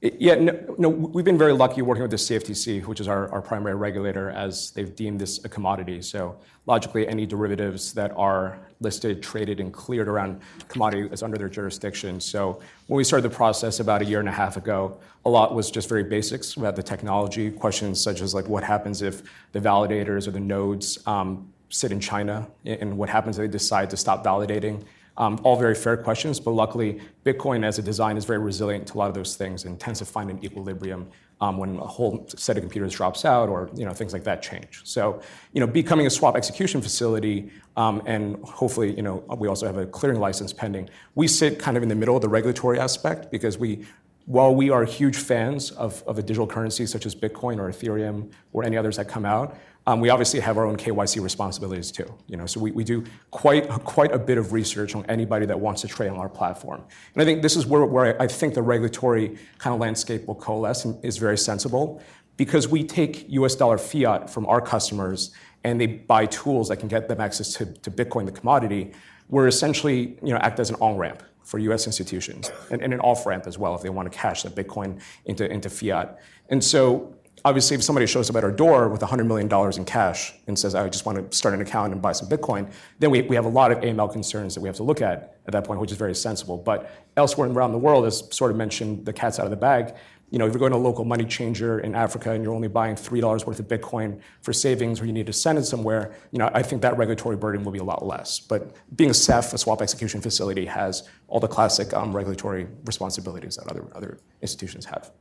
Yeah, 0.00 0.36
no, 0.36 0.76
no, 0.78 0.88
we've 0.88 1.24
been 1.24 1.38
very 1.38 1.52
lucky 1.52 1.82
working 1.82 2.02
with 2.02 2.12
the 2.12 2.16
CFTC, 2.16 2.86
which 2.86 3.00
is 3.00 3.08
our, 3.08 3.28
our 3.32 3.42
primary 3.42 3.74
regulator, 3.74 4.30
as 4.30 4.70
they've 4.70 4.94
deemed 4.94 5.20
this 5.20 5.44
a 5.44 5.48
commodity. 5.48 6.02
So 6.02 6.36
logically, 6.66 7.08
any 7.08 7.26
derivatives 7.26 7.92
that 7.94 8.12
are 8.16 8.60
listed, 8.78 9.24
traded, 9.24 9.58
and 9.58 9.72
cleared 9.72 10.06
around 10.06 10.40
commodity 10.68 11.08
is 11.12 11.24
under 11.24 11.36
their 11.36 11.48
jurisdiction. 11.48 12.20
So 12.20 12.60
when 12.86 12.96
we 12.96 13.02
started 13.02 13.28
the 13.28 13.34
process 13.34 13.80
about 13.80 14.00
a 14.00 14.04
year 14.04 14.20
and 14.20 14.28
a 14.28 14.32
half 14.32 14.56
ago, 14.56 15.00
a 15.24 15.30
lot 15.30 15.52
was 15.52 15.68
just 15.68 15.88
very 15.88 16.04
basics 16.04 16.56
about 16.56 16.76
the 16.76 16.82
technology, 16.82 17.50
questions 17.50 18.00
such 18.00 18.20
as 18.20 18.34
like 18.34 18.48
what 18.48 18.62
happens 18.62 19.02
if 19.02 19.22
the 19.50 19.58
validators 19.58 20.28
or 20.28 20.30
the 20.30 20.38
nodes 20.38 21.04
um, 21.08 21.52
sit 21.70 21.90
in 21.90 21.98
China, 21.98 22.46
and 22.64 22.96
what 22.96 23.08
happens 23.08 23.36
if 23.36 23.42
they 23.42 23.48
decide 23.48 23.90
to 23.90 23.96
stop 23.96 24.24
validating 24.24 24.84
um, 25.18 25.40
all 25.42 25.56
very 25.56 25.74
fair 25.74 25.96
questions, 25.96 26.38
but 26.38 26.52
luckily, 26.52 27.00
Bitcoin 27.26 27.64
as 27.64 27.78
a 27.78 27.82
design 27.82 28.16
is 28.16 28.24
very 28.24 28.38
resilient 28.38 28.86
to 28.86 28.94
a 28.94 28.98
lot 28.98 29.08
of 29.08 29.14
those 29.14 29.36
things 29.36 29.64
and 29.64 29.78
tends 29.78 29.98
to 29.98 30.04
find 30.04 30.30
an 30.30 30.42
equilibrium 30.44 31.08
um, 31.40 31.58
when 31.58 31.76
a 31.76 31.86
whole 31.86 32.24
set 32.28 32.56
of 32.56 32.62
computers 32.62 32.94
drops 32.94 33.24
out 33.24 33.48
or 33.48 33.68
you 33.74 33.84
know 33.84 33.92
things 33.92 34.12
like 34.12 34.24
that 34.24 34.42
change. 34.42 34.80
So 34.84 35.20
you 35.52 35.60
know, 35.60 35.66
becoming 35.66 36.06
a 36.06 36.10
swap 36.10 36.36
execution 36.36 36.80
facility 36.80 37.50
um, 37.76 38.00
and 38.06 38.42
hopefully 38.44 38.94
you 38.94 39.02
know 39.02 39.24
we 39.36 39.48
also 39.48 39.66
have 39.66 39.76
a 39.76 39.86
clearing 39.86 40.20
license 40.20 40.52
pending. 40.52 40.88
We 41.16 41.26
sit 41.28 41.58
kind 41.58 41.76
of 41.76 41.82
in 41.82 41.88
the 41.88 41.96
middle 41.96 42.16
of 42.16 42.22
the 42.22 42.28
regulatory 42.28 42.78
aspect 42.78 43.30
because 43.30 43.58
we 43.58 43.86
while 44.26 44.54
we 44.54 44.68
are 44.68 44.84
huge 44.84 45.16
fans 45.16 45.70
of, 45.70 46.02
of 46.06 46.18
a 46.18 46.22
digital 46.22 46.46
currency 46.46 46.84
such 46.84 47.06
as 47.06 47.14
Bitcoin 47.14 47.58
or 47.58 47.70
Ethereum 47.70 48.30
or 48.52 48.62
any 48.62 48.76
others 48.76 48.98
that 48.98 49.08
come 49.08 49.24
out, 49.24 49.56
um, 49.88 50.00
we 50.00 50.10
obviously 50.10 50.38
have 50.40 50.58
our 50.58 50.66
own 50.66 50.76
KYC 50.76 51.22
responsibilities 51.22 51.90
too. 51.90 52.14
You 52.26 52.36
know, 52.36 52.44
so 52.44 52.60
we, 52.60 52.72
we 52.72 52.84
do 52.84 53.04
quite 53.30 53.66
quite 53.84 54.12
a 54.12 54.18
bit 54.18 54.36
of 54.36 54.52
research 54.52 54.94
on 54.94 55.06
anybody 55.06 55.46
that 55.46 55.58
wants 55.58 55.80
to 55.80 55.88
trade 55.88 56.10
on 56.10 56.18
our 56.18 56.28
platform. 56.28 56.84
And 57.14 57.22
I 57.22 57.24
think 57.24 57.40
this 57.40 57.56
is 57.56 57.64
where, 57.64 57.86
where 57.86 58.20
I, 58.20 58.26
think 58.26 58.52
the 58.52 58.60
regulatory 58.60 59.38
kind 59.56 59.72
of 59.72 59.80
landscape 59.80 60.26
will 60.26 60.34
coalesce 60.34 60.84
and 60.84 61.02
is 61.02 61.16
very 61.16 61.38
sensible 61.38 62.02
because 62.36 62.68
we 62.68 62.84
take 62.84 63.30
US 63.30 63.54
dollar 63.54 63.78
fiat 63.78 64.28
from 64.28 64.44
our 64.44 64.60
customers 64.60 65.30
and 65.64 65.80
they 65.80 65.86
buy 65.86 66.26
tools 66.26 66.68
that 66.68 66.76
can 66.76 66.88
get 66.88 67.08
them 67.08 67.22
access 67.22 67.54
to, 67.54 67.64
to 67.64 67.90
Bitcoin, 67.90 68.26
the 68.26 68.32
commodity. 68.32 68.92
We're 69.30 69.48
essentially 69.48 70.18
you 70.22 70.34
know, 70.34 70.36
act 70.36 70.60
as 70.60 70.68
an 70.68 70.76
on-ramp 70.80 71.22
for 71.44 71.58
US 71.60 71.86
institutions 71.86 72.50
and, 72.70 72.82
and 72.82 72.92
an 72.92 73.00
off-ramp 73.00 73.46
as 73.46 73.56
well 73.56 73.74
if 73.74 73.80
they 73.80 73.88
want 73.88 74.12
to 74.12 74.16
cash 74.16 74.42
that 74.42 74.54
Bitcoin 74.54 75.00
into, 75.24 75.50
into 75.50 75.70
fiat. 75.70 76.20
And 76.50 76.62
so 76.62 77.14
obviously, 77.48 77.74
if 77.74 77.82
somebody 77.82 78.06
shows 78.06 78.28
up 78.28 78.36
at 78.36 78.44
our 78.44 78.52
door 78.52 78.90
with 78.90 79.00
$100 79.00 79.26
million 79.26 79.48
in 79.78 79.84
cash 79.86 80.34
and 80.46 80.58
says, 80.58 80.74
I 80.74 80.86
just 80.90 81.06
want 81.06 81.30
to 81.30 81.36
start 81.36 81.54
an 81.54 81.62
account 81.62 81.94
and 81.94 82.02
buy 82.02 82.12
some 82.12 82.28
Bitcoin, 82.28 82.70
then 82.98 83.10
we, 83.10 83.22
we 83.22 83.34
have 83.36 83.46
a 83.46 83.48
lot 83.48 83.72
of 83.72 83.78
AML 83.78 84.12
concerns 84.12 84.54
that 84.54 84.60
we 84.60 84.68
have 84.68 84.76
to 84.76 84.82
look 84.82 85.00
at 85.00 85.38
at 85.46 85.52
that 85.52 85.64
point, 85.64 85.80
which 85.80 85.90
is 85.90 85.96
very 85.96 86.14
sensible. 86.14 86.58
But 86.58 86.90
elsewhere 87.16 87.48
around 87.48 87.72
the 87.72 87.78
world, 87.78 88.04
as 88.04 88.22
sort 88.36 88.50
of 88.50 88.58
mentioned, 88.58 89.06
the 89.06 89.14
cat's 89.14 89.38
out 89.38 89.46
of 89.46 89.50
the 89.50 89.56
bag. 89.56 89.94
You 90.30 90.38
know, 90.38 90.46
if 90.46 90.52
you're 90.52 90.58
going 90.58 90.72
to 90.72 90.76
a 90.76 90.86
local 90.90 91.06
money 91.06 91.24
changer 91.24 91.80
in 91.80 91.94
Africa 91.94 92.32
and 92.32 92.44
you're 92.44 92.52
only 92.52 92.68
buying 92.68 92.96
$3 92.96 93.46
worth 93.46 93.58
of 93.58 93.66
Bitcoin 93.66 94.20
for 94.42 94.52
savings 94.52 95.00
or 95.00 95.06
you 95.06 95.14
need 95.14 95.26
to 95.26 95.32
send 95.32 95.56
it 95.56 95.64
somewhere, 95.64 96.14
you 96.32 96.38
know, 96.38 96.50
I 96.52 96.62
think 96.62 96.82
that 96.82 96.98
regulatory 96.98 97.36
burden 97.36 97.64
will 97.64 97.72
be 97.72 97.78
a 97.78 97.84
lot 97.84 98.04
less. 98.04 98.38
But 98.38 98.76
being 98.94 99.08
a 99.08 99.14
SEF, 99.14 99.54
a 99.54 99.58
swap 99.58 99.80
execution 99.80 100.20
facility, 100.20 100.66
has 100.66 101.08
all 101.28 101.40
the 101.40 101.48
classic 101.48 101.94
um, 101.94 102.14
regulatory 102.14 102.66
responsibilities 102.84 103.56
that 103.56 103.68
other, 103.68 103.86
other 103.94 104.18
institutions 104.42 104.84
have. 104.84 105.12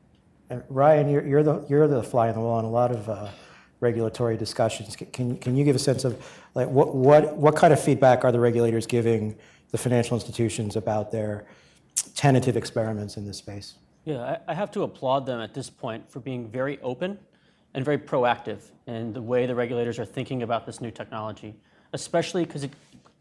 And 0.50 0.64
Ryan, 0.70 1.10
you're, 1.10 1.26
you're, 1.26 1.44
the, 1.44 1.66
you're 1.68 1.88
the 1.88 2.04
fly 2.04 2.30
on 2.30 2.36
the 2.36 2.40
wall 2.40 2.60
in 2.60 2.66
a 2.66 2.70
lot 2.70 2.92
of 2.92 3.10
uh, 3.10 3.30
regulatory 3.80 4.38
discussions. 4.38 4.96
Can, 4.96 5.38
can 5.38 5.56
you 5.56 5.64
give 5.64 5.76
a 5.76 5.80
sense 5.80 6.06
of 6.06 6.26
like 6.56 6.70
what, 6.70 6.96
what, 6.96 7.36
what 7.36 7.56
kind 7.56 7.74
of 7.74 7.82
feedback 7.82 8.24
are 8.24 8.32
the 8.32 8.40
regulators 8.40 8.88
giving 8.88 9.36
the 9.72 9.78
financial 9.78 10.16
institutions 10.16 10.76
about 10.76 11.12
their 11.12 11.46
tentative 12.16 12.56
experiments 12.56 13.18
in 13.18 13.26
this 13.26 13.38
space? 13.38 13.76
Yeah, 14.06 14.40
I, 14.48 14.52
I 14.52 14.54
have 14.54 14.72
to 14.72 14.84
applaud 14.84 15.26
them 15.26 15.42
at 15.42 15.54
this 15.54 15.70
point 15.70 16.10
for 16.10 16.22
being 16.22 16.48
very 16.48 16.80
open 16.82 17.20
and 17.74 17.84
very 17.84 17.98
proactive 17.98 18.60
in 18.88 19.12
the 19.12 19.22
way 19.22 19.46
the 19.46 19.56
regulators 19.56 20.00
are 20.00 20.06
thinking 20.06 20.44
about 20.44 20.66
this 20.66 20.80
new 20.80 20.92
technology, 20.92 21.54
especially 21.92 22.46
because 22.46 22.68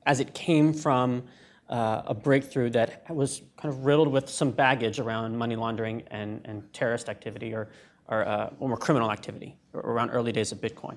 as 0.06 0.20
it 0.20 0.32
came 0.32 0.72
from 0.72 1.24
uh, 1.68 2.02
a 2.06 2.14
breakthrough 2.14 2.70
that 2.70 3.04
was 3.14 3.42
kind 3.56 3.72
of 3.72 3.84
riddled 3.84 4.08
with 4.08 4.28
some 4.28 4.50
baggage 4.50 4.98
around 4.98 5.36
money 5.36 5.56
laundering 5.56 6.02
and, 6.10 6.40
and 6.44 6.72
terrorist 6.72 7.08
activity 7.08 7.52
or, 7.54 7.68
or, 8.08 8.26
uh, 8.26 8.50
or 8.60 8.68
more 8.68 8.78
criminal 8.78 9.10
activity 9.10 9.56
around 9.74 10.10
early 10.10 10.32
days 10.32 10.52
of 10.52 10.60
Bitcoin. 10.60 10.96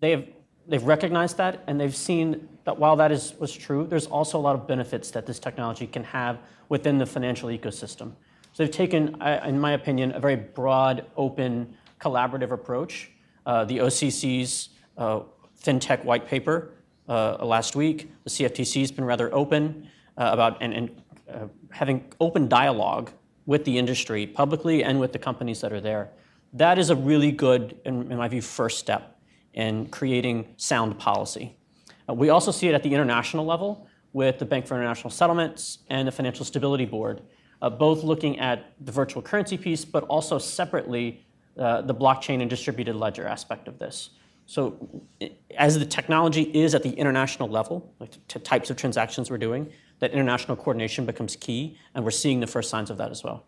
They 0.00 0.10
have, 0.10 0.26
they've 0.66 0.82
recognized 0.82 1.38
that 1.38 1.64
and 1.66 1.80
they've 1.80 1.96
seen 1.96 2.48
that 2.64 2.78
while 2.78 2.96
that 2.96 3.10
is, 3.10 3.34
was 3.38 3.54
true, 3.54 3.86
there's 3.86 4.06
also 4.06 4.38
a 4.38 4.42
lot 4.42 4.54
of 4.54 4.66
benefits 4.66 5.10
that 5.12 5.26
this 5.26 5.38
technology 5.38 5.86
can 5.86 6.04
have 6.04 6.38
within 6.68 6.98
the 6.98 7.06
financial 7.06 7.48
ecosystem. 7.48 8.12
So 8.52 8.64
they've 8.64 8.70
taken, 8.70 9.20
in 9.22 9.58
my 9.58 9.72
opinion, 9.72 10.12
a 10.12 10.20
very 10.20 10.36
broad, 10.36 11.06
open, 11.16 11.74
collaborative 12.00 12.50
approach. 12.50 13.10
Uh, 13.46 13.64
the 13.64 13.78
OCC's 13.78 14.70
uh, 14.98 15.20
FinTech 15.62 16.04
white 16.04 16.26
paper 16.26 16.72
uh, 17.08 17.44
last 17.44 17.76
week. 17.76 18.10
The 18.24 18.30
CFTC 18.30 18.80
has 18.80 18.90
been 18.90 19.04
rather 19.04 19.32
open 19.34 19.88
uh, 20.16 20.30
about 20.32 20.58
and, 20.60 20.72
and 20.74 21.02
uh, 21.32 21.46
having 21.70 22.04
open 22.20 22.48
dialogue 22.48 23.10
with 23.46 23.64
the 23.64 23.78
industry 23.78 24.26
publicly 24.26 24.84
and 24.84 25.00
with 25.00 25.12
the 25.12 25.18
companies 25.18 25.60
that 25.60 25.72
are 25.72 25.80
there. 25.80 26.10
That 26.52 26.78
is 26.78 26.90
a 26.90 26.96
really 26.96 27.32
good, 27.32 27.78
in, 27.84 28.10
in 28.10 28.18
my 28.18 28.28
view, 28.28 28.42
first 28.42 28.78
step 28.78 29.18
in 29.54 29.86
creating 29.86 30.54
sound 30.56 30.98
policy. 30.98 31.56
Uh, 32.08 32.14
we 32.14 32.30
also 32.30 32.50
see 32.50 32.68
it 32.68 32.74
at 32.74 32.82
the 32.82 32.92
international 32.92 33.44
level 33.44 33.86
with 34.12 34.38
the 34.38 34.44
Bank 34.44 34.66
for 34.66 34.74
International 34.74 35.10
Settlements 35.10 35.78
and 35.90 36.08
the 36.08 36.12
Financial 36.12 36.44
Stability 36.44 36.86
Board, 36.86 37.22
uh, 37.60 37.68
both 37.68 38.02
looking 38.02 38.38
at 38.38 38.72
the 38.80 38.92
virtual 38.92 39.20
currency 39.20 39.58
piece, 39.58 39.84
but 39.84 40.04
also 40.04 40.38
separately 40.38 41.24
uh, 41.58 41.82
the 41.82 41.94
blockchain 41.94 42.40
and 42.40 42.48
distributed 42.48 42.96
ledger 42.96 43.26
aspect 43.26 43.68
of 43.68 43.78
this. 43.78 44.10
So, 44.48 45.04
as 45.58 45.78
the 45.78 45.84
technology 45.84 46.42
is 46.42 46.74
at 46.74 46.82
the 46.82 46.92
international 46.92 47.50
level, 47.50 47.92
like 48.00 48.16
to 48.28 48.38
types 48.38 48.70
of 48.70 48.78
transactions 48.78 49.30
we're 49.30 49.36
doing, 49.36 49.70
that 49.98 50.12
international 50.12 50.56
coordination 50.56 51.04
becomes 51.04 51.36
key, 51.36 51.76
and 51.94 52.02
we're 52.02 52.10
seeing 52.10 52.40
the 52.40 52.46
first 52.46 52.70
signs 52.70 52.88
of 52.88 52.96
that 52.96 53.10
as 53.10 53.22
well. 53.22 53.44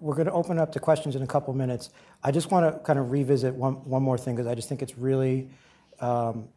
We're 0.00 0.14
going 0.14 0.26
to 0.26 0.32
open 0.32 0.58
up 0.58 0.72
to 0.72 0.80
questions 0.80 1.16
in 1.16 1.22
a 1.22 1.26
couple 1.26 1.52
minutes. 1.52 1.90
I 2.22 2.30
just 2.30 2.50
want 2.50 2.74
to 2.74 2.80
kind 2.80 2.98
of 2.98 3.10
revisit 3.10 3.54
one, 3.54 3.74
one 3.84 4.02
more 4.02 4.16
thing 4.16 4.36
because 4.36 4.46
I 4.46 4.54
just 4.54 4.70
think 4.70 4.80
it's 4.80 4.96
really, 4.96 5.50
um, 6.00 6.48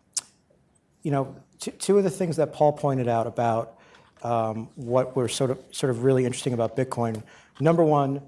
you 1.03 1.11
know, 1.11 1.35
t- 1.59 1.71
two 1.71 1.97
of 1.97 2.05
the 2.05 2.09
things 2.09 2.37
that 2.37 2.53
Paul 2.53 2.71
pointed 2.71 3.09
out 3.09 3.27
about 3.27 3.77
um, 4.23 4.69
what 4.75 5.17
were 5.17 5.27
sort 5.27 5.51
of 5.51 5.59
sort 5.71 5.89
of 5.91 6.05
really 6.05 6.23
interesting 6.23 6.53
about 6.53 6.77
Bitcoin. 6.77 7.23
Number 7.59 7.83
one, 7.83 8.21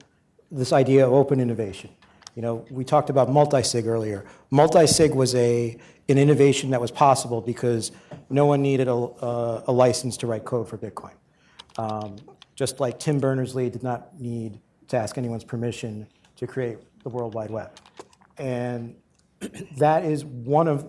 this 0.52 0.74
idea 0.74 1.08
of 1.08 1.14
open 1.14 1.40
innovation. 1.40 1.90
You 2.38 2.44
know, 2.44 2.64
we 2.70 2.84
talked 2.84 3.10
about 3.10 3.32
multi-sig 3.32 3.88
earlier. 3.88 4.24
Multi-sig 4.52 5.16
was 5.16 5.34
a 5.34 5.76
an 6.08 6.20
innovation 6.20 6.70
that 6.70 6.80
was 6.80 6.92
possible 6.92 7.42
because 7.42 7.92
no 8.30 8.46
one 8.46 8.62
needed 8.62 8.88
a, 8.88 8.94
a, 8.94 9.64
a 9.66 9.72
license 9.72 10.18
to 10.18 10.28
write 10.28 10.46
code 10.46 10.70
for 10.70 10.78
Bitcoin. 10.78 11.14
Um, 11.80 12.18
just 12.54 12.80
like 12.80 13.00
Tim 13.00 13.20
Berners-Lee 13.20 13.72
did 13.72 13.82
not 13.82 14.22
need 14.22 14.60
to 14.90 14.98
ask 14.98 15.18
anyone's 15.18 15.44
permission 15.44 16.06
to 16.36 16.46
create 16.46 16.78
the 17.02 17.10
World 17.10 17.34
Wide 17.34 17.50
Web. 17.50 17.72
And 18.38 18.96
that 19.78 20.06
is 20.06 20.24
one 20.24 20.68
of, 20.68 20.86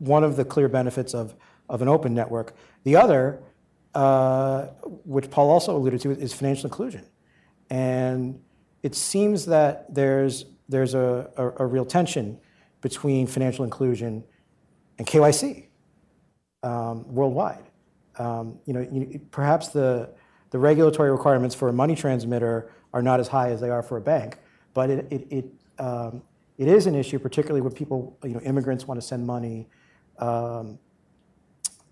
one 0.00 0.22
of 0.22 0.36
the 0.36 0.44
clear 0.44 0.68
benefits 0.68 1.14
of, 1.14 1.34
of 1.70 1.80
an 1.80 1.88
open 1.88 2.12
network. 2.12 2.54
The 2.84 2.96
other, 2.96 3.40
uh, 3.94 4.66
which 5.06 5.30
Paul 5.30 5.48
also 5.48 5.74
alluded 5.74 6.02
to, 6.02 6.10
is 6.10 6.34
financial 6.34 6.66
inclusion. 6.66 7.06
And 7.70 8.42
it 8.82 8.94
seems 8.94 9.46
that 9.46 9.94
there's, 9.94 10.44
there's 10.70 10.94
a, 10.94 11.30
a, 11.36 11.64
a 11.64 11.66
real 11.66 11.84
tension 11.84 12.38
between 12.80 13.26
financial 13.26 13.64
inclusion 13.64 14.24
and 14.98 15.06
KYC 15.06 15.66
um, 16.62 17.12
worldwide. 17.12 17.64
Um, 18.18 18.58
you 18.66 18.72
know, 18.72 18.86
you, 18.90 19.20
perhaps 19.30 19.68
the, 19.68 20.10
the 20.50 20.58
regulatory 20.58 21.10
requirements 21.10 21.54
for 21.54 21.68
a 21.68 21.72
money 21.72 21.94
transmitter 21.94 22.70
are 22.92 23.02
not 23.02 23.20
as 23.20 23.28
high 23.28 23.50
as 23.50 23.60
they 23.60 23.70
are 23.70 23.82
for 23.82 23.96
a 23.96 24.00
bank, 24.00 24.38
but 24.72 24.90
it, 24.90 25.06
it, 25.10 25.26
it, 25.30 25.44
um, 25.78 26.22
it 26.56 26.68
is 26.68 26.86
an 26.86 26.94
issue, 26.94 27.18
particularly 27.18 27.60
when 27.60 27.72
people, 27.72 28.16
you 28.22 28.34
know, 28.34 28.40
immigrants 28.40 28.86
want 28.86 29.00
to 29.00 29.06
send 29.06 29.26
money 29.26 29.68
um, 30.18 30.78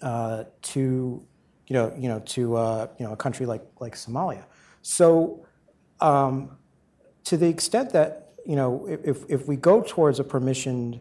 uh, 0.02 0.44
to, 0.62 1.22
you 1.66 1.74
know, 1.74 1.92
you 1.98 2.08
know, 2.08 2.20
to 2.20 2.56
uh, 2.56 2.86
you 2.98 3.06
know, 3.06 3.12
a 3.12 3.16
country 3.16 3.46
like, 3.46 3.62
like 3.80 3.94
Somalia. 3.94 4.44
So, 4.82 5.46
um, 6.00 6.56
to 7.24 7.36
the 7.36 7.48
extent 7.48 7.90
that, 7.92 8.27
you 8.48 8.56
know, 8.56 8.86
if, 8.88 9.24
if 9.28 9.46
we 9.46 9.56
go 9.56 9.82
towards 9.82 10.18
a 10.18 10.24
permissioned 10.24 11.00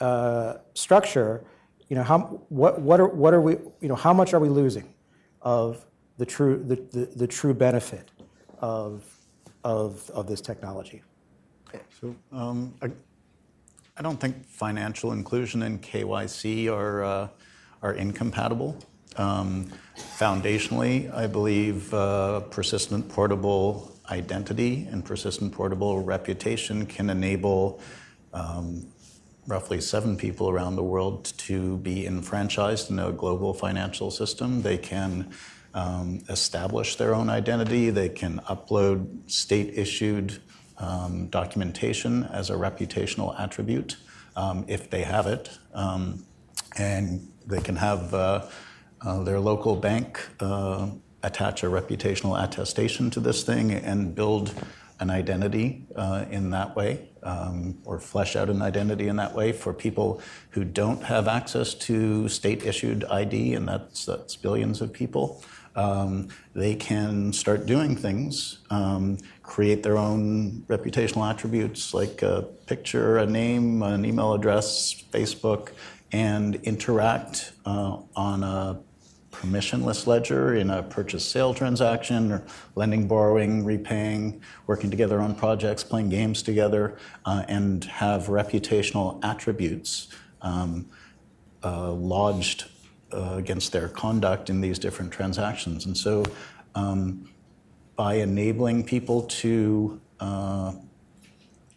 uh, 0.00 0.54
structure, 0.72 1.44
you 1.90 1.94
know, 1.94 2.02
how, 2.02 2.20
what, 2.48 2.80
what, 2.80 2.98
are, 3.00 3.06
what 3.06 3.34
are 3.34 3.40
we, 3.42 3.58
you 3.82 3.88
know, 3.88 3.94
how 3.94 4.14
much 4.14 4.32
are 4.32 4.40
we 4.40 4.48
losing 4.48 4.94
of 5.42 5.84
the 6.16 6.24
true, 6.24 6.64
the, 6.66 6.76
the, 6.98 7.04
the 7.16 7.26
true 7.26 7.52
benefit 7.52 8.10
of, 8.60 9.04
of, 9.62 10.08
of 10.14 10.26
this 10.26 10.40
technology? 10.40 11.02
So 12.00 12.16
um, 12.32 12.74
I, 12.80 12.90
I 13.98 14.02
don't 14.02 14.18
think 14.18 14.46
financial 14.46 15.12
inclusion 15.12 15.62
and 15.64 15.82
KYC 15.82 16.72
are, 16.74 17.04
uh, 17.04 17.28
are 17.82 17.92
incompatible. 17.92 18.74
Um, 19.16 19.70
foundationally, 19.98 21.14
I 21.14 21.26
believe 21.26 21.92
uh, 21.92 22.40
persistent 22.40 23.06
portable 23.10 23.89
identity 24.10 24.86
and 24.90 25.04
persistent 25.04 25.52
portable 25.52 26.02
reputation 26.02 26.86
can 26.86 27.10
enable 27.10 27.80
um, 28.32 28.86
roughly 29.46 29.80
seven 29.80 30.16
people 30.16 30.50
around 30.50 30.76
the 30.76 30.82
world 30.82 31.32
to 31.38 31.78
be 31.78 32.06
enfranchised 32.06 32.90
in 32.90 32.98
a 32.98 33.12
global 33.12 33.54
financial 33.54 34.10
system. 34.10 34.62
They 34.62 34.78
can 34.78 35.32
um, 35.74 36.22
establish 36.28 36.96
their 36.96 37.14
own 37.14 37.28
identity. 37.28 37.90
They 37.90 38.08
can 38.08 38.40
upload 38.48 39.30
state 39.30 39.78
issued 39.78 40.40
um, 40.78 41.28
documentation 41.28 42.24
as 42.24 42.50
a 42.50 42.54
reputational 42.54 43.38
attribute 43.38 43.96
if 44.66 44.88
they 44.90 45.02
have 45.02 45.26
it. 45.26 45.58
And 46.76 47.28
they 47.46 47.60
can 47.60 47.76
have 47.76 48.14
uh, 48.14 48.46
uh, 49.04 49.22
their 49.24 49.40
local 49.40 49.76
bank 49.76 50.20
uh, 50.40 50.88
attach 51.22 51.62
a 51.62 51.66
reputational 51.66 52.42
attestation 52.42 53.10
to 53.10 53.20
this 53.20 53.42
thing 53.42 53.72
and 53.72 54.14
build 54.14 54.54
an 55.00 55.10
identity 55.10 55.86
uh, 55.96 56.26
in 56.30 56.50
that 56.50 56.76
way, 56.76 57.08
um, 57.22 57.78
or 57.84 57.98
flesh 57.98 58.36
out 58.36 58.50
an 58.50 58.60
identity 58.60 59.08
in 59.08 59.16
that 59.16 59.34
way 59.34 59.50
for 59.50 59.72
people 59.72 60.20
who 60.50 60.62
don't 60.62 61.02
have 61.02 61.26
access 61.26 61.72
to 61.72 62.28
state 62.28 62.64
issued 62.64 63.04
ID, 63.04 63.54
and 63.54 63.66
that's, 63.66 64.04
that's 64.04 64.36
billions 64.36 64.82
of 64.82 64.92
people. 64.92 65.42
Um, 65.74 66.28
they 66.54 66.74
can 66.74 67.32
start 67.32 67.64
doing 67.64 67.96
things, 67.96 68.58
um, 68.68 69.18
create 69.42 69.82
their 69.82 69.96
own 69.96 70.64
reputational 70.68 71.28
attributes 71.28 71.94
like 71.94 72.22
a 72.22 72.42
picture, 72.66 73.18
a 73.18 73.26
name, 73.26 73.82
an 73.82 74.04
email 74.04 74.34
address, 74.34 75.02
Facebook, 75.12 75.70
and 76.12 76.56
interact 76.56 77.52
uh, 77.64 77.98
on 78.16 78.42
a 78.42 78.80
permissionless 79.30 80.06
ledger 80.06 80.54
in 80.54 80.70
a 80.70 80.82
purchase 80.82 81.24
sale 81.24 81.54
transaction 81.54 82.32
or 82.32 82.42
lending, 82.74 83.06
borrowing, 83.06 83.64
repaying, 83.64 84.40
working 84.66 84.90
together 84.90 85.20
on 85.20 85.34
projects, 85.34 85.84
playing 85.84 86.08
games 86.08 86.42
together, 86.42 86.98
uh, 87.24 87.44
and 87.48 87.84
have 87.84 88.26
reputational 88.26 89.22
attributes 89.24 90.08
um, 90.42 90.88
uh, 91.62 91.92
lodged 91.92 92.64
uh, 93.12 93.34
against 93.36 93.72
their 93.72 93.88
conduct 93.88 94.50
in 94.50 94.60
these 94.60 94.78
different 94.78 95.12
transactions. 95.12 95.86
And 95.86 95.96
so, 95.96 96.24
um, 96.74 97.28
by 97.96 98.14
enabling 98.14 98.84
people 98.84 99.22
to 99.22 100.00
uh, 100.20 100.72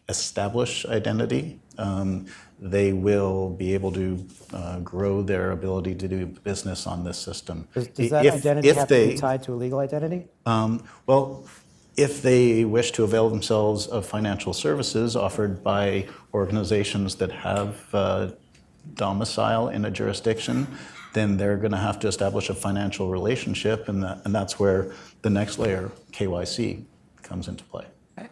establish 0.08 0.86
identity, 0.86 1.60
um, 1.78 2.28
they 2.64 2.93
will 2.93 3.49
be 3.49 3.74
able 3.74 3.91
to 3.91 4.26
uh, 4.53 4.80
grow 4.80 5.22
their 5.22 5.51
ability 5.51 5.93
to 5.95 6.07
do 6.07 6.26
business 6.26 6.88
on 6.88 7.03
this 7.03 7.18
system. 7.18 7.68
Does, 7.74 7.88
does 7.89 8.09
that 8.11 8.26
If- 8.26 8.36
identity 8.36 8.70
if 8.70 8.78
have 8.78 8.88
to 8.88 9.07
be 9.07 9.18
tied 9.18 9.43
to 9.43 9.53
a 9.53 9.55
legal 9.55 9.80
identity? 9.80 10.28
um, 10.45 10.84
well, 11.05 11.43
if 11.95 12.22
they 12.24 12.66
wish 12.66 12.91
to 12.91 13.03
avail 13.03 13.30
themselves 13.30 13.86
of 13.86 14.05
financial 14.05 14.53
services 14.53 15.16
offered 15.16 15.64
by 15.64 16.07
organizations 16.34 17.16
that 17.16 17.32
have 17.32 17.86
uh, 17.93 18.32
domicile 18.95 19.68
in 19.68 19.86
a 19.86 19.91
jurisdiction, 19.91 20.66
then 21.14 21.38
they're 21.38 21.57
going 21.57 21.72
to 21.72 21.78
have 21.78 21.99
to 21.99 22.07
establish 22.07 22.49
a 22.49 22.55
financial 22.55 23.09
relationship, 23.09 23.88
and, 23.89 24.01
that, 24.01 24.22
and 24.26 24.34
that's 24.34 24.57
where 24.59 24.91
the 25.22 25.30
next 25.30 25.59
layer, 25.59 25.91
KYC, 26.11 26.84
comes 27.22 27.47
into 27.47 27.64
play. 27.66 27.86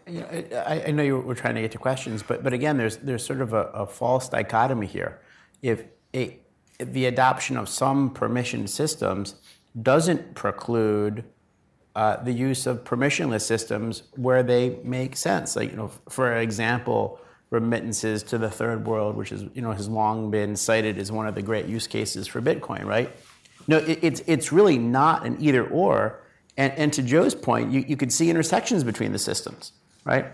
You 0.07 0.19
know, 0.21 0.63
I, 0.67 0.83
I 0.87 0.91
know 0.91 1.03
you 1.03 1.17
were 1.19 1.35
trying 1.35 1.55
to 1.55 1.61
get 1.61 1.71
to 1.71 1.77
questions, 1.77 2.23
but, 2.23 2.43
but 2.43 2.53
again, 2.53 2.77
there's, 2.77 2.97
there's 2.97 3.25
sort 3.25 3.41
of 3.41 3.53
a, 3.53 3.63
a 3.73 3.87
false 3.87 4.29
dichotomy 4.29 4.87
here. 4.87 5.21
If, 5.61 5.83
a, 6.13 6.37
if 6.79 6.91
the 6.93 7.05
adoption 7.05 7.57
of 7.57 7.67
some 7.67 8.13
permissioned 8.13 8.69
systems 8.69 9.35
doesn't 9.81 10.35
preclude 10.35 11.23
uh, 11.95 12.17
the 12.23 12.31
use 12.31 12.67
of 12.67 12.83
permissionless 12.83 13.41
systems 13.41 14.03
where 14.15 14.43
they 14.43 14.77
make 14.83 15.17
sense, 15.17 15.55
like 15.55 15.71
you 15.71 15.77
know, 15.77 15.91
for 16.09 16.37
example, 16.37 17.19
remittances 17.49 18.23
to 18.23 18.37
the 18.37 18.49
third 18.49 18.85
world, 18.85 19.15
which 19.15 19.31
is 19.31 19.43
you 19.53 19.61
know 19.61 19.71
has 19.71 19.89
long 19.89 20.31
been 20.31 20.55
cited 20.55 20.97
as 20.97 21.11
one 21.11 21.27
of 21.27 21.35
the 21.35 21.41
great 21.41 21.65
use 21.65 21.87
cases 21.87 22.27
for 22.27 22.41
Bitcoin, 22.41 22.85
right? 22.85 23.11
No, 23.67 23.77
it, 23.77 23.99
it's 24.01 24.21
it's 24.25 24.51
really 24.51 24.77
not 24.77 25.25
an 25.25 25.37
either 25.39 25.67
or. 25.67 26.21
And, 26.57 26.73
and 26.73 26.93
to 26.93 27.01
Joe's 27.01 27.35
point, 27.35 27.71
you, 27.71 27.83
you 27.87 27.97
could 27.97 28.11
see 28.11 28.29
intersections 28.29 28.83
between 28.83 29.11
the 29.11 29.19
systems, 29.19 29.73
right? 30.03 30.25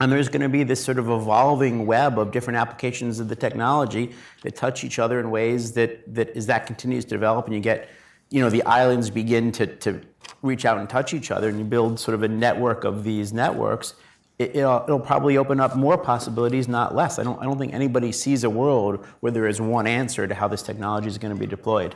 And 0.00 0.10
there's 0.10 0.28
going 0.28 0.42
to 0.42 0.48
be 0.48 0.64
this 0.64 0.82
sort 0.82 0.98
of 0.98 1.08
evolving 1.08 1.86
web 1.86 2.18
of 2.18 2.32
different 2.32 2.58
applications 2.58 3.20
of 3.20 3.28
the 3.28 3.36
technology 3.36 4.12
that 4.42 4.56
touch 4.56 4.82
each 4.82 4.98
other 4.98 5.20
in 5.20 5.30
ways 5.30 5.72
that, 5.72 6.12
that 6.14 6.30
as 6.36 6.46
that 6.46 6.66
continues 6.66 7.04
to 7.04 7.10
develop 7.10 7.46
and 7.46 7.54
you 7.54 7.60
get, 7.60 7.88
you 8.30 8.40
know, 8.40 8.50
the 8.50 8.62
islands 8.64 9.10
begin 9.10 9.52
to, 9.52 9.66
to 9.76 10.00
reach 10.42 10.64
out 10.64 10.78
and 10.78 10.88
touch 10.88 11.14
each 11.14 11.30
other 11.30 11.48
and 11.48 11.58
you 11.58 11.64
build 11.64 12.00
sort 12.00 12.14
of 12.14 12.22
a 12.22 12.28
network 12.28 12.82
of 12.84 13.04
these 13.04 13.32
networks, 13.32 13.94
it, 14.38 14.56
it'll, 14.56 14.82
it'll 14.84 14.98
probably 14.98 15.36
open 15.36 15.60
up 15.60 15.76
more 15.76 15.96
possibilities, 15.96 16.66
not 16.66 16.96
less. 16.96 17.18
I 17.18 17.22
don't, 17.22 17.40
I 17.40 17.44
don't 17.44 17.58
think 17.58 17.72
anybody 17.72 18.10
sees 18.10 18.42
a 18.42 18.50
world 18.50 19.06
where 19.20 19.30
there 19.30 19.46
is 19.46 19.60
one 19.60 19.86
answer 19.86 20.26
to 20.26 20.34
how 20.34 20.48
this 20.48 20.62
technology 20.62 21.06
is 21.08 21.18
going 21.18 21.34
to 21.34 21.38
be 21.38 21.46
deployed. 21.46 21.94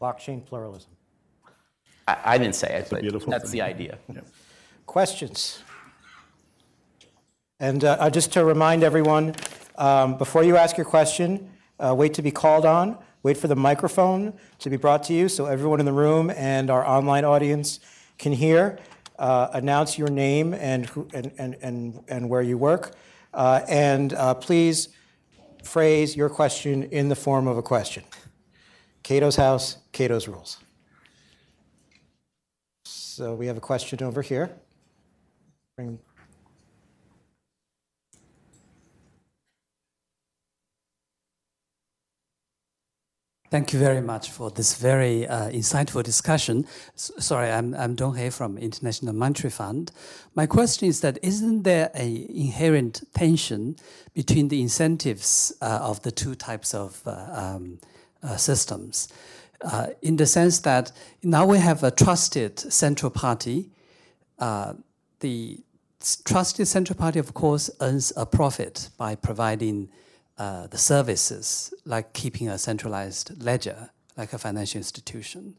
Blockchain 0.00 0.44
pluralism. 0.44 0.90
I, 2.06 2.16
I 2.24 2.38
didn't 2.38 2.54
say 2.56 2.68
it, 2.78 2.88
but 2.90 3.00
beautiful 3.00 3.30
that's 3.30 3.50
thing. 3.50 3.60
the 3.60 3.62
idea. 3.62 3.98
Questions? 4.86 5.62
And 7.60 7.84
uh, 7.84 7.96
uh, 8.00 8.10
just 8.10 8.32
to 8.32 8.44
remind 8.44 8.82
everyone, 8.82 9.34
um, 9.76 10.18
before 10.18 10.42
you 10.42 10.56
ask 10.56 10.76
your 10.76 10.86
question, 10.86 11.50
uh, 11.78 11.94
wait 11.94 12.14
to 12.14 12.22
be 12.22 12.30
called 12.30 12.66
on. 12.66 12.98
Wait 13.22 13.36
for 13.36 13.48
the 13.48 13.56
microphone 13.56 14.32
to 14.58 14.68
be 14.68 14.76
brought 14.76 15.02
to 15.04 15.12
you 15.12 15.28
so 15.28 15.46
everyone 15.46 15.78
in 15.78 15.86
the 15.86 15.92
room 15.92 16.30
and 16.30 16.70
our 16.70 16.84
online 16.84 17.24
audience 17.24 17.78
can 18.18 18.32
hear. 18.32 18.78
uh, 19.18 19.48
announce 19.52 19.98
your 19.98 20.08
name 20.08 20.54
and, 20.54 20.86
who, 20.86 21.06
and, 21.14 21.32
and, 21.38 21.56
and, 21.62 22.00
and 22.08 22.28
where 22.28 22.42
you 22.42 22.58
work. 22.58 22.94
Uh, 23.32 23.60
and 23.68 24.12
uh, 24.14 24.34
please 24.34 24.88
phrase 25.62 26.16
your 26.16 26.28
question 26.28 26.82
in 26.84 27.08
the 27.08 27.14
form 27.14 27.46
of 27.46 27.56
a 27.56 27.62
question. 27.62 28.02
Cato's 29.02 29.36
house, 29.36 29.78
Cato's 29.92 30.26
rules. 30.28 30.58
So 33.14 33.34
we 33.34 33.46
have 33.46 33.58
a 33.58 33.60
question 33.60 34.02
over 34.02 34.22
here. 34.22 34.50
Bring 35.76 35.98
Thank 43.50 43.74
you 43.74 43.78
very 43.78 44.00
much 44.00 44.30
for 44.30 44.50
this 44.50 44.76
very 44.76 45.28
uh, 45.28 45.50
insightful 45.50 46.02
discussion. 46.02 46.64
S- 46.94 47.12
sorry, 47.18 47.50
I'm, 47.50 47.74
I'm 47.74 47.94
Dong 47.96 48.16
He 48.16 48.30
from 48.30 48.56
International 48.56 49.12
Monetary 49.12 49.50
Fund. 49.50 49.92
My 50.34 50.46
question 50.46 50.88
is 50.88 51.02
that 51.02 51.18
isn't 51.20 51.64
there 51.64 51.90
an 51.92 52.16
inherent 52.30 53.02
tension 53.12 53.76
between 54.14 54.48
the 54.48 54.62
incentives 54.62 55.52
uh, 55.60 55.80
of 55.82 56.00
the 56.00 56.10
two 56.10 56.34
types 56.34 56.72
of 56.72 57.02
uh, 57.04 57.26
um, 57.30 57.78
uh, 58.22 58.38
systems? 58.38 59.08
Uh, 59.62 59.88
in 60.02 60.16
the 60.16 60.26
sense 60.26 60.58
that 60.60 60.90
now 61.22 61.46
we 61.46 61.58
have 61.58 61.84
a 61.84 61.90
trusted 61.90 62.58
central 62.58 63.10
party. 63.10 63.70
Uh, 64.38 64.74
the 65.20 65.60
trusted 66.24 66.66
central 66.66 66.98
party, 66.98 67.18
of 67.18 67.32
course, 67.32 67.70
earns 67.80 68.12
a 68.16 68.26
profit 68.26 68.90
by 68.98 69.14
providing 69.14 69.88
uh, 70.36 70.66
the 70.66 70.78
services, 70.78 71.72
like 71.84 72.12
keeping 72.12 72.48
a 72.48 72.58
centralized 72.58 73.40
ledger, 73.40 73.90
like 74.16 74.32
a 74.32 74.38
financial 74.38 74.78
institution. 74.78 75.54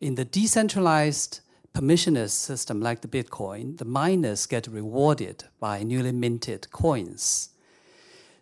In 0.00 0.14
the 0.14 0.24
decentralized 0.24 1.40
permissionless 1.74 2.30
system, 2.30 2.80
like 2.80 3.00
the 3.00 3.08
Bitcoin, 3.08 3.78
the 3.78 3.84
miners 3.84 4.46
get 4.46 4.68
rewarded 4.68 5.44
by 5.58 5.82
newly 5.82 6.12
minted 6.12 6.70
coins. 6.70 7.48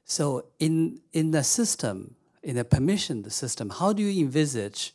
So, 0.05 0.47
in, 0.59 1.01
in 1.13 1.31
the 1.31 1.45
system, 1.45 2.17
in 2.43 2.57
a 2.57 2.65
permissioned 2.65 3.31
system, 3.33 3.71
how 3.71 3.93
do 3.93 4.03
you 4.03 4.23
envisage 4.25 4.95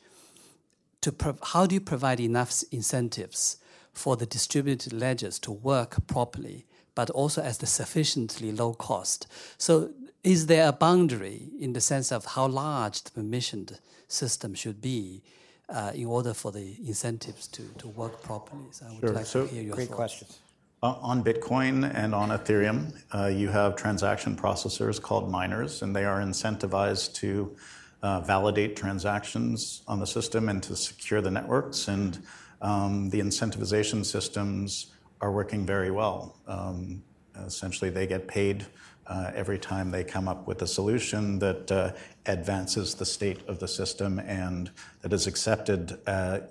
to 1.01 1.13
how 1.43 1.65
do 1.65 1.75
you 1.75 1.81
provide 1.81 2.19
enough 2.19 2.63
incentives 2.71 3.57
for 3.93 4.17
the 4.17 4.25
distributed 4.25 4.91
ledgers 4.93 5.37
to 5.39 5.51
work 5.51 6.07
properly, 6.07 6.65
but 6.95 7.09
also 7.11 7.41
at 7.43 7.59
the 7.59 7.67
sufficiently 7.67 8.51
low 8.51 8.73
cost? 8.73 9.27
So 9.57 9.91
is 10.23 10.47
there 10.47 10.67
a 10.67 10.71
boundary 10.73 11.49
in 11.59 11.73
the 11.73 11.81
sense 11.81 12.11
of 12.11 12.25
how 12.25 12.47
large 12.47 13.03
the 13.03 13.11
permissioned 13.11 13.77
system 14.07 14.55
should 14.55 14.81
be 14.81 15.21
uh, 15.69 15.91
in 15.93 16.05
order 16.07 16.33
for 16.33 16.51
the 16.51 16.75
incentives 16.85 17.47
to, 17.49 17.63
to 17.77 17.87
work 17.87 18.23
properly? 18.23 18.65
So 18.71 18.85
I 18.87 18.91
would 18.91 18.99
Sure. 19.01 19.13
like 19.13 19.25
So- 19.27 19.45
to 19.45 19.53
hear 19.53 19.63
your 19.63 19.75
Great 19.75 19.87
thoughts. 19.89 19.95
questions. 19.95 20.39
Uh, 20.85 20.99
On 21.01 21.23
Bitcoin 21.23 21.91
and 21.95 22.13
on 22.13 22.29
Ethereum, 22.29 22.93
uh, 23.11 23.25
you 23.25 23.49
have 23.49 23.75
transaction 23.75 24.35
processors 24.35 25.01
called 25.01 25.31
miners, 25.31 25.81
and 25.81 25.95
they 25.95 26.05
are 26.05 26.19
incentivized 26.19 27.15
to 27.15 27.55
uh, 28.03 28.19
validate 28.19 28.75
transactions 28.75 29.81
on 29.87 29.99
the 29.99 30.05
system 30.05 30.47
and 30.47 30.61
to 30.61 30.75
secure 30.75 31.21
the 31.21 31.31
networks. 31.31 31.87
And 31.87 32.21
um, 32.61 33.09
the 33.09 33.19
incentivization 33.19 34.05
systems 34.05 34.93
are 35.21 35.31
working 35.31 35.65
very 35.65 35.89
well. 35.89 36.37
Um, 36.45 37.01
essentially, 37.47 37.89
they 37.89 38.05
get 38.05 38.27
paid 38.27 38.67
uh, 39.07 39.31
every 39.33 39.57
time 39.57 39.89
they 39.89 40.03
come 40.03 40.27
up 40.27 40.45
with 40.45 40.61
a 40.61 40.67
solution 40.67 41.39
that 41.39 41.71
uh, 41.71 41.93
advances 42.27 42.93
the 42.93 43.07
state 43.07 43.39
of 43.47 43.57
the 43.57 43.67
system 43.67 44.19
and 44.19 44.69
that 45.01 45.13
is 45.13 45.25
accepted 45.25 45.97
uh, 46.05 46.41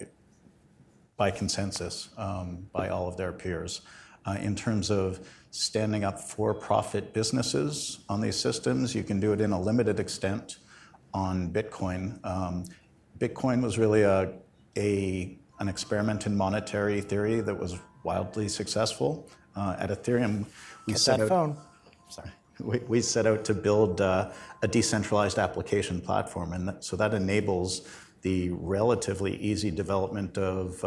by 1.16 1.30
consensus 1.30 2.08
um, 2.18 2.66
by 2.72 2.88
all 2.88 3.06
of 3.06 3.16
their 3.16 3.30
peers. 3.30 3.80
Uh, 4.26 4.36
in 4.40 4.54
terms 4.56 4.90
of 4.90 5.20
standing 5.50 6.02
up 6.02 6.18
for 6.18 6.54
profit 6.54 7.12
businesses 7.12 8.00
on 8.08 8.20
these 8.20 8.36
systems, 8.36 8.94
you 8.94 9.02
can 9.02 9.20
do 9.20 9.32
it 9.32 9.40
in 9.40 9.52
a 9.52 9.60
limited 9.60 10.00
extent 10.00 10.58
on 11.12 11.50
Bitcoin. 11.50 12.18
Um, 12.24 12.64
Bitcoin 13.18 13.62
was 13.62 13.78
really 13.78 14.02
a, 14.02 14.32
a, 14.76 15.38
an 15.60 15.68
experiment 15.68 16.26
in 16.26 16.36
monetary 16.36 17.00
theory 17.00 17.40
that 17.40 17.58
was 17.58 17.78
wildly 18.02 18.48
successful. 18.48 19.28
Uh, 19.54 19.76
at 19.78 19.90
Ethereum, 19.90 20.46
we 20.86 20.94
Get 20.94 21.00
set 21.00 21.18
that 21.18 21.24
out, 21.24 21.28
phone. 21.28 21.56
sorry, 22.08 22.30
we, 22.60 22.78
we 22.88 23.00
set 23.00 23.26
out 23.26 23.44
to 23.44 23.54
build 23.54 24.00
uh, 24.00 24.32
a 24.62 24.68
decentralized 24.68 25.38
application 25.38 26.00
platform, 26.00 26.52
and 26.52 26.68
that, 26.68 26.84
so 26.84 26.96
that 26.96 27.14
enables 27.14 27.86
the 28.22 28.50
relatively 28.50 29.36
easy 29.36 29.70
development 29.70 30.36
of 30.38 30.82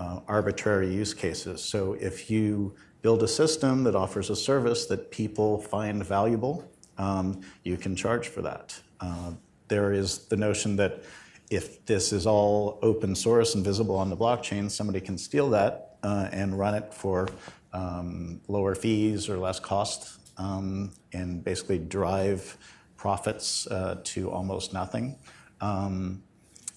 uh, 0.00 0.20
arbitrary 0.26 0.92
use 0.92 1.12
cases. 1.12 1.62
So 1.62 1.92
if 1.92 2.30
you 2.30 2.74
build 3.02 3.22
a 3.22 3.28
system 3.28 3.84
that 3.84 3.94
offers 3.94 4.30
a 4.30 4.36
service 4.36 4.86
that 4.86 5.10
people 5.10 5.58
find 5.58 6.04
valuable, 6.04 6.64
um, 6.96 7.42
you 7.64 7.76
can 7.76 7.94
charge 7.94 8.28
for 8.28 8.40
that. 8.42 8.80
Uh, 9.00 9.32
there 9.68 9.92
is 9.92 10.26
the 10.28 10.36
notion 10.36 10.76
that 10.76 11.02
if 11.50 11.84
this 11.84 12.12
is 12.12 12.26
all 12.26 12.78
open 12.82 13.14
source 13.14 13.54
and 13.54 13.62
visible 13.62 13.96
on 13.96 14.08
the 14.08 14.16
blockchain, 14.16 14.70
somebody 14.70 15.00
can 15.02 15.18
steal 15.18 15.50
that 15.50 15.98
uh, 16.02 16.28
and 16.32 16.58
run 16.58 16.74
it 16.74 16.94
for 16.94 17.28
um, 17.74 18.40
lower 18.48 18.74
fees 18.74 19.28
or 19.28 19.36
less 19.36 19.60
cost 19.60 20.18
um, 20.38 20.92
and 21.12 21.44
basically 21.44 21.78
drive 21.78 22.56
profits 22.96 23.66
uh, 23.66 24.00
to 24.04 24.30
almost 24.30 24.72
nothing. 24.72 25.18
Um, 25.60 26.22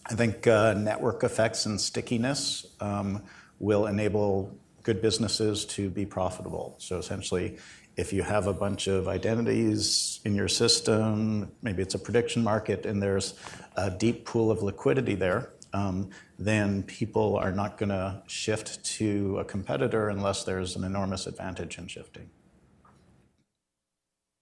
I 0.06 0.16
think 0.16 0.48
uh, 0.48 0.74
network 0.74 1.24
effects 1.24 1.66
and 1.66 1.80
stickiness 1.80 2.66
um, 2.80 3.24
will 3.60 3.88
enable 3.88 4.56
good 4.84 5.02
businesses 5.02 5.66
to 5.66 5.90
be 5.90 6.06
profitable. 6.06 6.76
So 6.78 6.98
essentially, 6.98 7.58
if 7.96 8.12
you 8.12 8.24
have 8.24 8.48
a 8.48 8.54
bunch 8.54 8.88
of 8.88 9.08
identities 9.08 10.20
in 10.26 10.36
your 10.36 10.48
system, 10.48 11.52
maybe 11.62 11.82
it's 11.82 11.96
a 11.96 12.00
prediction 12.00 12.44
market, 12.44 12.86
and 12.86 13.02
there's 13.02 13.36
a 13.78 13.90
deep 13.90 14.26
pool 14.26 14.52
of 14.52 14.62
liquidity 14.62 15.16
there, 15.16 15.54
um, 15.74 16.10
then 16.38 16.84
people 16.84 17.38
are 17.38 17.52
not 17.52 17.78
going 17.78 17.90
to 17.90 18.22
shift 18.28 18.84
to 18.84 19.40
a 19.40 19.46
competitor 19.46 20.10
unless 20.10 20.44
there's 20.44 20.76
an 20.76 20.84
enormous 20.84 21.28
advantage 21.28 21.78
in 21.78 21.88
shifting. 21.88 22.30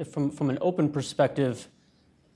From, 0.09 0.31
from 0.31 0.49
an 0.49 0.57
open 0.61 0.89
perspective, 0.89 1.67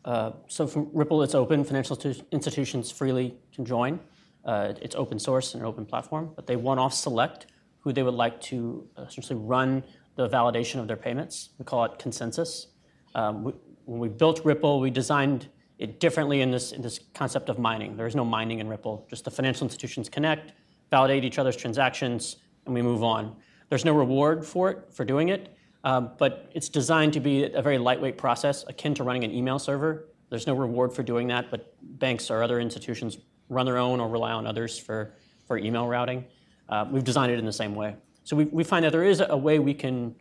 uh, 0.05 0.31
so 0.47 0.67
from 0.67 0.89
Ripple, 0.93 1.23
it's 1.23 1.35
open. 1.35 1.63
Financial 1.63 1.99
institutions 2.31 2.91
freely 2.91 3.35
can 3.53 3.65
join. 3.65 3.99
Uh, 4.45 4.73
it's 4.81 4.95
open 4.95 5.17
source 5.17 5.55
and 5.55 5.63
an 5.63 5.67
open 5.67 5.85
platform, 5.85 6.31
but 6.35 6.45
they 6.45 6.55
one-off 6.55 6.93
select 6.93 7.47
who 7.79 7.91
they 7.91 8.03
would 8.03 8.13
like 8.13 8.39
to 8.39 8.87
uh, 8.97 9.01
essentially 9.01 9.39
run 9.39 9.83
the 10.15 10.29
validation 10.29 10.79
of 10.79 10.87
their 10.87 10.95
payments. 10.95 11.49
We 11.57 11.65
call 11.65 11.83
it 11.85 11.97
consensus. 11.97 12.67
Um, 13.15 13.43
we, 13.43 13.53
when 13.85 13.99
we 13.99 14.07
built 14.07 14.45
Ripple, 14.45 14.79
we 14.79 14.91
designed 14.91 15.49
it 15.79 15.99
differently 15.99 16.41
in 16.41 16.51
this, 16.51 16.71
in 16.71 16.81
this 16.83 16.99
concept 17.15 17.49
of 17.49 17.57
mining. 17.57 17.97
There 17.97 18.07
is 18.07 18.15
no 18.15 18.23
mining 18.23 18.59
in 18.59 18.67
Ripple. 18.67 19.05
Just 19.09 19.25
the 19.25 19.31
financial 19.31 19.65
institutions 19.65 20.07
connect, 20.07 20.53
validate 20.91 21.23
each 21.25 21.39
other's 21.39 21.55
transactions, 21.55 22.37
and 22.65 22.73
we 22.73 22.81
move 22.83 23.03
on. 23.03 23.35
There's 23.69 23.85
no 23.85 23.93
reward 23.93 24.45
for 24.45 24.69
it, 24.69 24.93
for 24.93 25.03
doing 25.03 25.29
it, 25.29 25.54
um, 25.85 26.11
but 26.17 26.49
it's 26.53 26.67
designed 26.67 27.13
to 27.13 27.19
be 27.19 27.43
a 27.43 27.61
very 27.61 27.77
lightweight 27.77 28.17
process, 28.17 28.65
akin 28.67 28.95
to 28.95 29.03
running 29.03 29.23
an 29.23 29.31
email 29.31 29.59
server. 29.59 30.07
There's 30.31 30.47
no 30.47 30.55
reward 30.55 30.91
for 30.91 31.03
doing 31.03 31.27
that, 31.27 31.51
but 31.51 31.75
banks 31.99 32.31
or 32.31 32.41
other 32.41 32.59
institutions 32.59 33.19
run 33.49 33.67
their 33.67 33.77
own 33.77 33.99
or 33.99 34.09
rely 34.09 34.31
on 34.31 34.47
others 34.47 34.79
for, 34.79 35.13
for 35.45 35.59
email 35.59 35.87
routing. 35.87 36.25
Uh, 36.67 36.85
we've 36.89 37.03
designed 37.03 37.31
it 37.31 37.37
in 37.37 37.45
the 37.45 37.53
same 37.53 37.75
way. 37.75 37.95
So 38.23 38.35
we, 38.35 38.45
we 38.45 38.63
find 38.63 38.83
that 38.83 38.91
there 38.91 39.03
is 39.03 39.21
a 39.29 39.37
way 39.37 39.59
we 39.59 39.75
can 39.75 40.15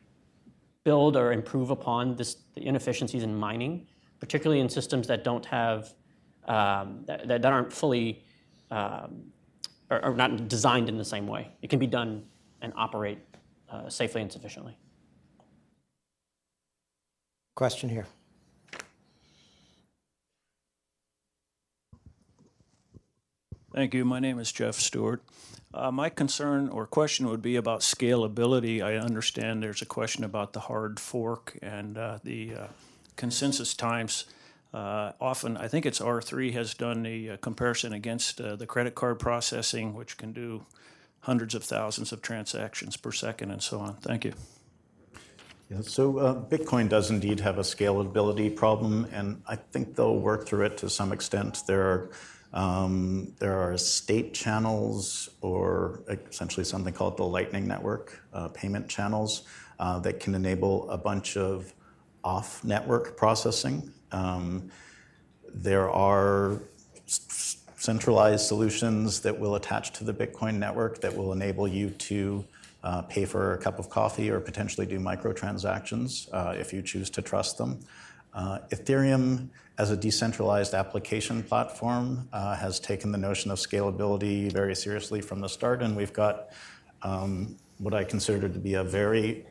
build 0.84 1.16
or 1.16 1.32
improve 1.32 1.70
upon 1.70 2.14
this, 2.14 2.36
the 2.54 2.66
inefficiencies 2.66 3.22
in 3.22 3.34
mining, 3.34 3.86
particularly 4.20 4.60
in 4.60 4.68
systems 4.68 5.06
that 5.06 5.24
don't 5.24 5.46
have, 5.46 5.94
um, 6.46 7.04
that, 7.06 7.26
that 7.26 7.46
aren't 7.46 7.72
fully, 7.72 8.22
um, 8.70 9.22
or, 9.90 10.04
or 10.04 10.14
not 10.14 10.46
designed 10.46 10.90
in 10.90 10.98
the 10.98 11.04
same 11.04 11.26
way. 11.26 11.48
It 11.62 11.70
can 11.70 11.78
be 11.78 11.86
done 11.86 12.26
and 12.60 12.74
operate 12.76 13.18
uh, 13.70 13.88
safely 13.88 14.20
and 14.20 14.30
sufficiently. 14.30 14.76
Question 17.54 17.88
here. 17.88 18.06
Thank 23.72 23.94
you. 23.94 24.04
My 24.04 24.20
name 24.20 24.38
is 24.38 24.52
Jeff 24.52 24.76
Stewart. 24.76 25.22
Uh, 25.72 25.90
my 25.90 26.08
concern 26.08 26.68
or 26.68 26.86
question 26.86 27.28
would 27.28 27.42
be 27.42 27.56
about 27.56 27.80
scalability. 27.80 28.82
I 28.82 28.96
understand 28.96 29.62
there's 29.62 29.82
a 29.82 29.86
question 29.86 30.22
about 30.22 30.52
the 30.52 30.60
hard 30.60 31.00
fork 31.00 31.58
and 31.60 31.98
uh, 31.98 32.18
the 32.22 32.54
uh, 32.54 32.66
consensus 33.16 33.74
times. 33.74 34.26
Uh, 34.72 35.12
often, 35.20 35.56
I 35.56 35.66
think 35.66 35.86
it's 35.86 36.00
R3 36.00 36.52
has 36.52 36.74
done 36.74 37.02
the 37.02 37.30
uh 37.30 37.36
comparison 37.36 37.92
against 37.92 38.40
uh, 38.40 38.56
the 38.56 38.66
credit 38.66 38.94
card 38.94 39.18
processing, 39.18 39.94
which 39.94 40.16
can 40.16 40.32
do 40.32 40.66
hundreds 41.20 41.54
of 41.54 41.64
thousands 41.64 42.12
of 42.12 42.22
transactions 42.22 42.96
per 42.96 43.12
second 43.12 43.50
and 43.50 43.62
so 43.62 43.78
on. 43.80 43.94
Thank 43.94 44.24
you. 44.24 44.34
Yeah, 45.74 45.80
so 45.82 46.18
uh, 46.18 46.34
Bitcoin 46.40 46.88
does 46.88 47.10
indeed 47.10 47.40
have 47.40 47.58
a 47.58 47.62
scalability 47.62 48.54
problem, 48.54 49.08
and 49.12 49.42
I 49.48 49.56
think 49.56 49.96
they'll 49.96 50.18
work 50.18 50.46
through 50.46 50.66
it 50.66 50.78
to 50.78 50.88
some 50.88 51.12
extent. 51.12 51.62
There 51.66 51.82
are 51.82 52.10
Um, 52.54 53.34
there 53.40 53.58
are 53.58 53.76
state 53.76 54.32
channels, 54.32 55.28
or 55.40 56.04
essentially 56.30 56.64
something 56.64 56.94
called 56.94 57.16
the 57.16 57.24
Lightning 57.24 57.66
Network, 57.66 58.22
uh, 58.32 58.46
payment 58.46 58.88
channels 58.88 59.42
uh, 59.80 59.98
that 60.04 60.20
can 60.20 60.36
enable 60.36 60.88
a 60.88 60.96
bunch 60.96 61.36
of 61.36 61.74
off 62.22 62.62
network 62.62 63.16
processing. 63.16 63.92
Um, 64.12 64.70
there 65.52 65.90
are 65.90 66.60
centralized 67.06 68.46
solutions 68.46 69.20
that 69.22 69.36
will 69.40 69.56
attach 69.56 69.90
to 69.98 70.04
the 70.04 70.14
Bitcoin 70.14 70.54
network 70.58 71.00
that 71.00 71.16
will 71.16 71.32
enable 71.32 71.66
you 71.66 71.90
to 71.90 72.44
uh, 72.84 73.02
pay 73.02 73.24
for 73.24 73.54
a 73.54 73.58
cup 73.58 73.78
of 73.78 73.88
coffee 73.88 74.30
or 74.30 74.38
potentially 74.38 74.86
do 74.86 75.00
microtransactions 75.00 76.28
uh, 76.32 76.54
if 76.56 76.72
you 76.72 76.82
choose 76.82 77.10
to 77.10 77.22
trust 77.22 77.58
them. 77.58 77.80
Uh, 78.34 78.58
Ethereum, 78.70 79.48
as 79.78 79.90
a 79.90 79.96
decentralized 79.96 80.74
application 80.74 81.42
platform, 81.42 82.28
has 82.32 82.78
taken 82.78 83.10
the 83.10 83.18
notion 83.18 83.50
of 83.50 83.58
scalability 83.58 84.52
very 84.52 84.74
seriously 84.74 85.20
from 85.20 85.40
the 85.40 85.48
start, 85.48 85.82
and 85.82 85.96
we've 85.96 86.12
got 86.12 86.50
um, 87.02 87.56
what 87.78 87.94
I 87.94 88.04
consider 88.04 88.48
to 88.48 88.58
be 88.58 88.74
a 88.74 88.84
very 88.84 89.46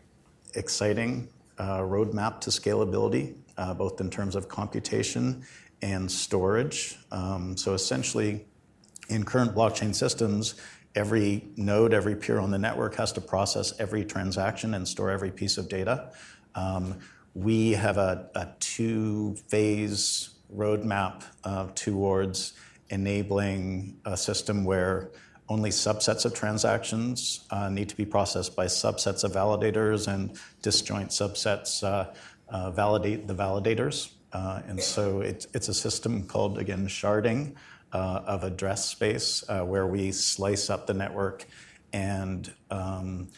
exciting 0.54 1.28
roadmap 1.60 2.40
to 2.42 2.50
scalability, 2.52 3.36
both 3.78 4.00
in 4.00 4.10
terms 4.10 4.36
of 4.36 4.48
computation 4.48 5.44
and 5.82 6.10
storage. 6.10 6.98
Um, 7.12 7.58
so 7.58 7.74
essentially, 7.74 8.46
in 9.10 9.24
current 9.26 9.54
blockchain 9.54 9.94
systems, 9.94 10.56
every 10.96 11.48
node, 11.56 11.94
every 11.94 12.16
peer 12.16 12.40
on 12.40 12.52
the 12.52 12.60
network 12.60 12.96
has 12.96 13.12
to 13.14 13.22
process 13.22 13.74
every 13.80 14.06
transaction 14.06 14.74
and 14.74 14.88
store 14.88 15.10
every 15.10 15.32
piece 15.32 15.58
of 15.58 15.68
data. 15.70 16.12
Um, 16.56 17.00
we 17.34 17.72
have 17.72 17.98
a, 17.98 18.30
a 18.36 18.50
two 18.60 19.36
phase 19.48 20.30
roadmap 20.56 21.24
uh, 21.44 21.68
towards 21.74 22.54
enabling 22.90 23.98
a 24.06 24.16
system 24.16 24.64
where 24.64 25.10
only 25.50 25.72
subsets 25.72 26.26
of 26.26 26.34
transactions 26.34 27.46
uh, 27.50 27.70
need 27.70 27.90
to 27.90 27.98
be 27.98 28.06
processed 28.06 28.56
by 28.56 28.66
subsets 28.66 29.24
of 29.24 29.34
validators, 29.34 30.08
and 30.08 30.40
disjoint 30.62 31.10
subsets 31.10 31.84
uh, 31.84 32.12
uh 32.50 32.72
validate 32.72 33.28
the 33.28 33.36
validators. 33.36 34.12
Uh, 34.32 34.62
and 34.68 34.82
so 34.82 35.22
it, 35.22 35.46
it's 35.54 35.68
a 35.68 35.74
system 35.74 36.24
called, 36.24 36.58
again, 36.58 36.88
sharding 36.88 37.54
of 37.94 38.44
address 38.44 38.86
space, 38.90 39.44
where 39.48 39.88
we 39.88 40.12
slice 40.12 40.70
up 40.70 40.88
the 40.88 40.94
network 40.94 41.46
and 41.94 42.52
um, 42.72 43.30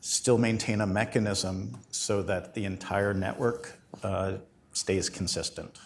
still 0.00 0.38
maintain 0.38 0.80
a 0.80 0.86
mechanism 0.86 1.78
so 1.90 2.22
that 2.22 2.54
the 2.54 2.64
entire 2.64 3.14
network 3.14 3.78
uh, 4.02 4.34
stays 4.72 5.08
consistent. 5.08 5.78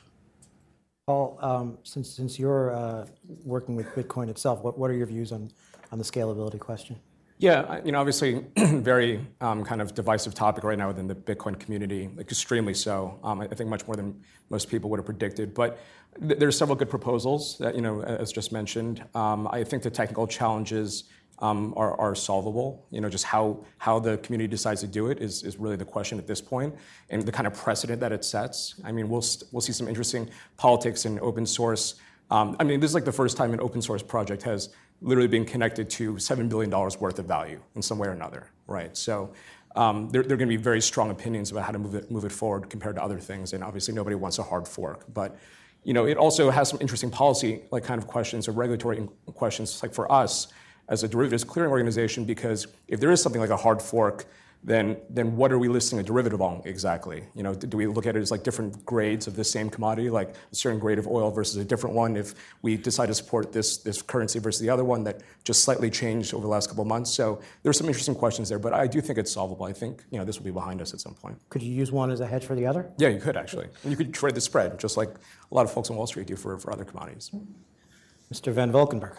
Paul, 1.06 1.38
um, 1.42 1.78
since, 1.82 2.10
since 2.10 2.38
you're 2.38 2.74
uh, 2.74 3.06
working 3.44 3.76
with 3.76 3.86
Bitcoin 3.88 4.30
itself, 4.30 4.62
what, 4.62 4.78
what 4.78 4.90
are 4.90 4.94
your 4.94 5.06
views 5.06 5.32
on, 5.32 5.50
on 5.92 5.98
the 5.98 6.04
scalability 6.04 6.58
question? 6.58 6.96
Yeah, 7.38 7.80
you 7.84 7.92
know, 7.92 7.98
obviously, 7.98 8.46
very 8.56 9.20
um, 9.40 9.64
kind 9.64 9.82
of 9.82 9.94
divisive 9.94 10.34
topic 10.34 10.64
right 10.64 10.78
now 10.78 10.88
within 10.88 11.08
the 11.08 11.16
Bitcoin 11.16 11.58
community, 11.58 12.08
like 12.16 12.30
extremely 12.30 12.72
so. 12.72 13.18
Um, 13.24 13.40
I 13.40 13.48
think 13.48 13.68
much 13.68 13.86
more 13.86 13.96
than 13.96 14.18
most 14.50 14.70
people 14.70 14.88
would 14.90 14.98
have 14.98 15.04
predicted. 15.04 15.52
But 15.52 15.80
th- 16.20 16.38
there's 16.38 16.56
several 16.56 16.76
good 16.76 16.90
proposals 16.90 17.58
that, 17.58 17.74
you 17.74 17.80
know, 17.80 18.02
as 18.02 18.32
just 18.32 18.52
mentioned. 18.52 19.04
Um, 19.14 19.48
I 19.50 19.64
think 19.64 19.82
the 19.82 19.90
technical 19.90 20.26
challenges 20.26 21.04
um, 21.40 21.74
are, 21.76 21.98
are, 21.98 22.14
solvable. 22.14 22.86
You 22.90 23.00
know, 23.00 23.08
just 23.08 23.24
how, 23.24 23.64
how 23.78 23.98
the 23.98 24.18
community 24.18 24.48
decides 24.48 24.80
to 24.82 24.86
do 24.86 25.08
it 25.08 25.20
is, 25.20 25.42
is 25.42 25.56
really 25.58 25.76
the 25.76 25.84
question 25.84 26.18
at 26.18 26.26
this 26.26 26.40
point, 26.40 26.74
and 27.10 27.22
the 27.22 27.32
kind 27.32 27.46
of 27.46 27.54
precedent 27.54 28.00
that 28.00 28.12
it 28.12 28.24
sets. 28.24 28.80
I 28.84 28.92
mean, 28.92 29.08
we'll, 29.08 29.24
we'll 29.50 29.60
see 29.60 29.72
some 29.72 29.88
interesting 29.88 30.30
politics 30.56 31.06
in 31.06 31.18
open 31.20 31.44
source. 31.44 31.96
Um, 32.30 32.56
I 32.60 32.64
mean, 32.64 32.80
this 32.80 32.90
is 32.90 32.94
like 32.94 33.04
the 33.04 33.12
first 33.12 33.36
time 33.36 33.52
an 33.52 33.60
open 33.60 33.82
source 33.82 34.02
project 34.02 34.42
has 34.44 34.70
literally 35.00 35.28
been 35.28 35.44
connected 35.44 35.90
to 35.90 36.14
$7 36.14 36.48
billion 36.48 36.70
worth 36.70 37.18
of 37.18 37.26
value 37.26 37.60
in 37.74 37.82
some 37.82 37.98
way 37.98 38.08
or 38.08 38.12
another, 38.12 38.50
right? 38.66 38.96
So 38.96 39.32
there, 39.74 40.22
there, 40.22 40.22
are 40.22 40.22
going 40.22 40.38
to 40.38 40.46
be 40.46 40.56
very 40.56 40.80
strong 40.80 41.10
opinions 41.10 41.50
about 41.50 41.64
how 41.64 41.72
to 41.72 41.78
move 41.78 41.94
it, 41.94 42.10
move 42.10 42.24
it 42.24 42.32
forward 42.32 42.70
compared 42.70 42.94
to 42.96 43.02
other 43.02 43.18
things, 43.18 43.52
and 43.52 43.64
obviously 43.64 43.92
nobody 43.92 44.16
wants 44.16 44.38
a 44.38 44.42
hard 44.42 44.66
fork. 44.68 45.04
But 45.12 45.36
you 45.84 45.92
know, 45.92 46.06
it 46.06 46.16
also 46.16 46.50
has 46.50 46.68
some 46.68 46.78
interesting 46.80 47.10
policy 47.10 47.62
like 47.70 47.84
kind 47.84 48.02
of 48.02 48.08
questions 48.08 48.48
or 48.48 48.52
regulatory 48.52 49.06
questions. 49.34 49.82
Like 49.82 49.94
for 49.94 50.10
us, 50.10 50.48
as 50.88 51.02
a 51.02 51.08
derivatives 51.08 51.44
clearing 51.44 51.70
organization 51.70 52.24
because 52.24 52.66
if 52.88 53.00
there 53.00 53.10
is 53.10 53.22
something 53.22 53.40
like 53.40 53.50
a 53.50 53.56
hard 53.56 53.80
fork, 53.80 54.26
then, 54.64 54.96
then 55.10 55.36
what 55.36 55.52
are 55.52 55.58
we 55.58 55.68
listing 55.68 55.98
a 55.98 56.02
derivative 56.02 56.40
on 56.40 56.62
exactly? 56.64 57.24
You 57.34 57.42
know, 57.42 57.54
do 57.54 57.76
we 57.76 57.86
look 57.86 58.06
at 58.06 58.16
it 58.16 58.20
as 58.20 58.30
like 58.30 58.42
different 58.42 58.84
grades 58.86 59.26
of 59.26 59.36
the 59.36 59.44
same 59.44 59.68
commodity, 59.68 60.08
like 60.08 60.34
a 60.50 60.54
certain 60.54 60.80
grade 60.80 60.98
of 60.98 61.06
oil 61.06 61.30
versus 61.30 61.56
a 61.56 61.64
different 61.64 61.94
one? 61.94 62.16
If 62.16 62.34
we 62.62 62.78
decide 62.78 63.06
to 63.06 63.14
support 63.14 63.52
this, 63.52 63.76
this 63.76 64.00
currency 64.00 64.38
versus 64.38 64.62
the 64.62 64.70
other 64.70 64.82
one 64.82 65.04
that 65.04 65.20
just 65.44 65.64
slightly 65.64 65.90
changed 65.90 66.32
over 66.32 66.42
the 66.42 66.48
last 66.48 66.68
couple 66.68 66.80
of 66.80 66.88
months. 66.88 67.10
So 67.10 67.42
there's 67.62 67.76
some 67.76 67.88
interesting 67.88 68.14
questions 68.14 68.48
there, 68.48 68.58
but 68.58 68.72
I 68.72 68.86
do 68.86 69.02
think 69.02 69.18
it's 69.18 69.32
solvable. 69.32 69.66
I 69.66 69.74
think, 69.74 70.02
you 70.10 70.18
know, 70.18 70.24
this 70.24 70.38
will 70.38 70.46
be 70.46 70.50
behind 70.50 70.80
us 70.80 70.94
at 70.94 71.00
some 71.00 71.14
point. 71.14 71.38
Could 71.50 71.62
you 71.62 71.72
use 71.72 71.92
one 71.92 72.10
as 72.10 72.20
a 72.20 72.26
hedge 72.26 72.46
for 72.46 72.54
the 72.54 72.66
other? 72.66 72.90
Yeah, 72.96 73.08
you 73.08 73.20
could 73.20 73.36
actually. 73.36 73.66
And 73.82 73.90
you 73.90 73.98
could 73.98 74.14
trade 74.14 74.34
the 74.34 74.40
spread, 74.40 74.78
just 74.78 74.96
like 74.96 75.10
a 75.10 75.54
lot 75.54 75.66
of 75.66 75.72
folks 75.72 75.90
on 75.90 75.96
Wall 75.96 76.06
Street 76.06 76.26
do 76.26 76.36
for, 76.36 76.56
for 76.58 76.72
other 76.72 76.84
commodities. 76.84 77.30
Mr. 78.32 78.50
Van 78.50 78.72
Valkenburgh. 78.72 79.18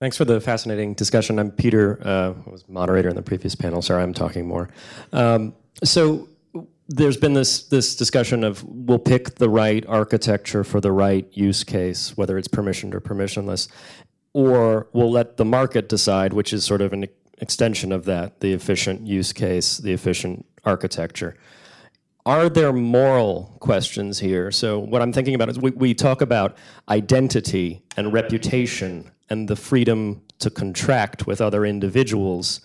Thanks 0.00 0.16
for 0.16 0.24
the 0.24 0.40
fascinating 0.40 0.94
discussion. 0.94 1.38
I'm 1.38 1.50
Peter, 1.50 2.00
uh, 2.02 2.32
was 2.50 2.66
moderator 2.66 3.10
in 3.10 3.16
the 3.16 3.22
previous 3.22 3.54
panel. 3.54 3.82
Sorry, 3.82 4.02
I'm 4.02 4.14
talking 4.14 4.48
more. 4.48 4.70
Um, 5.12 5.54
so 5.84 6.26
there's 6.88 7.18
been 7.18 7.34
this 7.34 7.64
this 7.64 7.94
discussion 7.96 8.42
of 8.42 8.64
we'll 8.64 8.98
pick 8.98 9.34
the 9.34 9.50
right 9.50 9.84
architecture 9.86 10.64
for 10.64 10.80
the 10.80 10.90
right 10.90 11.28
use 11.34 11.64
case, 11.64 12.16
whether 12.16 12.38
it's 12.38 12.48
permissioned 12.48 12.94
or 12.94 13.00
permissionless, 13.02 13.68
or 14.32 14.88
we'll 14.94 15.10
let 15.10 15.36
the 15.36 15.44
market 15.44 15.90
decide, 15.90 16.32
which 16.32 16.54
is 16.54 16.64
sort 16.64 16.80
of 16.80 16.94
an 16.94 17.06
extension 17.36 17.92
of 17.92 18.06
that, 18.06 18.40
the 18.40 18.54
efficient 18.54 19.06
use 19.06 19.34
case, 19.34 19.76
the 19.76 19.92
efficient 19.92 20.46
architecture. 20.64 21.36
Are 22.24 22.48
there 22.48 22.72
moral 22.72 23.54
questions 23.60 24.18
here? 24.18 24.50
So 24.50 24.78
what 24.78 25.02
I'm 25.02 25.12
thinking 25.12 25.34
about 25.34 25.50
is 25.50 25.58
we, 25.58 25.72
we 25.72 25.92
talk 25.92 26.22
about 26.22 26.56
identity 26.88 27.82
and 27.98 28.14
reputation 28.14 29.10
and 29.30 29.48
the 29.48 29.56
freedom 29.56 30.22
to 30.40 30.50
contract 30.50 31.26
with 31.26 31.40
other 31.40 31.64
individuals, 31.64 32.60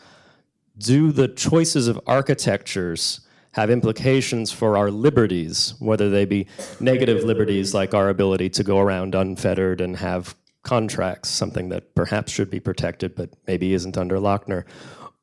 do 0.78 1.12
the 1.12 1.28
choices 1.28 1.88
of 1.88 2.00
architectures 2.08 3.22
have 3.52 3.70
implications 3.70 4.52
for 4.52 4.76
our 4.76 4.92
liberties, 4.92 5.76
whether 5.80 6.10
they 6.10 6.26
be 6.26 6.46
negative 6.82 7.24
liberties 7.24 7.74
like 7.74 7.94
our 7.94 8.10
ability 8.10 8.50
to 8.50 8.64
go 8.64 8.80
around 8.80 9.16
unfettered 9.16 9.80
and 9.80 9.96
have 9.96 10.36
contracts, 10.64 11.30
something 11.30 11.70
that 11.70 11.96
perhaps 11.96 12.34
should 12.34 12.50
be 12.50 12.60
protected 12.60 13.16
but 13.16 13.30
maybe 13.48 13.74
isn't 13.74 13.98
under 13.98 14.18
Lochner, 14.18 14.66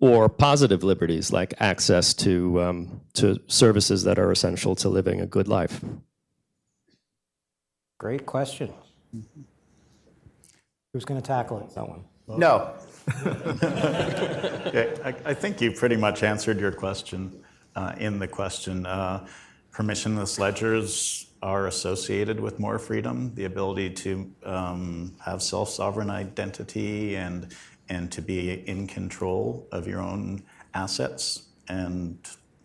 or 0.00 0.30
positive 0.30 0.82
liberties 0.82 1.30
like 1.32 1.52
access 1.60 2.14
to, 2.14 2.62
um, 2.62 3.00
to 3.12 3.38
services 3.48 4.04
that 4.04 4.18
are 4.18 4.32
essential 4.32 4.74
to 4.76 4.88
living 4.88 5.20
a 5.20 5.26
good 5.26 5.48
life? 5.48 5.84
Great 7.98 8.24
question. 8.24 8.72
Mm-hmm. 9.14 9.42
Who's 10.92 11.06
going 11.06 11.20
to 11.20 11.26
tackle 11.26 11.58
it? 11.60 11.74
That 11.74 11.88
one. 11.88 12.04
No. 12.28 12.74
yeah, 14.74 14.94
I, 15.02 15.14
I, 15.30 15.34
think 15.34 15.60
you 15.62 15.72
pretty 15.72 15.96
much 15.96 16.22
answered 16.22 16.60
your 16.60 16.70
question 16.70 17.42
uh, 17.74 17.94
in 17.96 18.18
the 18.18 18.28
question. 18.28 18.84
Uh, 18.84 19.26
permissionless 19.72 20.38
ledgers 20.38 21.30
are 21.42 21.66
associated 21.66 22.38
with 22.38 22.60
more 22.60 22.78
freedom, 22.78 23.34
the 23.34 23.46
ability 23.46 23.88
to 23.90 24.30
um, 24.44 25.16
have 25.24 25.42
self-sovereign 25.42 26.10
identity 26.10 27.16
and 27.16 27.54
and 27.88 28.12
to 28.12 28.22
be 28.22 28.50
in 28.68 28.86
control 28.86 29.66
of 29.72 29.88
your 29.88 30.00
own 30.00 30.42
assets 30.74 31.48
and 31.68 32.18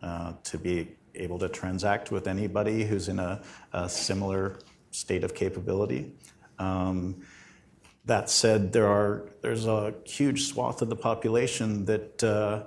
uh, 0.03 0.33
to 0.43 0.57
be 0.57 0.95
able 1.15 1.39
to 1.39 1.49
transact 1.49 2.11
with 2.11 2.27
anybody 2.27 2.83
who's 2.83 3.07
in 3.07 3.19
a, 3.19 3.41
a 3.73 3.87
similar 3.89 4.59
state 4.91 5.23
of 5.23 5.33
capability. 5.33 6.13
Um, 6.59 7.23
that 8.07 8.29
said, 8.29 8.73
there 8.73 8.87
are 8.87 9.29
there's 9.41 9.67
a 9.67 9.93
huge 10.05 10.47
swath 10.47 10.81
of 10.81 10.89
the 10.89 10.95
population 10.95 11.85
that 11.85 12.23
uh, 12.23 12.63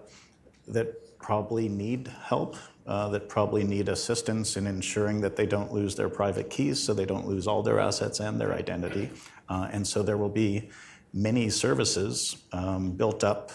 that 0.69 1.19
probably 1.19 1.69
need 1.69 2.09
help, 2.23 2.57
uh, 2.87 3.09
that 3.09 3.29
probably 3.29 3.65
need 3.65 3.89
assistance 3.89 4.57
in 4.57 4.67
ensuring 4.67 5.21
that 5.23 5.37
they 5.37 5.47
don't 5.47 5.73
lose 5.73 5.97
their 5.97 6.09
private 6.09 6.49
keys, 6.51 6.83
so 6.83 6.95
they 6.95 7.07
don't 7.07 7.27
lose 7.27 7.47
all 7.47 7.63
their 7.63 7.81
assets 7.81 8.21
and 8.21 8.41
their 8.41 8.53
identity. 8.53 9.11
Uh, 9.49 9.69
and 9.73 9.87
so 9.87 10.03
there 10.03 10.17
will 10.17 10.29
be 10.47 10.71
many 11.13 11.51
services 11.51 12.37
um, 12.53 12.93
built 12.93 13.25
up 13.25 13.51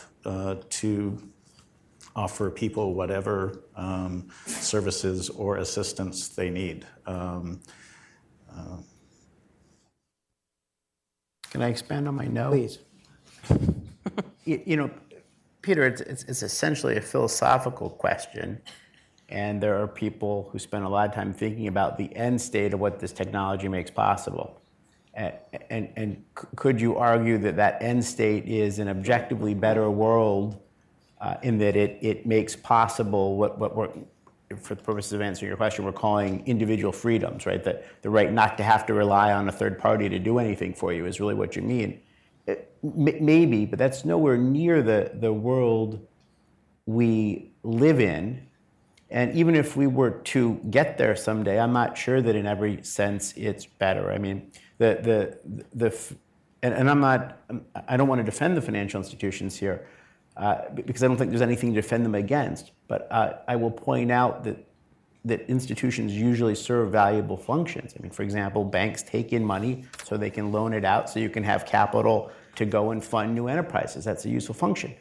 to 0.69 1.21
offer 2.15 2.49
people 2.49 2.95
whatever 2.95 3.61
um, 3.75 4.27
services 4.47 5.29
or 5.29 5.57
assistance 5.57 6.29
they 6.29 6.49
need. 6.49 6.85
Um, 7.05 7.61
can 11.55 11.61
I 11.61 11.69
expand 11.69 12.05
on 12.05 12.15
my 12.15 12.27
no? 12.27 12.49
Please. 12.49 12.79
you, 14.43 14.61
you, 14.65 14.75
know, 14.75 14.91
Peter, 15.61 15.85
it's, 15.85 16.01
it's, 16.01 16.23
it's, 16.23 16.43
essentially 16.43 16.97
a 16.97 17.01
philosophical 17.01 17.89
question. 17.89 18.61
and 19.29 19.63
there 19.63 19.81
are 19.81 19.87
people 19.87 20.49
who 20.51 20.59
spend 20.59 20.83
a 20.83 20.89
lot 20.89 21.07
of 21.07 21.15
time 21.15 21.33
thinking 21.33 21.67
about 21.67 21.97
the 21.97 22.13
end 22.13 22.41
state 22.41 22.73
of 22.73 22.81
what 22.81 22.99
this 22.99 23.13
technology 23.13 23.69
makes 23.69 23.89
possible. 23.89 24.61
And, 25.13 25.33
and, 25.69 25.93
and 25.95 26.25
could 26.57 26.81
you 26.81 26.97
argue 26.97 27.37
that 27.37 27.55
that 27.55 27.81
end 27.81 28.03
state 28.03 28.45
is 28.49 28.79
an 28.79 28.89
objectively 28.89 29.53
better 29.53 29.89
world 29.89 30.61
uh, 31.21 31.37
in 31.41 31.57
that 31.59 31.77
it, 31.77 31.97
it 32.01 32.25
makes 32.25 32.53
possible 32.53 33.37
what, 33.37 33.57
what 33.57 33.77
we're, 33.77 33.91
for 34.57 34.75
the 34.75 34.83
purposes 34.83 35.13
of 35.13 35.21
answering 35.21 35.49
your 35.49 35.57
question, 35.57 35.85
we're 35.85 35.91
calling 35.91 36.45
individual 36.45 36.91
freedoms, 36.91 37.45
right? 37.45 37.63
The, 37.63 37.83
the 38.01 38.09
right 38.09 38.31
not 38.31 38.57
to 38.57 38.63
have 38.63 38.85
to 38.87 38.93
rely 38.93 39.33
on 39.33 39.49
a 39.49 39.51
third 39.51 39.79
party 39.79 40.07
to 40.09 40.19
do 40.19 40.37
anything 40.37 40.73
for 40.73 40.93
you 40.93 41.05
is 41.05 41.19
really 41.19 41.33
what 41.33 41.55
you 41.55 41.61
mean. 41.61 41.99
It, 42.45 42.71
maybe, 42.83 43.65
but 43.65 43.79
that's 43.79 44.05
nowhere 44.05 44.37
near 44.37 44.83
the, 44.83 45.11
the 45.15 45.33
world 45.33 46.05
we 46.85 47.51
live 47.63 47.99
in. 47.99 48.45
And 49.09 49.35
even 49.35 49.55
if 49.55 49.75
we 49.75 49.87
were 49.87 50.11
to 50.11 50.55
get 50.69 50.97
there 50.97 51.15
someday, 51.15 51.59
I'm 51.59 51.73
not 51.73 51.97
sure 51.97 52.21
that 52.21 52.35
in 52.35 52.45
every 52.45 52.83
sense 52.83 53.33
it's 53.35 53.65
better. 53.65 54.11
I 54.11 54.19
mean, 54.19 54.51
the, 54.77 54.99
the, 55.01 55.65
the, 55.73 56.15
and, 56.61 56.73
and 56.73 56.89
I'm 56.89 56.99
not, 56.99 57.39
I 57.87 57.97
don't 57.97 58.07
want 58.07 58.19
to 58.19 58.25
defend 58.25 58.57
the 58.57 58.61
financial 58.61 58.99
institutions 58.99 59.55
here 59.55 59.87
uh, 60.37 60.61
because 60.73 61.03
I 61.03 61.07
don't 61.07 61.17
think 61.17 61.31
there's 61.31 61.41
anything 61.41 61.73
to 61.73 61.81
defend 61.81 62.05
them 62.05 62.15
against. 62.15 62.71
But 62.87 63.07
uh, 63.11 63.33
I 63.47 63.55
will 63.55 63.71
point 63.71 64.11
out 64.11 64.43
that 64.43 64.65
that 65.25 65.49
institutions 65.49 66.13
usually 66.13 66.53
serve 66.53 66.91
valuable 66.91 67.35
functions. 67.35 67.95
I 67.97 68.01
mean, 68.01 68.11
for 68.11 68.21
example, 68.21 68.63
banks 68.63 69.01
take 69.01 69.33
in 69.33 69.43
money 69.43 69.83
so 70.03 70.17
they 70.17 70.29
can 70.29 70.51
loan 70.51 70.71
it 70.71 70.85
out 70.85 71.09
so 71.09 71.19
you 71.19 71.29
can 71.29 71.43
have 71.43 71.65
capital 71.65 72.29
to 72.55 72.65
go 72.65 72.91
and 72.91 73.03
fund 73.03 73.33
new 73.33 73.47
enterprises. 73.47 74.05
That's 74.05 74.25
a 74.25 74.29
useful 74.29 74.53
function. 74.53 74.93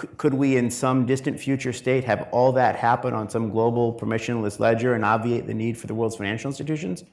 C- 0.00 0.08
could 0.16 0.32
we, 0.32 0.56
in 0.56 0.70
some 0.70 1.04
distant 1.04 1.38
future 1.38 1.72
state, 1.74 2.02
have 2.04 2.28
all 2.32 2.50
that 2.52 2.76
happen 2.76 3.12
on 3.12 3.28
some 3.28 3.50
global 3.50 3.92
permissionless 3.92 4.58
ledger 4.58 4.94
and 4.94 5.04
obviate 5.04 5.46
the 5.46 5.54
need 5.54 5.76
for 5.76 5.86
the 5.86 5.94
world's 5.94 6.16
financial 6.16 6.48
institutions? 6.48 7.04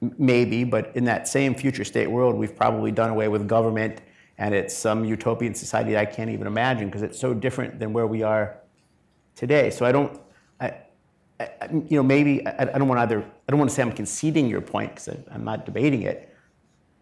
Maybe, 0.00 0.64
but 0.64 0.96
in 0.96 1.04
that 1.04 1.28
same 1.28 1.54
future 1.54 1.84
state 1.84 2.06
world, 2.10 2.36
we've 2.36 2.56
probably 2.56 2.90
done 2.90 3.10
away 3.10 3.28
with 3.28 3.46
government 3.46 4.00
and 4.38 4.54
it's 4.54 4.76
some 4.76 5.04
utopian 5.04 5.54
society 5.54 5.96
I 5.96 6.04
can't 6.04 6.30
even 6.30 6.46
imagine 6.46 6.88
because 6.88 7.02
it's 7.02 7.18
so 7.18 7.32
different 7.32 7.78
than 7.78 7.92
where 7.92 8.06
we 8.06 8.22
are 8.22 8.58
today. 9.34 9.70
So 9.70 9.86
I 9.86 9.92
don't, 9.92 10.20
I, 10.60 10.74
I, 11.40 11.48
you 11.70 11.96
know, 11.96 12.02
maybe 12.02 12.46
I, 12.46 12.62
I, 12.62 12.78
don't 12.78 12.88
want 12.88 13.00
either. 13.00 13.20
I 13.20 13.50
don't 13.50 13.58
want 13.58 13.70
to 13.70 13.74
say 13.74 13.82
I'm 13.82 13.92
conceding 13.92 14.48
your 14.48 14.60
point 14.60 14.94
because 14.94 15.08
I'm 15.30 15.44
not 15.44 15.64
debating 15.64 16.02
it. 16.02 16.34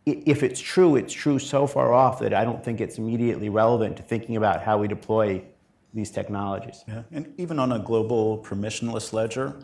If 0.07 0.43
it's 0.43 0.61
true, 0.61 0.97
it's 0.97 1.15
true 1.15 1.39
so 1.39 1.67
far 1.67 1.95
off 1.95 2.19
that 2.19 2.35
I 2.35 2.45
don't 2.45 2.63
think 2.63 2.81
it's 2.81 2.99
immediately 2.99 3.49
relevant 3.49 3.97
to 3.97 4.03
thinking 4.03 4.37
about 4.37 4.63
how 4.63 4.77
we 4.77 4.87
deploy 4.87 5.43
these 5.95 6.11
technologies. 6.11 6.85
Yeah, 6.87 7.05
and 7.11 7.33
even 7.39 7.59
on 7.59 7.73
a 7.73 7.79
global 7.79 8.39
permissionless 8.39 9.15
ledger, 9.15 9.57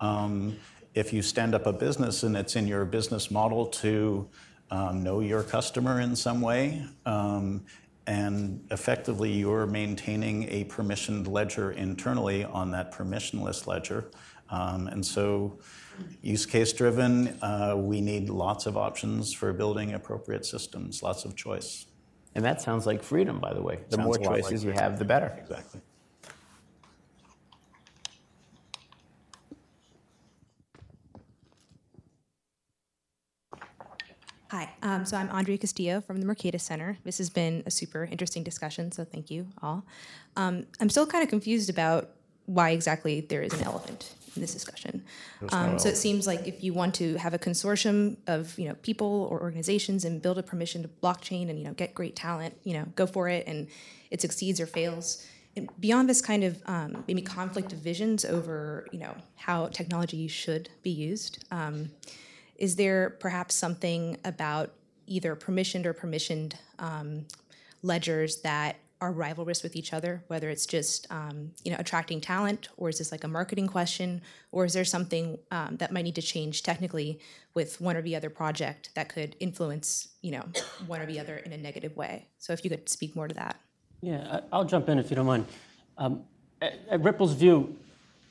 um, 0.00 0.56
if 0.94 1.12
you 1.14 1.22
stand 1.22 1.54
up 1.54 1.64
a 1.64 1.72
business 1.72 2.24
and 2.24 2.36
it's 2.36 2.56
in 2.56 2.66
your 2.66 2.84
business 2.84 3.30
model 3.30 3.66
to 3.66 4.28
um, 4.70 5.02
know 5.02 5.20
your 5.20 5.42
customer 5.42 6.00
in 6.00 6.16
some 6.16 6.40
way, 6.40 6.84
um, 7.04 7.64
and 8.06 8.64
effectively 8.70 9.32
you're 9.32 9.66
maintaining 9.66 10.44
a 10.44 10.64
permissioned 10.64 11.28
ledger 11.28 11.72
internally 11.72 12.44
on 12.44 12.70
that 12.72 12.92
permissionless 12.92 13.66
ledger. 13.66 14.10
Um, 14.50 14.86
and 14.88 15.04
so, 15.04 15.58
use 16.22 16.46
case 16.46 16.72
driven, 16.72 17.28
uh, 17.42 17.74
we 17.76 18.00
need 18.00 18.28
lots 18.28 18.66
of 18.66 18.76
options 18.76 19.32
for 19.32 19.52
building 19.52 19.94
appropriate 19.94 20.46
systems, 20.46 21.02
lots 21.02 21.24
of 21.24 21.34
choice. 21.34 21.86
And 22.36 22.44
that 22.44 22.60
sounds 22.60 22.86
like 22.86 23.02
freedom, 23.02 23.40
by 23.40 23.54
the 23.54 23.62
way. 23.62 23.80
The 23.88 23.96
Sounds 23.96 24.06
more 24.06 24.18
choices 24.18 24.64
like 24.64 24.74
you 24.74 24.80
have, 24.80 24.98
the 24.98 25.04
better. 25.04 25.34
Exactly. 25.40 25.80
Hi, 34.50 34.70
um, 34.82 35.04
so 35.04 35.16
I'm 35.16 35.28
Andrea 35.30 35.58
Castillo 35.58 36.00
from 36.00 36.20
the 36.20 36.26
Mercatus 36.26 36.60
Center. 36.60 36.96
This 37.02 37.18
has 37.18 37.28
been 37.28 37.64
a 37.66 37.70
super 37.70 38.04
interesting 38.04 38.44
discussion, 38.44 38.92
so 38.92 39.04
thank 39.04 39.28
you 39.28 39.48
all. 39.60 39.84
Um, 40.36 40.66
I'm 40.80 40.88
still 40.88 41.04
kind 41.04 41.24
of 41.24 41.28
confused 41.28 41.68
about 41.68 42.10
why 42.44 42.70
exactly 42.70 43.22
there 43.22 43.42
is 43.42 43.52
an 43.54 43.64
elephant 43.64 44.14
in 44.36 44.42
this 44.42 44.52
discussion. 44.52 45.02
Um, 45.50 45.80
so 45.80 45.88
it 45.88 45.96
seems 45.96 46.28
like 46.28 46.46
if 46.46 46.62
you 46.62 46.72
want 46.72 46.94
to 46.96 47.16
have 47.16 47.34
a 47.34 47.40
consortium 47.40 48.18
of 48.28 48.56
you 48.56 48.68
know 48.68 48.74
people 48.82 49.26
or 49.32 49.40
organizations 49.40 50.04
and 50.04 50.22
build 50.22 50.38
a 50.38 50.44
permissioned 50.44 50.88
blockchain 51.02 51.50
and 51.50 51.58
you 51.58 51.64
know 51.64 51.72
get 51.72 51.92
great 51.92 52.14
talent, 52.14 52.56
you 52.62 52.74
know 52.74 52.86
go 52.94 53.04
for 53.04 53.28
it, 53.28 53.48
and 53.48 53.66
it 54.12 54.20
succeeds 54.20 54.60
or 54.60 54.66
fails. 54.66 55.26
And 55.56 55.68
beyond 55.80 56.08
this 56.08 56.20
kind 56.20 56.44
of 56.44 56.62
um, 56.66 57.02
maybe 57.08 57.22
conflict 57.22 57.72
of 57.72 57.80
visions 57.80 58.24
over 58.24 58.86
you 58.92 59.00
know 59.00 59.16
how 59.34 59.66
technology 59.66 60.28
should 60.28 60.68
be 60.84 60.90
used 60.90 61.44
um, 61.50 61.90
is 62.58 62.76
there 62.76 63.10
perhaps 63.10 63.54
something 63.54 64.18
about 64.24 64.72
either 65.06 65.36
permissioned 65.36 65.86
or 65.86 65.94
permissioned 65.94 66.54
um, 66.78 67.26
ledgers 67.82 68.40
that 68.42 68.76
are 69.00 69.12
rivalrous 69.12 69.62
with 69.62 69.76
each 69.76 69.92
other, 69.92 70.24
whether 70.28 70.48
it's 70.48 70.64
just 70.64 71.06
um, 71.10 71.50
you 71.64 71.70
know 71.70 71.76
attracting 71.78 72.20
talent, 72.20 72.68
or 72.76 72.88
is 72.88 72.98
this 72.98 73.12
like 73.12 73.24
a 73.24 73.28
marketing 73.28 73.66
question, 73.66 74.22
or 74.52 74.64
is 74.64 74.72
there 74.72 74.84
something 74.84 75.38
um, 75.50 75.76
that 75.76 75.92
might 75.92 76.02
need 76.02 76.14
to 76.14 76.22
change 76.22 76.62
technically 76.62 77.20
with 77.54 77.80
one 77.80 77.96
or 77.96 78.02
the 78.02 78.16
other 78.16 78.30
project 78.30 78.90
that 78.94 79.08
could 79.08 79.36
influence 79.38 80.08
you 80.22 80.30
know 80.30 80.44
one 80.86 81.00
or 81.00 81.06
the 81.06 81.20
other 81.20 81.36
in 81.36 81.52
a 81.52 81.58
negative 81.58 81.94
way? 81.96 82.26
So 82.38 82.52
if 82.52 82.64
you 82.64 82.70
could 82.70 82.88
speak 82.88 83.14
more 83.14 83.28
to 83.28 83.34
that. 83.34 83.60
Yeah, 84.00 84.40
I'll 84.52 84.64
jump 84.64 84.88
in 84.88 84.98
if 84.98 85.10
you 85.10 85.16
don't 85.16 85.26
mind. 85.26 85.46
Um, 85.98 86.22
at, 86.62 86.78
at 86.90 87.02
Ripple's 87.02 87.34
view, 87.34 87.76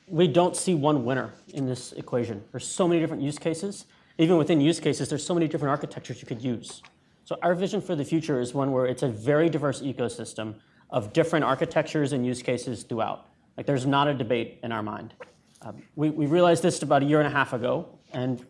we 0.08 0.26
don't 0.26 0.56
see 0.56 0.74
one 0.74 1.04
winner 1.04 1.32
in 1.54 1.66
this 1.66 1.92
equation. 1.92 2.42
There's 2.50 2.66
so 2.66 2.88
many 2.88 3.00
different 3.00 3.22
use 3.22 3.38
cases 3.38 3.86
even 4.18 4.36
within 4.36 4.60
use 4.60 4.80
cases, 4.80 5.08
there's 5.08 5.24
so 5.24 5.34
many 5.34 5.48
different 5.48 5.70
architectures 5.70 6.20
you 6.20 6.26
could 6.26 6.42
use. 6.42 6.82
So 7.24 7.36
our 7.42 7.54
vision 7.54 7.80
for 7.80 7.94
the 7.96 8.04
future 8.04 8.40
is 8.40 8.54
one 8.54 8.72
where 8.72 8.86
it's 8.86 9.02
a 9.02 9.08
very 9.08 9.50
diverse 9.50 9.82
ecosystem 9.82 10.54
of 10.90 11.12
different 11.12 11.44
architectures 11.44 12.12
and 12.12 12.24
use 12.24 12.42
cases 12.42 12.84
throughout. 12.84 13.26
Like 13.56 13.66
there's 13.66 13.86
not 13.86 14.08
a 14.08 14.14
debate 14.14 14.60
in 14.62 14.72
our 14.72 14.82
mind. 14.82 15.14
Um, 15.62 15.82
we, 15.96 16.10
we 16.10 16.26
realized 16.26 16.62
this 16.62 16.80
about 16.82 17.02
a 17.02 17.06
year 17.06 17.18
and 17.18 17.26
a 17.26 17.30
half 17.30 17.52
ago, 17.52 17.98
and 18.12 18.44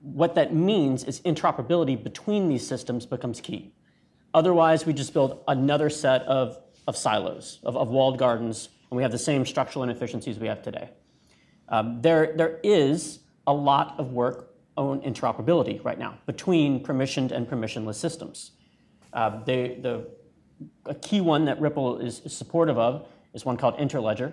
what 0.00 0.34
that 0.34 0.54
means 0.54 1.04
is 1.04 1.20
interoperability 1.20 2.02
between 2.02 2.48
these 2.48 2.66
systems 2.66 3.06
becomes 3.06 3.40
key. 3.40 3.72
Otherwise, 4.32 4.86
we 4.86 4.92
just 4.92 5.12
build 5.12 5.42
another 5.46 5.90
set 5.90 6.22
of, 6.22 6.58
of 6.86 6.96
silos, 6.96 7.60
of, 7.62 7.76
of 7.76 7.90
walled 7.90 8.18
gardens, 8.18 8.70
and 8.90 8.96
we 8.96 9.02
have 9.02 9.12
the 9.12 9.18
same 9.18 9.44
structural 9.44 9.82
inefficiencies 9.82 10.38
we 10.38 10.48
have 10.48 10.62
today. 10.62 10.90
Um, 11.68 12.00
there, 12.00 12.32
there 12.36 12.58
is 12.64 13.20
a 13.46 13.52
lot 13.52 13.94
of 13.98 14.12
work 14.12 14.49
own 14.76 15.00
interoperability 15.02 15.82
right 15.84 15.98
now 15.98 16.18
between 16.26 16.82
permissioned 16.82 17.32
and 17.32 17.48
permissionless 17.48 17.96
systems. 17.96 18.52
Uh, 19.12 19.42
they, 19.44 19.78
the, 19.82 20.06
a 20.86 20.94
key 20.94 21.20
one 21.20 21.44
that 21.44 21.60
Ripple 21.60 21.98
is, 21.98 22.20
is 22.20 22.36
supportive 22.36 22.78
of 22.78 23.06
is 23.34 23.44
one 23.44 23.56
called 23.56 23.76
Interledger. 23.78 24.32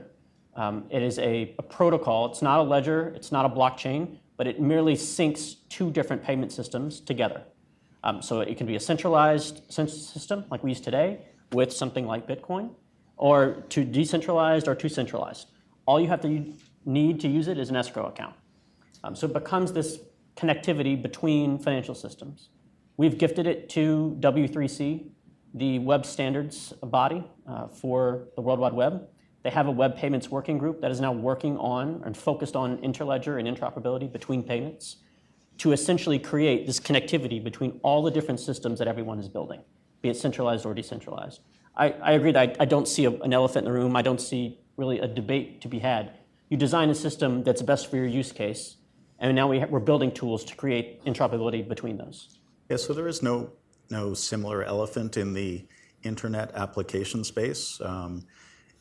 Um, 0.55 0.85
it 0.89 1.03
is 1.03 1.19
a, 1.19 1.55
a, 1.59 1.63
protocol. 1.63 2.31
It's 2.31 2.41
not 2.41 2.59
a 2.59 2.63
ledger, 2.63 3.13
it's 3.15 3.31
not 3.31 3.45
a 3.45 3.49
blockchain, 3.49 4.17
but 4.37 4.47
it 4.47 4.59
merely 4.59 4.95
syncs 4.95 5.55
two 5.69 5.91
different 5.91 6.23
payment 6.23 6.51
systems 6.51 6.99
together. 6.99 7.43
Um, 8.03 8.21
so 8.21 8.41
it 8.41 8.57
can 8.57 8.65
be 8.65 8.75
a 8.75 8.79
centralized 8.79 9.61
system 9.71 10.45
like 10.49 10.63
we 10.63 10.71
use 10.71 10.81
today 10.81 11.19
with 11.51 11.71
something 11.71 12.05
like 12.05 12.27
Bitcoin, 12.27 12.71
or 13.17 13.63
to 13.69 13.83
decentralized 13.83 14.67
or 14.67 14.75
to 14.75 14.89
centralized. 14.89 15.47
All 15.85 15.99
you 15.99 16.07
have 16.07 16.21
to 16.21 16.53
need 16.85 17.19
to 17.21 17.27
use 17.27 17.47
it 17.47 17.57
is 17.57 17.69
an 17.69 17.75
escrow 17.75 18.07
account. 18.07 18.35
Um, 19.03 19.15
so 19.15 19.27
it 19.27 19.33
becomes 19.33 19.73
this 19.73 19.99
connectivity 20.37 21.01
between 21.01 21.57
financial 21.59 21.95
systems. 21.95 22.49
We've 22.97 23.17
gifted 23.17 23.47
it 23.47 23.69
to 23.69 24.17
W3C, 24.19 25.09
the 25.53 25.79
web 25.79 26.05
standards 26.05 26.73
body 26.81 27.23
uh, 27.47 27.67
for 27.67 28.27
the 28.35 28.41
World 28.41 28.59
Wide 28.59 28.73
Web. 28.73 29.07
They 29.43 29.49
have 29.49 29.67
a 29.67 29.71
web 29.71 29.95
payments 29.95 30.29
working 30.29 30.57
group 30.57 30.81
that 30.81 30.91
is 30.91 30.99
now 30.99 31.11
working 31.11 31.57
on 31.57 32.01
and 32.05 32.17
focused 32.17 32.55
on 32.55 32.77
interledger 32.79 33.39
and 33.39 33.47
interoperability 33.47 34.11
between 34.11 34.43
payments 34.43 34.97
to 35.59 35.71
essentially 35.71 36.19
create 36.19 36.67
this 36.67 36.79
connectivity 36.79 37.43
between 37.43 37.79
all 37.83 38.03
the 38.03 38.11
different 38.11 38.39
systems 38.39 38.79
that 38.79 38.87
everyone 38.87 39.19
is 39.19 39.29
building, 39.29 39.61
be 40.01 40.09
it 40.09 40.17
centralized 40.17 40.65
or 40.65 40.73
decentralized. 40.73 41.41
I, 41.75 41.91
I 41.91 42.11
agree 42.13 42.31
that 42.31 42.57
I, 42.59 42.63
I 42.63 42.65
don't 42.65 42.87
see 42.87 43.05
a, 43.05 43.11
an 43.11 43.33
elephant 43.33 43.67
in 43.67 43.73
the 43.73 43.79
room. 43.79 43.95
I 43.95 44.01
don't 44.01 44.21
see 44.21 44.59
really 44.75 44.99
a 44.99 45.07
debate 45.07 45.61
to 45.61 45.67
be 45.67 45.79
had. 45.79 46.13
You 46.49 46.57
design 46.57 46.89
a 46.89 46.95
system 46.95 47.43
that's 47.43 47.61
best 47.61 47.89
for 47.89 47.97
your 47.97 48.05
use 48.05 48.31
case, 48.31 48.77
and 49.19 49.35
now 49.35 49.47
we 49.47 49.61
are 49.61 49.79
building 49.79 50.11
tools 50.11 50.43
to 50.45 50.55
create 50.55 51.03
interoperability 51.05 51.67
between 51.67 51.97
those. 51.97 52.39
Yeah, 52.69 52.77
so 52.77 52.93
there 52.93 53.07
is 53.07 53.21
no, 53.23 53.51
no 53.89 54.13
similar 54.13 54.63
elephant 54.63 55.17
in 55.17 55.33
the 55.33 55.65
internet 56.03 56.53
application 56.55 57.23
space. 57.23 57.79
Um, 57.81 58.25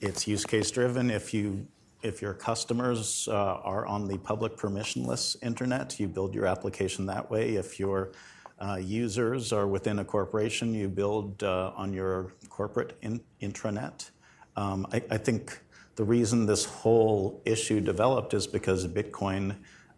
it's 0.01 0.26
use 0.26 0.45
case 0.45 0.70
driven. 0.70 1.11
If, 1.11 1.32
you, 1.32 1.66
if 2.03 2.20
your 2.20 2.34
customers 2.34 3.28
uh, 3.30 3.34
are 3.34 3.87
on 3.87 4.07
the 4.09 4.18
public 4.18 4.57
permissionless 4.57 5.37
internet, 5.43 5.99
you 5.99 6.09
build 6.09 6.34
your 6.34 6.47
application 6.47 7.07
that 7.07 7.30
way. 7.30 7.57
If 7.57 7.78
your 7.78 8.12
uh, 8.59 8.76
users 8.76 9.53
are 9.53 9.66
within 9.66 9.99
a 9.99 10.05
corporation, 10.05 10.74
you 10.74 10.89
build 10.89 11.43
uh, 11.43 11.72
on 11.76 11.93
your 11.93 12.32
corporate 12.49 12.97
in, 13.03 13.20
intranet. 13.41 14.11
Um, 14.57 14.87
I, 14.93 15.03
I 15.11 15.18
think 15.18 15.59
the 15.97 16.05
reason 16.05 16.47
this 16.47 16.64
whole 16.64 17.41
issue 17.45 17.80
developed 17.80 18.34
is 18.34 18.47
because 18.47 18.87
Bitcoin, 18.87 19.57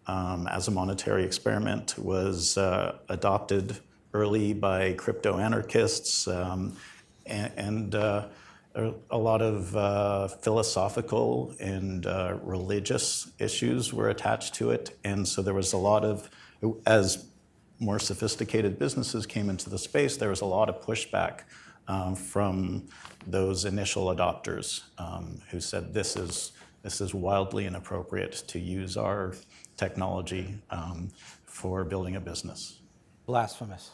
um, 0.08 0.48
as 0.48 0.66
a 0.66 0.70
monetary 0.70 1.24
experiment, 1.24 1.94
was 1.98 2.58
uh, 2.58 2.96
adopted 3.08 3.78
early 4.14 4.54
by 4.54 4.94
crypto 4.94 5.38
anarchists 5.38 6.26
um, 6.26 6.74
and, 7.26 7.52
and 7.56 7.94
uh, 7.94 8.26
a 9.10 9.18
lot 9.18 9.42
of 9.42 9.76
uh, 9.76 10.28
philosophical 10.28 11.54
and 11.60 12.06
uh, 12.06 12.36
religious 12.42 13.30
issues 13.38 13.92
were 13.92 14.08
attached 14.08 14.54
to 14.54 14.70
it. 14.70 14.96
And 15.04 15.26
so 15.26 15.42
there 15.42 15.54
was 15.54 15.72
a 15.72 15.76
lot 15.76 16.04
of, 16.04 16.30
as 16.86 17.26
more 17.80 17.98
sophisticated 17.98 18.78
businesses 18.78 19.26
came 19.26 19.50
into 19.50 19.68
the 19.68 19.78
space, 19.78 20.16
there 20.16 20.30
was 20.30 20.40
a 20.40 20.46
lot 20.46 20.68
of 20.68 20.80
pushback 20.80 21.40
um, 21.88 22.14
from 22.14 22.86
those 23.26 23.64
initial 23.64 24.14
adopters 24.14 24.82
um, 24.98 25.40
who 25.50 25.60
said 25.60 25.94
this 25.94 26.16
is, 26.16 26.52
this 26.82 27.00
is 27.00 27.14
wildly 27.14 27.66
inappropriate 27.66 28.32
to 28.46 28.58
use 28.58 28.96
our 28.96 29.34
technology 29.78 30.54
um, 30.70 31.08
for 31.46 31.84
building 31.84 32.16
a 32.16 32.20
business. 32.20 32.80
Blasphemous. 33.26 33.92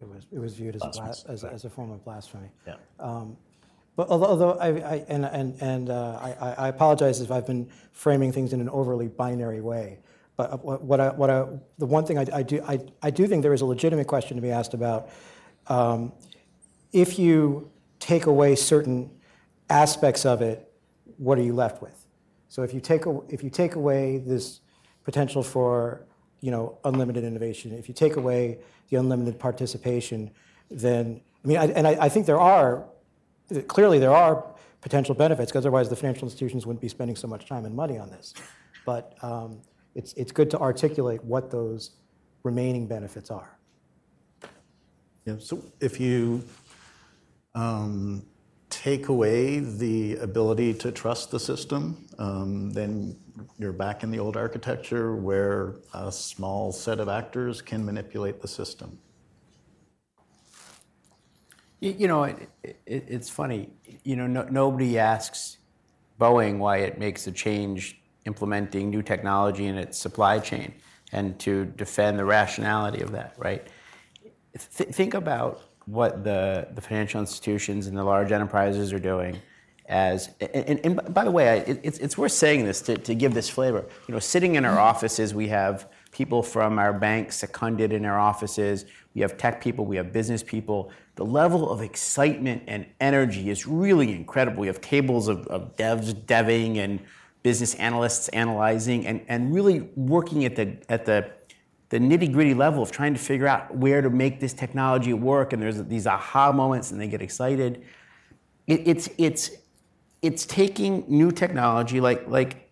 It 0.00 0.08
was, 0.08 0.26
it 0.30 0.38
was 0.38 0.54
viewed 0.54 0.76
as, 0.76 0.82
a, 0.82 1.32
as, 1.32 1.44
as 1.44 1.64
a 1.64 1.70
form 1.70 1.90
of 1.90 2.04
blasphemy. 2.04 2.50
Yeah. 2.66 2.74
Um, 3.00 3.36
but 3.96 4.08
although, 4.08 4.26
although 4.26 4.52
I, 4.58 4.68
I, 4.68 5.04
and, 5.08 5.24
and, 5.24 5.62
and 5.62 5.90
uh, 5.90 6.18
I, 6.20 6.66
I 6.66 6.68
apologize 6.68 7.20
if 7.20 7.30
I've 7.30 7.46
been 7.46 7.70
framing 7.92 8.32
things 8.32 8.52
in 8.52 8.60
an 8.60 8.68
overly 8.68 9.08
binary 9.08 9.60
way. 9.60 9.98
But 10.36 10.52
uh, 10.52 10.56
what 10.58 11.00
I, 11.00 11.08
what 11.10 11.30
I, 11.30 11.46
the 11.78 11.86
one 11.86 12.04
thing 12.04 12.18
I, 12.18 12.26
I 12.32 12.42
do, 12.42 12.62
I, 12.66 12.80
I 13.02 13.10
do 13.10 13.26
think 13.26 13.42
there 13.42 13.54
is 13.54 13.60
a 13.60 13.66
legitimate 13.66 14.06
question 14.06 14.36
to 14.36 14.42
be 14.42 14.50
asked 14.50 14.74
about 14.74 15.08
um, 15.68 16.12
if 16.92 17.18
you 17.18 17.70
take 18.00 18.26
away 18.26 18.56
certain 18.56 19.10
aspects 19.70 20.26
of 20.26 20.42
it, 20.42 20.70
what 21.16 21.38
are 21.38 21.42
you 21.42 21.54
left 21.54 21.80
with? 21.80 22.04
So 22.48 22.62
if 22.62 22.74
you 22.74 22.80
take, 22.80 23.06
a, 23.06 23.20
if 23.28 23.42
you 23.42 23.50
take 23.50 23.76
away 23.76 24.18
this 24.18 24.60
potential 25.04 25.42
for 25.42 26.06
you 26.40 26.50
know, 26.50 26.76
unlimited 26.84 27.24
innovation, 27.24 27.72
if 27.72 27.88
you 27.88 27.94
take 27.94 28.16
away 28.16 28.58
the 28.90 28.96
unlimited 28.98 29.38
participation, 29.38 30.30
then, 30.70 31.22
I 31.42 31.48
mean, 31.48 31.56
I, 31.56 31.66
and 31.68 31.86
I, 31.86 31.92
I 32.00 32.08
think 32.10 32.26
there 32.26 32.38
are, 32.38 32.84
clearly 33.66 33.98
there 33.98 34.12
are 34.12 34.44
potential 34.82 35.14
benefits, 35.14 35.50
because 35.50 35.64
otherwise 35.64 35.88
the 35.88 35.96
financial 35.96 36.26
institutions 36.28 36.66
wouldn't 36.66 36.82
be 36.82 36.88
spending 36.88 37.16
so 37.16 37.26
much 37.26 37.46
time 37.46 37.64
and 37.64 37.74
money 37.74 37.96
on 37.96 38.10
this. 38.10 38.34
But 38.84 39.14
um, 39.22 39.62
it's, 39.94 40.12
it's 40.14 40.32
good 40.32 40.50
to 40.50 40.58
articulate 40.58 41.24
what 41.24 41.50
those 41.50 41.92
remaining 42.42 42.86
benefits 42.86 43.30
are. 43.30 43.56
Yeah, 45.24 45.36
so 45.38 45.64
if 45.80 45.98
you 45.98 46.44
um, 47.54 48.22
take 48.82 49.08
away 49.08 49.60
the 49.60 50.16
ability 50.16 50.74
to 50.74 50.90
trust 50.90 51.30
the 51.30 51.38
system, 51.38 52.06
um, 52.18 52.70
then 52.70 53.16
you're 53.58 53.72
back 53.72 54.02
in 54.02 54.10
the 54.10 54.18
old 54.18 54.36
architecture 54.36 55.14
where 55.14 55.76
a 55.94 56.10
small 56.10 56.72
set 56.72 56.98
of 56.98 57.08
actors 57.08 57.62
can 57.62 57.84
manipulate 57.84 58.42
the 58.42 58.48
system. 58.48 58.98
You, 61.80 62.08
know, 62.08 62.24
it, 62.24 62.48
it, 62.62 62.78
it's 62.86 63.28
funny. 63.28 63.70
You 64.04 64.16
know, 64.16 64.26
no, 64.26 64.42
nobody 64.44 64.98
asks 64.98 65.58
Boeing 66.18 66.58
why 66.58 66.78
it 66.78 66.98
makes 66.98 67.26
a 67.26 67.32
change 67.32 68.00
implementing 68.24 68.90
new 68.90 69.02
technology 69.02 69.66
in 69.66 69.76
its 69.76 69.98
supply 69.98 70.38
chain 70.38 70.74
and 71.12 71.38
to 71.40 71.66
defend 71.66 72.18
the 72.18 72.24
rationality 72.24 73.02
of 73.02 73.12
that, 73.12 73.34
right? 73.36 73.68
Th- 74.76 74.88
think 74.88 75.14
about 75.14 75.62
what 75.86 76.24
the, 76.24 76.68
the 76.74 76.80
financial 76.80 77.20
institutions 77.20 77.86
and 77.86 77.96
the 77.96 78.04
large 78.04 78.32
enterprises 78.32 78.92
are 78.92 78.98
doing 78.98 79.40
as 79.86 80.30
and, 80.40 80.80
and, 80.82 81.14
by 81.14 81.24
the 81.24 81.30
way 81.30 81.58
it, 81.58 81.80
it's, 81.82 81.98
it's 81.98 82.16
worth 82.16 82.32
saying 82.32 82.64
this 82.64 82.80
to, 82.80 82.96
to 82.96 83.14
give 83.14 83.34
this 83.34 83.50
flavor. 83.50 83.84
You 84.08 84.14
know 84.14 84.18
sitting 84.18 84.54
in 84.54 84.64
our 84.64 84.78
offices 84.78 85.34
we 85.34 85.48
have 85.48 85.90
people 86.10 86.42
from 86.42 86.78
our 86.78 86.92
banks 86.92 87.36
seconded 87.36 87.92
in 87.92 88.04
our 88.06 88.18
offices. 88.18 88.86
We 89.14 89.20
have 89.20 89.36
tech 89.36 89.60
people 89.62 89.84
we 89.84 89.96
have 89.96 90.12
business 90.12 90.42
people. 90.42 90.90
The 91.16 91.24
level 91.24 91.70
of 91.70 91.82
excitement 91.82 92.62
and 92.66 92.86
energy 93.00 93.50
is 93.50 93.66
really 93.66 94.12
incredible. 94.12 94.60
We 94.60 94.68
have 94.68 94.80
tables 94.80 95.28
of, 95.28 95.46
of 95.48 95.76
devs 95.76 96.14
deving 96.14 96.78
and 96.78 97.00
business 97.42 97.74
analysts 97.74 98.28
analyzing 98.28 99.06
and, 99.06 99.20
and 99.28 99.54
really 99.54 99.80
working 99.96 100.46
at 100.46 100.56
the 100.56 100.78
at 100.88 101.04
the 101.04 101.30
the 101.94 102.00
nitty 102.00 102.32
gritty 102.32 102.54
level 102.54 102.82
of 102.82 102.90
trying 102.90 103.14
to 103.14 103.20
figure 103.20 103.46
out 103.46 103.72
where 103.76 104.02
to 104.02 104.10
make 104.10 104.40
this 104.40 104.52
technology 104.52 105.12
work, 105.12 105.52
and 105.52 105.62
there's 105.62 105.80
these 105.84 106.08
aha 106.08 106.50
moments, 106.50 106.90
and 106.90 107.00
they 107.00 107.06
get 107.06 107.22
excited. 107.22 107.84
It, 108.66 108.82
it's 108.84 109.08
it's 109.16 109.52
it's 110.20 110.44
taking 110.44 111.04
new 111.06 111.30
technology, 111.30 112.00
like 112.00 112.26
like 112.26 112.68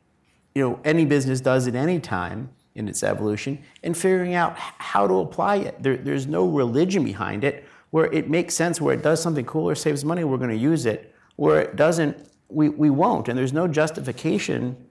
you 0.57 0.69
know 0.69 0.81
any 0.85 1.05
business 1.05 1.41
does 1.41 1.69
at 1.69 1.77
any 1.77 2.01
time 2.01 2.51
in 2.75 2.89
its 2.89 3.05
evolution, 3.05 3.63
and 3.85 3.97
figuring 3.97 4.35
out 4.35 4.59
how 4.59 5.07
to 5.07 5.21
apply 5.21 5.57
it. 5.59 5.81
There, 5.81 5.97
there's 5.97 6.27
no 6.27 6.49
religion 6.49 7.05
behind 7.05 7.45
it. 7.45 7.65
Where 7.91 8.07
it 8.07 8.29
makes 8.29 8.55
sense, 8.55 8.81
where 8.81 8.93
it 8.93 9.05
does 9.05 9.23
something 9.23 9.45
cool 9.45 9.69
or 9.69 9.77
saves 9.77 10.05
money, 10.05 10.25
we're 10.25 10.39
going 10.39 10.51
to 10.51 10.57
use 10.57 10.85
it. 10.85 11.15
Where 11.37 11.61
it 11.61 11.77
doesn't, 11.77 12.17
we, 12.49 12.71
we 12.71 12.91
won't. 12.91 13.29
And 13.29 13.39
there's 13.39 13.53
no 13.53 13.69
justification 13.69 14.82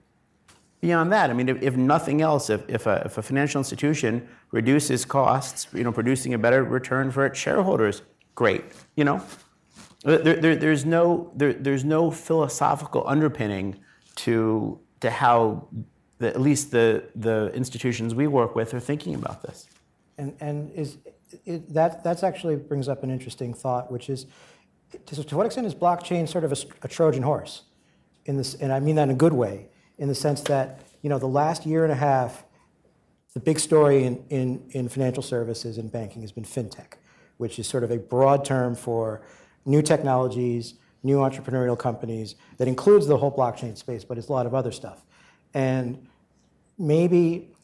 beyond 0.82 1.12
that, 1.12 1.30
I 1.30 1.32
mean, 1.32 1.48
if, 1.48 1.62
if 1.62 1.76
nothing 1.76 2.20
else, 2.20 2.50
if, 2.50 2.68
if 2.68 2.86
a, 2.86 3.02
if, 3.06 3.16
a, 3.16 3.22
financial 3.22 3.60
institution 3.60 4.28
reduces 4.50 5.04
costs, 5.04 5.68
you 5.72 5.84
know, 5.84 5.92
producing 5.92 6.34
a 6.34 6.38
better 6.38 6.64
return 6.64 7.10
for 7.10 7.24
its 7.24 7.38
shareholders, 7.38 8.02
great. 8.34 8.64
You 8.96 9.04
know, 9.04 9.22
there, 10.02 10.18
there, 10.18 10.56
there's 10.56 10.84
no 10.84 11.30
there, 11.36 11.52
there's 11.52 11.84
no 11.84 12.10
philosophical 12.10 13.04
underpinning 13.06 13.78
to 14.16 14.80
to 15.00 15.10
how 15.10 15.68
the, 16.18 16.28
at 16.28 16.40
least 16.40 16.72
the 16.72 17.04
the 17.14 17.52
institutions 17.54 18.14
we 18.14 18.26
work 18.26 18.56
with 18.56 18.74
are 18.74 18.80
thinking 18.80 19.14
about 19.14 19.42
this. 19.42 19.68
And 20.18 20.34
and 20.40 20.72
is 20.72 20.98
it, 21.46 21.72
that 21.72 22.02
that's 22.02 22.24
actually 22.24 22.56
brings 22.56 22.88
up 22.88 23.04
an 23.04 23.10
interesting 23.10 23.54
thought, 23.54 23.92
which 23.92 24.10
is 24.10 24.26
to, 25.06 25.36
what 25.36 25.46
extent 25.46 25.66
is 25.66 25.74
blockchain 25.74 26.28
sort 26.28 26.42
of 26.42 26.52
a, 26.52 26.56
a 26.82 26.88
Trojan 26.88 27.22
horse? 27.22 27.62
In 28.24 28.36
this, 28.36 28.54
and 28.54 28.72
I 28.72 28.78
mean 28.78 28.94
that 28.96 29.04
in 29.04 29.10
a 29.10 29.14
good 29.14 29.32
way 29.32 29.68
in 30.02 30.08
the 30.08 30.14
sense 30.16 30.40
that 30.40 30.80
you 31.02 31.08
know 31.08 31.20
the 31.20 31.28
last 31.28 31.64
year 31.64 31.84
and 31.84 31.92
a 31.92 31.96
half, 31.96 32.42
the 33.34 33.38
big 33.38 33.60
story 33.60 34.02
in, 34.02 34.20
in, 34.30 34.60
in 34.70 34.88
financial 34.88 35.22
services 35.22 35.78
and 35.78 35.92
banking 35.92 36.22
has 36.22 36.32
been 36.32 36.42
fintech, 36.42 36.94
which 37.36 37.56
is 37.56 37.68
sort 37.68 37.84
of 37.84 37.92
a 37.92 37.98
broad 37.98 38.44
term 38.44 38.74
for 38.74 39.22
new 39.64 39.80
technologies, 39.80 40.74
new 41.04 41.18
entrepreneurial 41.18 41.78
companies 41.78 42.34
that 42.58 42.66
includes 42.66 43.06
the 43.06 43.16
whole 43.16 43.30
blockchain 43.30 43.78
space, 43.78 44.02
but 44.02 44.18
it's 44.18 44.26
a 44.26 44.32
lot 44.32 44.44
of 44.44 44.56
other 44.56 44.72
stuff. 44.72 45.04
And 45.54 46.04
maybe 46.76 47.54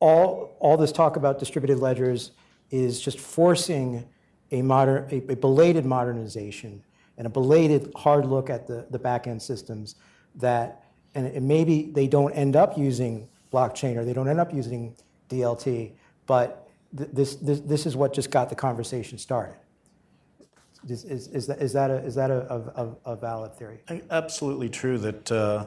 all, 0.00 0.56
all 0.58 0.76
this 0.76 0.90
talk 0.90 1.14
about 1.14 1.38
distributed 1.38 1.78
ledgers 1.78 2.32
is 2.72 3.00
just 3.00 3.20
forcing 3.20 4.04
a, 4.50 4.60
modern, 4.60 5.06
a, 5.12 5.32
a 5.32 5.36
belated 5.36 5.86
modernization 5.86 6.82
and 7.16 7.28
a 7.28 7.30
belated 7.30 7.92
hard 7.94 8.26
look 8.26 8.50
at 8.50 8.66
the, 8.66 8.88
the 8.90 8.98
back 8.98 9.28
end 9.28 9.40
systems 9.40 9.94
that 10.34 10.83
and, 11.14 11.46
maybe 11.46 11.90
they 11.94 12.06
don't 12.06 12.32
end 12.32 12.56
up 12.56 12.76
using 12.76 13.28
blockchain 13.52 13.96
or 13.96 14.04
they 14.04 14.12
don't 14.12 14.28
end 14.28 14.40
up 14.40 14.52
using 14.52 14.94
DLT, 15.28 15.92
but 16.26 16.68
th- 16.96 17.10
this, 17.12 17.36
this, 17.36 17.60
this 17.60 17.86
is 17.86 17.96
what 17.96 18.12
just 18.12 18.30
got 18.30 18.48
the 18.48 18.54
conversation 18.54 19.18
started. 19.18 19.56
Is, 20.88 21.04
is, 21.04 21.28
is, 21.28 21.46
that, 21.46 21.62
is 21.62 21.72
that, 21.72 21.90
a, 21.90 21.96
is 22.04 22.14
that 22.14 22.30
a, 22.30 22.54
a, 22.76 23.12
a 23.12 23.16
valid 23.16 23.54
theory? 23.54 23.80
Absolutely 24.10 24.68
true 24.68 24.98
that 24.98 25.32
uh, 25.32 25.66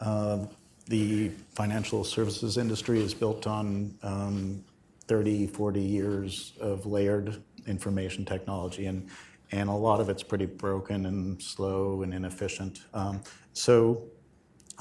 uh, 0.00 0.46
the 0.86 1.30
financial 1.54 2.02
services 2.04 2.56
industry 2.56 3.00
is 3.00 3.12
built 3.12 3.46
on 3.46 3.94
um, 4.02 4.64
30, 5.06 5.48
40 5.48 5.80
years 5.80 6.52
of 6.60 6.86
layered 6.86 7.42
information 7.66 8.24
technology, 8.24 8.86
and, 8.86 9.08
and 9.52 9.68
a 9.68 9.72
lot 9.72 10.00
of 10.00 10.08
it's 10.08 10.22
pretty 10.22 10.46
broken 10.46 11.06
and 11.06 11.42
slow 11.42 12.02
and 12.02 12.14
inefficient. 12.14 12.80
Um, 12.94 13.22
so 13.52 14.02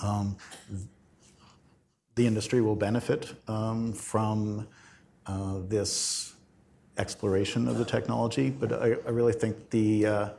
um, 0.01 0.37
the 2.15 2.27
industry 2.27 2.61
will 2.61 2.75
benefit 2.75 3.33
um, 3.47 3.93
from 3.93 4.67
uh, 5.25 5.59
this 5.67 6.33
exploration 6.97 7.67
of 7.67 7.77
the 7.77 7.85
technology, 7.85 8.49
but 8.49 8.71
I, 8.71 8.95
I 9.05 9.09
really 9.09 9.33
think 9.33 9.69
the, 9.71 10.05
uh, 10.05 10.29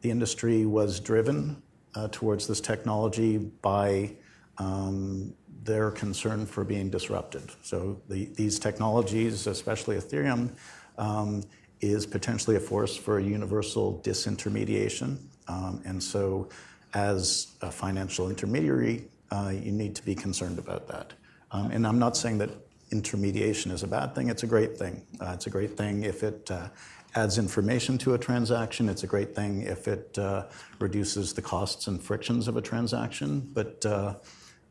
the 0.00 0.10
industry 0.10 0.66
was 0.66 0.98
driven 0.98 1.62
uh, 1.94 2.08
towards 2.10 2.46
this 2.46 2.60
technology 2.60 3.38
by 3.38 4.12
um, 4.58 5.34
their 5.62 5.90
concern 5.90 6.44
for 6.46 6.64
being 6.64 6.90
disrupted. 6.90 7.50
So 7.62 8.00
the, 8.08 8.26
these 8.34 8.58
technologies, 8.58 9.46
especially 9.46 9.96
Ethereum, 9.96 10.50
um, 10.98 11.44
is 11.80 12.06
potentially 12.06 12.56
a 12.56 12.60
force 12.60 12.96
for 12.96 13.20
universal 13.20 14.00
disintermediation. 14.04 15.18
Um, 15.48 15.82
and 15.84 16.02
so 16.02 16.48
as 16.94 17.56
a 17.60 17.70
financial 17.70 18.28
intermediary, 18.28 19.04
uh, 19.30 19.52
you 19.54 19.72
need 19.72 19.94
to 19.96 20.04
be 20.04 20.14
concerned 20.14 20.58
about 20.58 20.88
that. 20.88 21.12
Um, 21.50 21.70
and 21.70 21.86
I'm 21.86 21.98
not 21.98 22.16
saying 22.16 22.38
that 22.38 22.50
intermediation 22.90 23.70
is 23.70 23.82
a 23.82 23.86
bad 23.86 24.14
thing. 24.14 24.28
It's 24.28 24.42
a 24.42 24.46
great 24.46 24.76
thing. 24.76 25.02
Uh, 25.20 25.32
it's 25.34 25.46
a 25.46 25.50
great 25.50 25.76
thing 25.76 26.04
if 26.04 26.22
it 26.22 26.50
uh, 26.50 26.68
adds 27.14 27.38
information 27.38 27.98
to 27.98 28.14
a 28.14 28.18
transaction. 28.18 28.88
It's 28.88 29.02
a 29.02 29.06
great 29.06 29.34
thing 29.34 29.62
if 29.62 29.88
it 29.88 30.18
uh, 30.18 30.46
reduces 30.78 31.32
the 31.32 31.42
costs 31.42 31.86
and 31.86 32.02
frictions 32.02 32.48
of 32.48 32.56
a 32.56 32.62
transaction. 32.62 33.50
But 33.52 33.84
uh, 33.86 34.14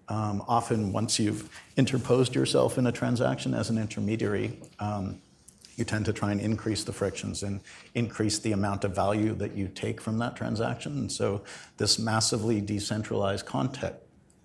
um, 0.07 0.43
often, 0.47 0.91
once 0.91 1.19
you've 1.19 1.49
interposed 1.77 2.35
yourself 2.35 2.77
in 2.77 2.87
a 2.87 2.91
transaction 2.91 3.53
as 3.53 3.69
an 3.69 3.77
intermediary, 3.77 4.59
um, 4.79 5.21
you 5.75 5.85
tend 5.85 6.05
to 6.05 6.13
try 6.13 6.31
and 6.31 6.41
increase 6.41 6.83
the 6.83 6.93
frictions 6.93 7.43
and 7.43 7.61
increase 7.95 8.39
the 8.39 8.51
amount 8.51 8.83
of 8.83 8.93
value 8.95 9.33
that 9.35 9.55
you 9.55 9.67
take 9.67 10.01
from 10.01 10.17
that 10.19 10.35
transaction. 10.35 10.97
And 10.97 11.11
so, 11.11 11.43
this 11.77 11.97
massively 11.97 12.61
decentralized 12.61 13.45
context, 13.45 13.99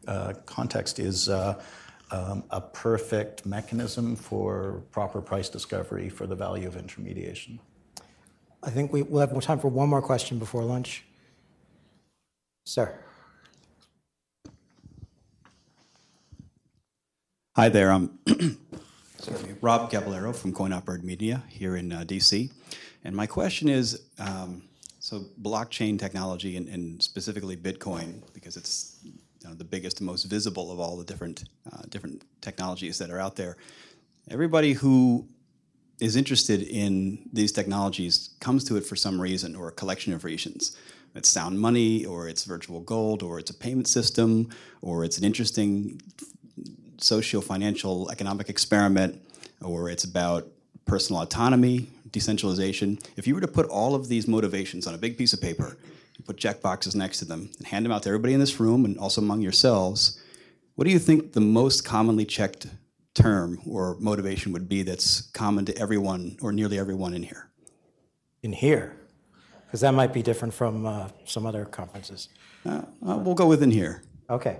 uh, 0.07 0.35
context 0.47 0.99
is 0.99 1.29
uh, 1.29 1.61
um, 2.11 2.45
a 2.51 2.61
perfect 2.61 3.45
mechanism 3.45 4.17
for 4.17 4.83
proper 4.93 5.21
price 5.21 5.49
discovery 5.49 6.09
for 6.09 6.27
the 6.27 6.37
value 6.37 6.69
of 6.69 6.77
intermediation. 6.77 7.59
I 8.63 8.71
think 8.71 8.93
we, 8.93 9.03
we'll 9.03 9.21
have 9.21 9.33
more 9.33 9.43
time 9.43 9.59
for 9.59 9.69
one 9.69 9.89
more 9.89 10.03
question 10.03 10.39
before 10.39 10.63
lunch. 10.63 11.05
Sir. 12.65 12.99
Hi 17.55 17.69
there. 17.69 18.09
Rob 19.61 19.91
Caballero 19.91 20.33
from 20.33 20.53
Coin 20.53 20.73
Operated 20.73 21.05
Media 21.05 21.43
here 21.49 21.77
in 21.77 21.93
uh, 21.93 22.01
DC. 22.01 22.51
And 23.05 23.15
my 23.15 23.27
question 23.27 23.69
is 23.69 24.03
um, 24.19 24.63
so, 24.99 25.25
blockchain 25.41 25.99
technology 25.99 26.57
and, 26.57 26.69
and, 26.69 27.01
specifically 27.03 27.57
Bitcoin, 27.57 28.23
because 28.33 28.57
it's 28.57 28.99
you 29.05 29.13
know, 29.45 29.55
the 29.55 29.65
biggest 29.65 30.01
and 30.01 30.07
most 30.07 30.25
visible 30.25 30.73
of 30.73 30.81
all 30.81 30.97
the 30.97 31.05
different, 31.05 31.45
uh, 31.73 31.83
different 31.89 32.25
technologies 32.41 32.99
that 32.99 33.11
are 33.11 33.21
out 33.21 33.37
there. 33.37 33.57
Everybody 34.29 34.73
who 34.73 35.29
is 36.01 36.17
interested 36.17 36.63
in 36.63 37.29
these 37.33 37.53
technologies 37.53 38.31
comes 38.41 38.65
to 38.65 38.77
it 38.77 38.85
for 38.85 38.97
some 38.97 39.21
reason 39.21 39.55
or 39.55 39.69
a 39.69 39.73
collection 39.73 40.13
of 40.13 40.25
reasons. 40.25 40.77
It's 41.15 41.31
sound 41.31 41.59
money, 41.59 42.05
or 42.05 42.29
it's 42.29 42.45
virtual 42.45 42.81
gold, 42.81 43.23
or 43.23 43.39
it's 43.39 43.51
a 43.51 43.55
payment 43.55 43.89
system, 43.89 44.51
or 44.83 45.05
it's 45.05 45.17
an 45.19 45.25
interesting 45.25 46.01
socio-financial 46.99 48.11
economic 48.11 48.49
experiment, 48.49 49.21
or 49.63 49.91
it's 49.91 50.05
about 50.05 50.47
personal 50.85 51.23
autonomy, 51.23 51.89
decentralization. 52.11 52.99
If 53.17 53.27
you 53.27 53.35
were 53.35 53.41
to 53.41 53.49
put 53.49 53.67
all 53.67 53.95
of 53.95 54.09
these 54.09 54.29
motivations 54.29 54.87
on 54.87 54.95
a 54.95 54.99
big 54.99 55.19
piece 55.19 55.33
of 55.33 55.41
paper, 55.41 55.77
put 56.25 56.37
check 56.37 56.61
boxes 56.61 56.95
next 56.95 57.19
to 57.21 57.25
them, 57.25 57.51
and 57.59 57.67
hand 57.67 57.85
them 57.85 57.93
out 57.93 58.03
to 58.03 58.09
everybody 58.09 58.35
in 58.35 58.41
this 58.41 58.59
room 58.59 58.85
and 58.85 58.99
also 58.99 59.21
among 59.21 59.41
yourselves, 59.41 60.21
what 60.75 60.85
do 60.85 60.91
you 60.91 60.99
think 60.99 61.33
the 61.33 61.41
most 61.41 61.85
commonly 61.85 62.25
checked 62.25 62.67
term 63.15 63.61
or 63.67 63.97
motivation 63.99 64.53
would 64.53 64.69
be 64.69 64.83
that's 64.83 65.23
common 65.33 65.65
to 65.65 65.77
everyone 65.79 66.37
or 66.43 66.53
nearly 66.53 66.79
everyone 66.79 67.15
in 67.15 67.23
here? 67.23 67.49
In 68.43 68.53
here? 68.53 68.97
Because 69.67 69.81
that 69.81 69.93
might 69.93 70.13
be 70.13 70.23
different 70.23 70.53
from 70.53 70.87
uh, 70.87 71.09
some 71.25 71.47
other 71.47 71.65
conferences. 71.65 72.29
Uh, 72.65 72.83
uh, 73.07 73.17
we'll 73.17 73.35
go 73.35 73.47
within 73.47 73.71
here. 73.71 74.03
Okay. 74.29 74.59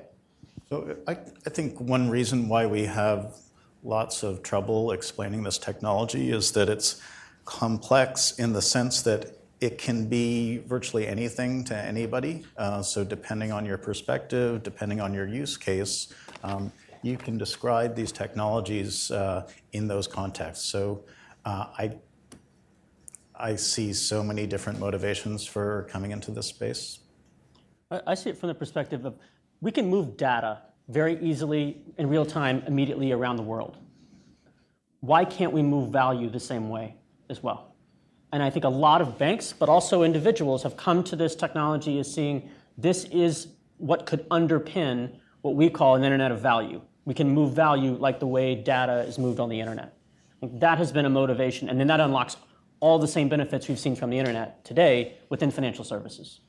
So 0.69 0.97
I, 1.07 1.15
think 1.15 1.81
one 1.81 2.11
reason 2.11 2.49
why 2.49 2.67
we 2.67 2.87
have 2.87 3.37
lots 3.85 4.25
of 4.25 4.43
trouble 4.43 4.91
explaining 4.91 5.45
this 5.45 5.59
technology 5.59 6.33
is 6.33 6.51
that 6.53 6.69
it's 6.69 7.01
complex 7.45 8.33
in 8.41 8.53
the 8.53 8.61
sense 8.61 9.03
that 9.03 9.39
it 9.61 9.79
can 9.79 10.09
be 10.09 10.59
virtually 10.59 11.07
anything 11.07 11.63
to 11.65 11.77
anybody. 11.77 12.45
Uh, 12.57 12.83
so 12.83 13.05
depending 13.05 13.53
on 13.53 13.65
your 13.65 13.79
perspective, 13.79 14.65
depending 14.65 15.01
on 15.01 15.15
your 15.15 15.29
use 15.29 15.57
case, 15.57 16.13
um, 16.43 16.73
you 17.03 17.17
can 17.17 17.39
describe 17.39 17.95
these 17.95 18.11
technologies 18.11 19.13
uh, 19.13 19.49
in 19.73 19.87
those 19.87 20.09
contexts. 20.09 20.65
So 20.65 21.05
uh, 21.45 21.67
I, 21.79 21.97
I 23.37 23.55
see 23.55 23.93
so 23.93 24.25
many 24.25 24.49
different 24.49 24.81
motivations 24.81 25.47
for 25.47 25.87
coming 25.89 26.11
into 26.11 26.33
this 26.33 26.49
space. 26.49 26.99
I 27.89 28.15
see 28.17 28.31
it 28.31 28.37
from 28.37 28.49
the 28.49 28.55
perspective 28.55 29.05
of 29.05 29.17
we 29.61 29.71
can 29.71 29.89
move 29.89 30.17
data 30.17 30.63
very 30.89 31.19
easily 31.21 31.83
in 31.99 32.09
real 32.09 32.27
time 32.27 32.63
immediately 32.67 33.13
around 33.13 33.37
the 33.37 33.43
world. 33.43 33.77
Why 35.01 35.25
can't 35.25 35.53
we 35.53 35.63
move 35.63 35.91
value 35.91 36.31
the 36.31 36.41
same 36.41 36.69
way 36.69 36.97
as 37.29 37.43
well? 37.43 37.75
And 38.33 38.43
I 38.43 38.51
think 38.51 38.65
a 38.65 38.69
lot 38.69 39.01
of 39.01 39.19
banks, 39.19 39.53
but 39.53 39.69
also 39.69 40.03
individuals, 40.03 40.63
have 40.63 40.77
come 40.77 41.03
to 41.05 41.17
this 41.17 41.35
technology 41.35 41.99
as 41.99 42.13
seeing 42.13 42.49
this 42.77 43.05
is 43.05 43.49
what 43.79 44.07
could 44.07 44.29
underpin 44.29 45.13
what 45.43 45.55
we 45.55 45.71
call 45.71 45.95
an 45.95 46.05
internet 46.05 46.33
of 46.33 46.41
value. 46.41 46.81
We 47.05 47.15
can 47.15 47.31
move 47.31 47.53
value 47.53 47.93
like 47.93 48.19
the 48.19 48.27
way 48.27 48.55
data 48.55 49.01
is 49.03 49.19
moved 49.19 49.39
on 49.39 49.49
the 49.49 49.61
internet. 49.61 49.97
That 50.43 50.79
has 50.79 50.93
been 50.93 51.07
a 51.07 51.11
motivation, 51.11 51.69
and 51.69 51.79
then 51.79 51.87
that 51.87 52.01
unlocks 52.01 52.37
all 52.81 52.99
the 52.99 53.09
same 53.09 53.29
benefits 53.29 53.69
we've 53.69 53.79
seen 53.79 53.97
from 53.97 54.11
the 54.11 54.19
internet 54.19 54.65
today 54.65 55.15
within 55.29 55.51
financial 55.51 55.85
services. 55.85 56.41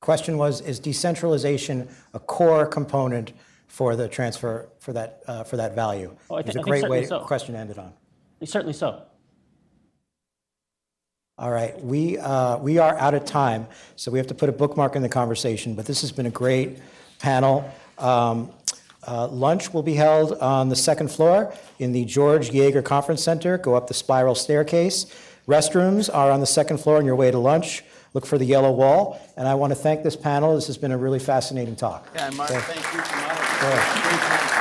Question 0.00 0.38
was, 0.38 0.60
is 0.60 0.78
decentralization 0.78 1.88
a 2.14 2.20
core 2.20 2.66
component 2.66 3.32
for 3.66 3.96
the 3.96 4.08
transfer 4.08 4.68
for 4.78 4.92
that 4.92 5.22
uh, 5.26 5.44
for 5.44 5.56
that 5.56 5.74
value? 5.74 6.14
Oh, 6.30 6.36
I 6.36 6.42
th- 6.42 6.54
it 6.54 6.60
a 6.60 6.62
great 6.62 6.88
way 6.88 7.04
so. 7.04 7.20
question 7.20 7.54
ended 7.54 7.78
on. 7.78 7.92
Certainly 8.44 8.74
so. 8.74 9.02
All 11.36 11.50
right, 11.52 11.80
we, 11.84 12.18
uh, 12.18 12.58
we 12.58 12.78
are 12.78 12.98
out 12.98 13.14
of 13.14 13.24
time, 13.24 13.68
so 13.94 14.10
we 14.10 14.18
have 14.18 14.26
to 14.26 14.34
put 14.34 14.48
a 14.48 14.52
bookmark 14.52 14.96
in 14.96 15.02
the 15.02 15.08
conversation, 15.08 15.74
but 15.74 15.86
this 15.86 16.00
has 16.00 16.10
been 16.10 16.26
a 16.26 16.30
great 16.30 16.78
panel. 17.20 17.70
Um, 17.96 18.50
uh, 19.06 19.28
lunch 19.28 19.72
will 19.72 19.84
be 19.84 19.94
held 19.94 20.32
on 20.38 20.68
the 20.68 20.74
second 20.74 21.12
floor 21.12 21.54
in 21.78 21.92
the 21.92 22.04
George 22.04 22.50
Yeager 22.50 22.84
Conference 22.84 23.22
Center. 23.22 23.56
Go 23.56 23.74
up 23.74 23.86
the 23.86 23.94
spiral 23.94 24.34
staircase. 24.34 25.06
Restrooms 25.46 26.12
are 26.12 26.32
on 26.32 26.40
the 26.40 26.46
second 26.46 26.78
floor 26.78 26.96
on 26.96 27.06
your 27.06 27.14
way 27.14 27.30
to 27.30 27.38
lunch. 27.38 27.84
Look 28.14 28.26
for 28.26 28.38
the 28.38 28.44
yellow 28.44 28.72
wall. 28.72 29.20
And 29.36 29.46
I 29.46 29.54
want 29.54 29.70
to 29.72 29.74
thank 29.74 30.02
this 30.02 30.16
panel. 30.16 30.54
This 30.54 30.66
has 30.66 30.78
been 30.78 30.92
a 30.92 30.98
really 30.98 31.18
fascinating 31.18 31.76
talk. 31.76 32.08
Yeah, 32.14 32.30
Mark, 32.30 32.50
thank 32.50 32.92
you. 34.52 34.57